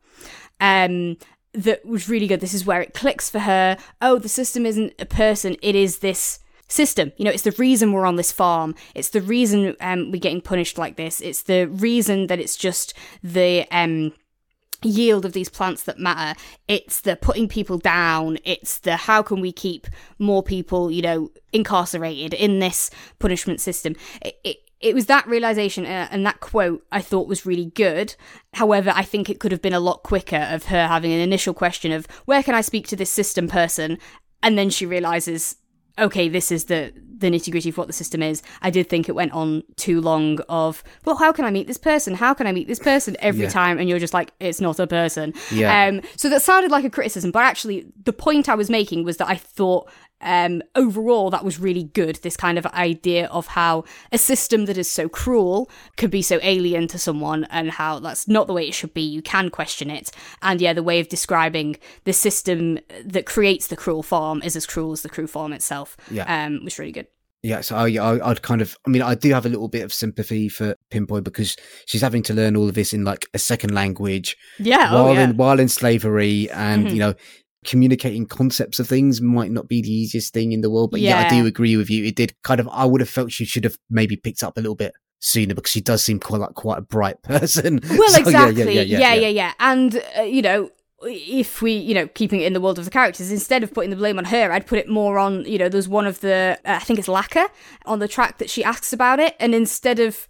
Um 0.61 1.17
that 1.53 1.85
was 1.85 2.09
really 2.09 2.27
good 2.27 2.41
this 2.41 2.53
is 2.53 2.65
where 2.65 2.81
it 2.81 2.93
clicks 2.93 3.29
for 3.29 3.39
her 3.39 3.77
oh 4.01 4.19
the 4.19 4.29
system 4.29 4.65
isn't 4.65 4.93
a 4.99 5.05
person 5.05 5.55
it 5.61 5.75
is 5.75 5.99
this 5.99 6.39
system 6.67 7.11
you 7.17 7.25
know 7.25 7.31
it's 7.31 7.43
the 7.43 7.51
reason 7.53 7.91
we're 7.91 8.05
on 8.05 8.15
this 8.15 8.31
farm 8.31 8.75
it's 8.93 9.09
the 9.09 9.21
reason 9.21 9.75
um 9.81 10.11
we're 10.11 10.19
getting 10.19 10.41
punished 10.41 10.77
like 10.77 10.95
this 10.95 11.19
it's 11.21 11.43
the 11.43 11.65
reason 11.65 12.27
that 12.27 12.39
it's 12.39 12.55
just 12.55 12.93
the 13.23 13.65
um 13.71 14.13
yield 14.83 15.25
of 15.25 15.33
these 15.33 15.49
plants 15.49 15.83
that 15.83 15.99
matter. 15.99 16.39
It's 16.67 17.01
the 17.01 17.15
putting 17.15 17.47
people 17.47 17.77
down. 17.77 18.37
It's 18.43 18.79
the 18.79 18.95
how 18.95 19.21
can 19.21 19.41
we 19.41 19.51
keep 19.51 19.87
more 20.17 20.43
people, 20.43 20.91
you 20.91 21.01
know, 21.01 21.31
incarcerated 21.51 22.33
in 22.33 22.59
this 22.59 22.89
punishment 23.19 23.61
system. 23.61 23.95
It, 24.21 24.39
it, 24.43 24.57
it 24.81 24.95
was 24.95 25.07
that 25.07 25.27
realization 25.27 25.85
uh, 25.85 26.07
and 26.11 26.25
that 26.25 26.39
quote 26.39 26.85
I 26.91 27.01
thought 27.01 27.27
was 27.27 27.45
really 27.45 27.65
good. 27.65 28.15
However, 28.53 28.91
I 28.95 29.03
think 29.03 29.29
it 29.29 29.39
could 29.39 29.51
have 29.51 29.61
been 29.61 29.73
a 29.73 29.79
lot 29.79 30.03
quicker 30.03 30.47
of 30.49 30.65
her 30.65 30.87
having 30.87 31.11
an 31.11 31.19
initial 31.19 31.53
question 31.53 31.91
of 31.91 32.07
where 32.25 32.43
can 32.43 32.55
I 32.55 32.61
speak 32.61 32.87
to 32.87 32.95
this 32.95 33.09
system 33.11 33.47
person, 33.47 33.97
and 34.41 34.57
then 34.57 34.69
she 34.69 34.85
realizes 34.85 35.55
okay, 35.97 36.29
this 36.29 36.49
is 36.51 36.65
the 36.65 36.93
the 37.17 37.27
nitty 37.29 37.51
gritty 37.51 37.67
of 37.67 37.77
what 37.77 37.87
the 37.87 37.93
system 37.93 38.23
is. 38.23 38.41
I 38.61 38.69
did 38.69 38.87
think 38.87 39.09
it 39.09 39.11
went 39.15 39.33
on 39.33 39.63
too 39.75 39.99
long. 39.99 40.39
Of 40.47 40.81
well, 41.03 41.17
how 41.17 41.33
can 41.33 41.43
I 41.43 41.51
meet 41.51 41.67
this 41.67 41.77
person? 41.77 42.13
How 42.15 42.33
can 42.33 42.47
I 42.47 42.53
meet 42.53 42.67
this 42.69 42.79
person 42.79 43.17
every 43.19 43.43
Yeah. 43.43 43.49
time? 43.49 43.77
And 43.77 43.89
you're 43.89 43.99
just 43.99 44.13
like, 44.13 44.31
it's 44.39 44.61
not 44.61 44.79
a 44.79 44.87
person. 44.87 45.33
Yeah. 45.51 45.87
Um. 45.87 46.01
So 46.15 46.29
that 46.29 46.41
sounded 46.41 46.71
like 46.71 46.85
a 46.85 46.89
criticism, 46.89 47.31
but 47.31 47.43
actually, 47.43 47.85
the 48.05 48.13
point 48.13 48.47
I 48.47 48.55
was 48.55 48.69
making 48.69 49.03
was 49.03 49.17
that 49.17 49.27
I 49.27 49.35
thought. 49.35 49.89
Um, 50.21 50.61
overall, 50.75 51.29
that 51.29 51.45
was 51.45 51.59
really 51.59 51.83
good. 51.83 52.17
This 52.17 52.35
kind 52.37 52.57
of 52.57 52.65
idea 52.67 53.27
of 53.27 53.47
how 53.47 53.85
a 54.11 54.17
system 54.17 54.65
that 54.65 54.77
is 54.77 54.89
so 54.91 55.07
cruel 55.09 55.69
could 55.97 56.11
be 56.11 56.21
so 56.21 56.39
alien 56.41 56.87
to 56.89 56.99
someone, 56.99 57.45
and 57.49 57.71
how 57.71 57.99
that's 57.99 58.27
not 58.27 58.47
the 58.47 58.53
way 58.53 58.67
it 58.67 58.73
should 58.73 58.93
be. 58.93 59.01
You 59.01 59.21
can 59.21 59.49
question 59.49 59.89
it, 59.89 60.11
and 60.41 60.59
yeah, 60.61 60.73
the 60.73 60.83
way 60.83 60.99
of 60.99 61.09
describing 61.09 61.77
the 62.03 62.13
system 62.13 62.79
that 63.05 63.25
creates 63.25 63.67
the 63.67 63.75
cruel 63.77 64.03
form 64.03 64.41
is 64.43 64.55
as 64.55 64.65
cruel 64.65 64.91
as 64.91 65.01
the 65.01 65.09
cruel 65.09 65.27
form 65.27 65.53
itself 65.53 65.95
Yeah. 66.11 66.25
um, 66.45 66.63
was 66.63 66.77
really 66.79 66.91
good. 66.91 67.07
Yeah, 67.41 67.61
so 67.61 67.77
I, 67.77 67.87
I, 67.95 68.29
I'd 68.31 68.41
kind 68.41 68.61
of, 68.61 68.75
I 68.85 68.89
mean, 68.89 69.01
I 69.01 69.15
do 69.15 69.31
have 69.33 69.45
a 69.45 69.49
little 69.49 69.69
bit 69.69 69.83
of 69.83 69.93
sympathy 69.93 70.49
for 70.49 70.75
Pyn-Poi 70.91 71.21
because 71.21 71.55
she's 71.85 72.01
having 72.01 72.21
to 72.23 72.33
learn 72.33 72.57
all 72.57 72.67
of 72.67 72.75
this 72.75 72.91
in 72.91 73.05
like 73.05 73.27
a 73.33 73.39
second 73.39 73.73
language 73.73 74.35
Yeah, 74.59 74.91
while 74.93 75.07
oh 75.07 75.13
yeah. 75.13 75.21
in 75.23 75.37
while 75.37 75.57
in 75.57 75.69
slavery, 75.69 76.49
and 76.51 76.87
Mhm. 76.87 76.91
you 76.91 76.99
know, 76.99 77.13
communicating 77.65 78.25
concepts 78.25 78.79
of 78.79 78.87
things 78.87 79.21
might 79.21 79.51
not 79.51 79.67
be 79.67 79.81
the 79.81 79.91
easiest 79.91 80.33
thing 80.33 80.51
in 80.51 80.61
the 80.61 80.69
world. 80.69 80.91
But 80.91 81.01
yeah, 81.01 81.19
I 81.19 81.29
do 81.29 81.45
agree 81.45 81.75
with 81.77 81.89
you. 81.89 82.05
It 82.05 82.15
did 82.15 82.33
kind 82.43 82.59
of, 82.59 82.69
I 82.71 82.85
would 82.85 83.01
have 83.01 83.09
felt 83.09 83.31
she 83.31 83.45
should 83.45 83.63
have 83.63 83.77
maybe 83.89 84.15
picked 84.15 84.43
up 84.43 84.57
a 84.57 84.61
little 84.61 84.75
bit 84.75 84.93
sooner 85.19 85.53
because 85.53 85.71
she 85.71 85.81
does 85.81 86.03
seem 86.03 86.19
quite 86.19 86.39
like 86.39 86.53
quite 86.53 86.77
a 86.77 86.81
bright 86.81 87.21
person. 87.23 87.79
Well, 87.89 88.09
So, 88.09 88.21
exactly. 88.21 88.75
Yeah, 88.75 88.81
yeah, 88.81 89.13
yeah, 89.13 89.27
yeah. 89.27 89.53
And 89.59 90.01
uh, 90.17 90.21
you 90.21 90.41
know, 90.41 90.71
if 91.03 91.61
we, 91.61 91.73
you 91.73 91.93
know, 91.93 92.07
keeping 92.07 92.41
it 92.41 92.47
in 92.47 92.53
the 92.53 92.61
world 92.61 92.79
of 92.79 92.85
the 92.85 92.91
characters, 92.91 93.31
instead 93.31 93.63
of 93.63 93.73
putting 93.73 93.89
the 93.89 93.95
blame 93.95 94.17
on 94.17 94.25
her, 94.25 94.51
I'd 94.51 94.67
put 94.67 94.79
it 94.79 94.89
more 94.89 95.17
on, 95.17 95.45
you 95.45 95.57
know, 95.57 95.69
there's 95.69 95.87
one 95.87 96.05
of 96.05 96.19
the, 96.21 96.57
uh, 96.65 96.73
I 96.73 96.79
think 96.79 96.99
it's 96.99 97.07
Lacquer 97.07 97.45
on 97.85 97.99
the 97.99 98.07
track 98.07 98.37
that 98.39 98.49
she 98.49 98.63
asks 98.63 98.91
about 98.93 99.19
it, 99.19 99.35
and 99.39 99.55
instead 99.55 99.99
of 99.99 100.27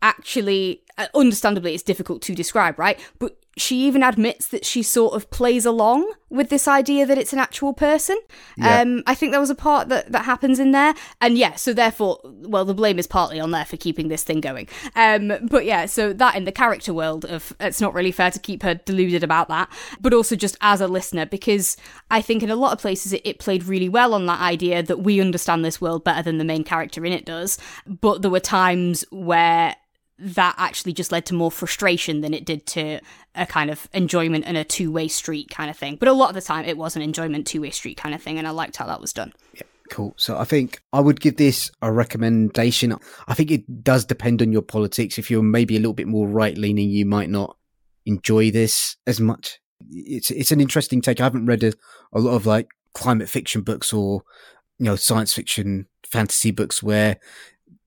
actually, 0.00 0.82
uh, 0.98 1.06
understandably, 1.14 1.74
it's 1.74 1.82
difficult 1.82 2.22
to 2.22 2.34
describe, 2.34 2.78
right? 2.78 2.98
But 3.18 3.36
she 3.56 3.86
even 3.86 4.02
admits 4.02 4.48
that 4.48 4.64
she 4.64 4.82
sort 4.82 5.14
of 5.14 5.30
plays 5.30 5.66
along 5.66 6.10
with 6.30 6.48
this 6.48 6.66
idea 6.66 7.04
that 7.04 7.18
it's 7.18 7.34
an 7.34 7.38
actual 7.38 7.74
person. 7.74 8.18
Yeah. 8.56 8.80
Um, 8.80 9.02
I 9.06 9.14
think 9.14 9.32
there 9.32 9.40
was 9.40 9.50
a 9.50 9.54
part 9.54 9.90
that, 9.90 10.10
that 10.10 10.24
happens 10.24 10.58
in 10.58 10.72
there. 10.72 10.94
And 11.20 11.36
yeah, 11.36 11.56
so 11.56 11.74
therefore, 11.74 12.18
well, 12.24 12.64
the 12.64 12.72
blame 12.72 12.98
is 12.98 13.06
partly 13.06 13.38
on 13.38 13.50
there 13.50 13.66
for 13.66 13.76
keeping 13.76 14.08
this 14.08 14.24
thing 14.24 14.40
going. 14.40 14.68
Um, 14.96 15.34
but 15.42 15.66
yeah, 15.66 15.84
so 15.84 16.14
that 16.14 16.34
in 16.34 16.44
the 16.44 16.52
character 16.52 16.94
world 16.94 17.26
of 17.26 17.52
it's 17.60 17.80
not 17.80 17.92
really 17.92 18.12
fair 18.12 18.30
to 18.30 18.38
keep 18.38 18.62
her 18.62 18.74
deluded 18.74 19.22
about 19.22 19.48
that, 19.48 19.70
but 20.00 20.14
also 20.14 20.34
just 20.34 20.56
as 20.62 20.80
a 20.80 20.88
listener, 20.88 21.26
because 21.26 21.76
I 22.10 22.22
think 22.22 22.42
in 22.42 22.50
a 22.50 22.56
lot 22.56 22.72
of 22.72 22.78
places 22.78 23.12
it, 23.12 23.20
it 23.24 23.38
played 23.38 23.64
really 23.64 23.90
well 23.90 24.14
on 24.14 24.24
that 24.26 24.40
idea 24.40 24.82
that 24.82 25.00
we 25.00 25.20
understand 25.20 25.62
this 25.62 25.80
world 25.80 26.04
better 26.04 26.22
than 26.22 26.38
the 26.38 26.44
main 26.44 26.64
character 26.64 27.04
in 27.04 27.12
it 27.12 27.26
does. 27.26 27.58
But 27.86 28.22
there 28.22 28.30
were 28.30 28.40
times 28.40 29.04
where 29.10 29.76
that 30.22 30.54
actually 30.56 30.92
just 30.92 31.10
led 31.10 31.26
to 31.26 31.34
more 31.34 31.50
frustration 31.50 32.20
than 32.20 32.32
it 32.32 32.44
did 32.44 32.64
to 32.64 33.00
a 33.34 33.44
kind 33.44 33.70
of 33.70 33.88
enjoyment 33.92 34.44
and 34.46 34.56
a 34.56 34.64
two 34.64 34.92
way 34.92 35.08
street 35.08 35.50
kind 35.50 35.68
of 35.68 35.76
thing. 35.76 35.96
But 35.96 36.08
a 36.08 36.12
lot 36.12 36.28
of 36.28 36.34
the 36.34 36.40
time, 36.40 36.64
it 36.64 36.78
was 36.78 36.94
an 36.94 37.02
enjoyment 37.02 37.46
two 37.46 37.60
way 37.60 37.70
street 37.70 37.96
kind 37.96 38.14
of 38.14 38.22
thing, 38.22 38.38
and 38.38 38.46
I 38.46 38.50
liked 38.50 38.76
how 38.76 38.86
that 38.86 39.00
was 39.00 39.12
done. 39.12 39.32
Yeah, 39.54 39.62
cool. 39.90 40.14
So 40.16 40.38
I 40.38 40.44
think 40.44 40.80
I 40.92 41.00
would 41.00 41.20
give 41.20 41.36
this 41.36 41.70
a 41.82 41.92
recommendation. 41.92 42.96
I 43.26 43.34
think 43.34 43.50
it 43.50 43.82
does 43.82 44.04
depend 44.04 44.42
on 44.42 44.52
your 44.52 44.62
politics. 44.62 45.18
If 45.18 45.30
you're 45.30 45.42
maybe 45.42 45.76
a 45.76 45.80
little 45.80 45.92
bit 45.92 46.08
more 46.08 46.28
right 46.28 46.56
leaning, 46.56 46.88
you 46.88 47.04
might 47.04 47.30
not 47.30 47.56
enjoy 48.06 48.50
this 48.50 48.96
as 49.06 49.20
much. 49.20 49.60
It's 49.90 50.30
it's 50.30 50.52
an 50.52 50.60
interesting 50.60 51.00
take. 51.00 51.20
I 51.20 51.24
haven't 51.24 51.46
read 51.46 51.64
a, 51.64 51.72
a 52.12 52.20
lot 52.20 52.34
of 52.34 52.46
like 52.46 52.68
climate 52.94 53.28
fiction 53.28 53.62
books 53.62 53.92
or 53.92 54.22
you 54.78 54.84
know 54.84 54.96
science 54.96 55.32
fiction 55.32 55.86
fantasy 56.06 56.52
books 56.52 56.82
where 56.82 57.18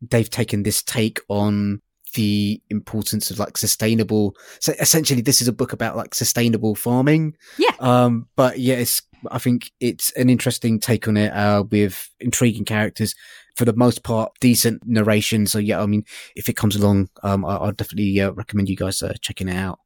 they've 0.01 0.29
taken 0.29 0.63
this 0.63 0.83
take 0.83 1.19
on 1.29 1.81
the 2.15 2.61
importance 2.69 3.31
of 3.31 3.39
like 3.39 3.57
sustainable 3.57 4.35
so 4.59 4.73
essentially 4.79 5.21
this 5.21 5.41
is 5.41 5.47
a 5.47 5.53
book 5.53 5.71
about 5.73 5.95
like 5.95 6.13
sustainable 6.15 6.75
farming. 6.75 7.35
Yeah. 7.57 7.71
um 7.79 8.27
but 8.35 8.59
yeah 8.59 8.75
it's 8.75 9.01
i 9.31 9.37
think 9.37 9.71
it's 9.79 10.11
an 10.13 10.29
interesting 10.29 10.79
take 10.79 11.07
on 11.07 11.17
it 11.17 11.29
uh 11.29 11.63
with 11.69 12.09
intriguing 12.19 12.65
characters. 12.65 13.13
For 13.55 13.63
the 13.63 13.73
most 13.73 14.03
part 14.03 14.33
decent 14.41 14.81
narration. 14.85 15.47
So 15.47 15.59
yeah 15.59 15.81
i 15.81 15.85
mean 15.85 16.03
if 16.35 16.49
it 16.49 16.57
comes 16.57 16.75
along 16.75 17.09
um 17.23 17.45
I, 17.45 17.55
i'll 17.55 17.71
definitely 17.71 18.19
uh, 18.19 18.31
recommend 18.31 18.67
you 18.67 18.75
guys 18.75 19.01
uh, 19.01 19.13
checking 19.21 19.47
it 19.47 19.55
out 19.55 19.79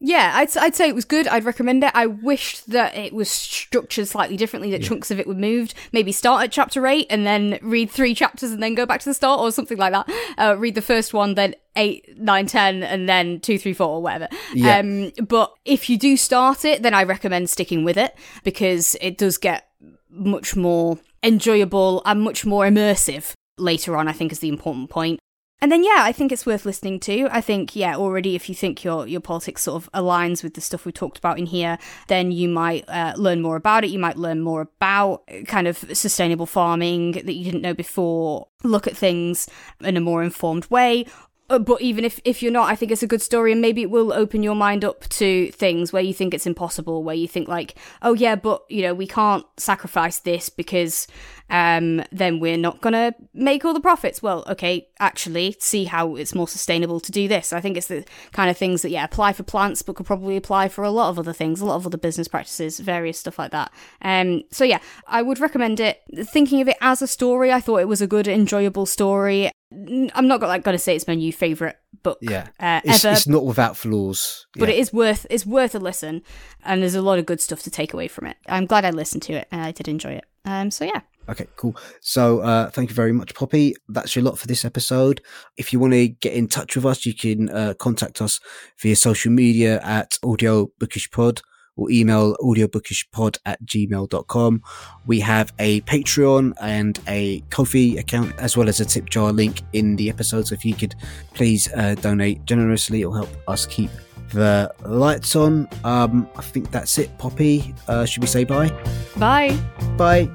Yeah, 0.00 0.32
I'd, 0.34 0.56
I'd 0.56 0.76
say 0.76 0.88
it 0.88 0.94
was 0.94 1.04
good. 1.04 1.26
I'd 1.26 1.44
recommend 1.44 1.82
it. 1.82 1.90
I 1.92 2.06
wished 2.06 2.70
that 2.70 2.96
it 2.96 3.12
was 3.12 3.28
structured 3.28 4.06
slightly 4.06 4.36
differently, 4.36 4.70
that 4.70 4.82
chunks 4.82 5.10
of 5.10 5.18
it 5.18 5.26
were 5.26 5.34
moved. 5.34 5.74
Maybe 5.92 6.12
start 6.12 6.44
at 6.44 6.52
chapter 6.52 6.86
8 6.86 7.06
and 7.10 7.26
then 7.26 7.58
read 7.62 7.90
three 7.90 8.14
chapters 8.14 8.52
and 8.52 8.62
then 8.62 8.76
go 8.76 8.86
back 8.86 9.00
to 9.00 9.10
the 9.10 9.14
start 9.14 9.40
or 9.40 9.50
something 9.50 9.76
like 9.76 9.92
that. 9.92 10.08
Uh, 10.38 10.56
read 10.56 10.76
the 10.76 10.82
first 10.82 11.12
one, 11.12 11.34
then 11.34 11.56
8, 11.74 12.18
nine, 12.18 12.46
ten, 12.46 12.84
and 12.84 13.08
then 13.08 13.40
two, 13.40 13.58
three, 13.58 13.72
four, 13.72 13.88
or 13.88 14.02
whatever. 14.02 14.28
Yeah. 14.54 14.78
Um, 14.78 15.10
but 15.26 15.52
if 15.64 15.90
you 15.90 15.98
do 15.98 16.16
start 16.16 16.64
it, 16.64 16.82
then 16.82 16.94
I 16.94 17.02
recommend 17.02 17.50
sticking 17.50 17.84
with 17.84 17.96
it 17.96 18.14
because 18.44 18.96
it 19.00 19.18
does 19.18 19.36
get 19.36 19.68
much 20.10 20.54
more 20.54 20.98
enjoyable 21.22 22.02
and 22.04 22.22
much 22.22 22.46
more 22.46 22.64
immersive 22.64 23.32
later 23.58 23.96
on, 23.96 24.08
I 24.08 24.12
think 24.12 24.32
is 24.32 24.38
the 24.38 24.48
important 24.48 24.90
point. 24.90 25.18
And 25.60 25.72
then 25.72 25.82
yeah, 25.82 25.98
I 25.98 26.12
think 26.12 26.30
it's 26.30 26.46
worth 26.46 26.64
listening 26.64 27.00
to. 27.00 27.28
I 27.32 27.40
think 27.40 27.74
yeah, 27.74 27.96
already 27.96 28.36
if 28.36 28.48
you 28.48 28.54
think 28.54 28.84
your 28.84 29.08
your 29.08 29.20
politics 29.20 29.62
sort 29.64 29.82
of 29.82 29.90
aligns 29.92 30.44
with 30.44 30.54
the 30.54 30.60
stuff 30.60 30.86
we 30.86 30.92
talked 30.92 31.18
about 31.18 31.36
in 31.38 31.46
here, 31.46 31.78
then 32.06 32.30
you 32.30 32.48
might 32.48 32.84
uh, 32.88 33.14
learn 33.16 33.42
more 33.42 33.56
about 33.56 33.82
it. 33.82 33.90
You 33.90 33.98
might 33.98 34.16
learn 34.16 34.40
more 34.40 34.60
about 34.60 35.28
kind 35.46 35.66
of 35.66 35.78
sustainable 35.92 36.46
farming 36.46 37.12
that 37.12 37.34
you 37.34 37.44
didn't 37.44 37.62
know 37.62 37.74
before. 37.74 38.46
Look 38.62 38.86
at 38.86 38.96
things 38.96 39.48
in 39.80 39.96
a 39.96 40.00
more 40.00 40.22
informed 40.22 40.70
way. 40.70 41.06
Uh, 41.50 41.58
But 41.58 41.80
even 41.80 42.04
if, 42.04 42.20
if 42.24 42.42
you're 42.42 42.52
not, 42.52 42.70
I 42.70 42.76
think 42.76 42.92
it's 42.92 43.02
a 43.02 43.06
good 43.06 43.22
story, 43.22 43.52
and 43.52 43.60
maybe 43.60 43.82
it 43.82 43.90
will 43.90 44.12
open 44.12 44.42
your 44.42 44.54
mind 44.54 44.84
up 44.84 45.08
to 45.08 45.50
things 45.50 45.92
where 45.92 46.02
you 46.02 46.12
think 46.12 46.34
it's 46.34 46.46
impossible, 46.46 47.02
where 47.02 47.16
you 47.16 47.26
think 47.26 47.48
like, 47.48 47.74
oh 48.02 48.12
yeah, 48.14 48.36
but 48.36 48.62
you 48.68 48.82
know 48.82 48.94
we 48.94 49.06
can't 49.06 49.46
sacrifice 49.56 50.20
this 50.20 50.50
because 50.50 51.08
um, 51.50 52.02
then 52.12 52.40
we're 52.40 52.56
not 52.56 52.80
gonna 52.80 53.14
make 53.34 53.64
all 53.64 53.74
the 53.74 53.80
profits. 53.80 54.22
Well, 54.22 54.44
okay, 54.48 54.88
actually, 54.98 55.56
see 55.58 55.84
how 55.84 56.16
it's 56.16 56.34
more 56.34 56.48
sustainable 56.48 57.00
to 57.00 57.12
do 57.12 57.28
this. 57.28 57.52
I 57.52 57.60
think 57.60 57.76
it's 57.76 57.88
the 57.88 58.04
kind 58.32 58.50
of 58.50 58.56
things 58.56 58.82
that 58.82 58.90
yeah 58.90 59.04
apply 59.04 59.32
for 59.32 59.42
plants, 59.42 59.82
but 59.82 59.96
could 59.96 60.06
probably 60.06 60.36
apply 60.36 60.68
for 60.68 60.84
a 60.84 60.90
lot 60.90 61.10
of 61.10 61.18
other 61.18 61.32
things, 61.32 61.60
a 61.60 61.66
lot 61.66 61.76
of 61.76 61.86
other 61.86 61.98
business 61.98 62.28
practices, 62.28 62.80
various 62.80 63.18
stuff 63.18 63.38
like 63.38 63.50
that. 63.52 63.72
Um, 64.02 64.42
so 64.50 64.64
yeah, 64.64 64.80
I 65.06 65.22
would 65.22 65.40
recommend 65.40 65.80
it. 65.80 66.02
Thinking 66.24 66.60
of 66.60 66.68
it 66.68 66.76
as 66.80 67.02
a 67.02 67.06
story, 67.06 67.52
I 67.52 67.60
thought 67.60 67.80
it 67.80 67.88
was 67.88 68.02
a 68.02 68.06
good, 68.06 68.28
enjoyable 68.28 68.86
story. 68.86 69.50
I'm 69.70 70.28
not 70.28 70.40
like 70.40 70.64
gonna 70.64 70.78
say 70.78 70.96
it's 70.96 71.06
my 71.06 71.14
new 71.14 71.32
favorite 71.32 71.76
book 72.02 72.18
yeah 72.22 72.46
uh, 72.60 72.80
it's, 72.84 73.04
ever, 73.04 73.12
it's 73.12 73.26
not 73.26 73.44
without 73.44 73.76
flaws 73.76 74.46
but 74.56 74.68
it 74.68 74.78
is 74.78 74.92
worth 74.92 75.26
it's 75.30 75.44
worth 75.44 75.74
a 75.74 75.78
listen, 75.78 76.22
and 76.64 76.82
there's 76.82 76.94
a 76.94 77.02
lot 77.02 77.18
of 77.18 77.26
good 77.26 77.40
stuff 77.40 77.62
to 77.62 77.70
take 77.70 77.92
away 77.92 78.08
from 78.08 78.26
it. 78.26 78.36
I'm 78.46 78.66
glad 78.66 78.84
I 78.84 78.90
listened 78.90 79.22
to 79.24 79.34
it, 79.34 79.48
and 79.50 79.60
I 79.60 79.72
did 79.72 79.88
enjoy 79.88 80.12
it. 80.12 80.24
Um, 80.48 80.70
so 80.70 80.84
yeah. 80.84 81.00
Okay, 81.28 81.46
cool. 81.56 81.76
So, 82.00 82.40
uh, 82.40 82.70
thank 82.70 82.88
you 82.88 82.94
very 82.94 83.12
much, 83.12 83.34
Poppy. 83.34 83.74
That's 83.86 84.16
your 84.16 84.24
lot 84.24 84.38
for 84.38 84.46
this 84.46 84.64
episode. 84.64 85.20
If 85.58 85.74
you 85.74 85.78
want 85.78 85.92
to 85.92 86.08
get 86.08 86.32
in 86.32 86.48
touch 86.48 86.74
with 86.74 86.86
us, 86.86 87.04
you 87.04 87.12
can 87.12 87.50
uh, 87.50 87.74
contact 87.78 88.22
us 88.22 88.40
via 88.80 88.96
social 88.96 89.30
media 89.30 89.78
at 89.82 90.18
Audio 90.24 90.70
Bookish 90.80 91.10
Pod 91.10 91.42
or 91.76 91.90
email 91.90 92.34
audiobookishpod 92.38 93.38
at 93.44 93.62
gmail.com. 93.64 94.62
We 95.06 95.20
have 95.20 95.52
a 95.58 95.82
Patreon 95.82 96.54
and 96.62 96.98
a 97.06 97.40
Ko-fi 97.50 97.98
account, 97.98 98.34
as 98.38 98.56
well 98.56 98.68
as 98.68 98.80
a 98.80 98.86
tip 98.86 99.10
jar 99.10 99.30
link 99.30 99.60
in 99.74 99.96
the 99.96 100.08
episode. 100.08 100.48
So, 100.48 100.54
if 100.54 100.64
you 100.64 100.74
could 100.74 100.94
please 101.34 101.70
uh, 101.74 101.94
donate 101.96 102.46
generously, 102.46 103.02
it'll 103.02 103.12
help 103.12 103.30
us 103.46 103.66
keep 103.66 103.90
the 104.32 104.72
lights 104.84 105.36
on. 105.36 105.68
Um, 105.84 106.28
I 106.36 106.42
think 106.42 106.70
that's 106.70 106.98
it, 106.98 107.16
Poppy. 107.18 107.74
Uh, 107.86 108.04
should 108.04 108.22
we 108.22 108.26
say 108.28 108.44
bye? 108.44 108.70
Bye. 109.16 109.56
Bye. 109.96 110.28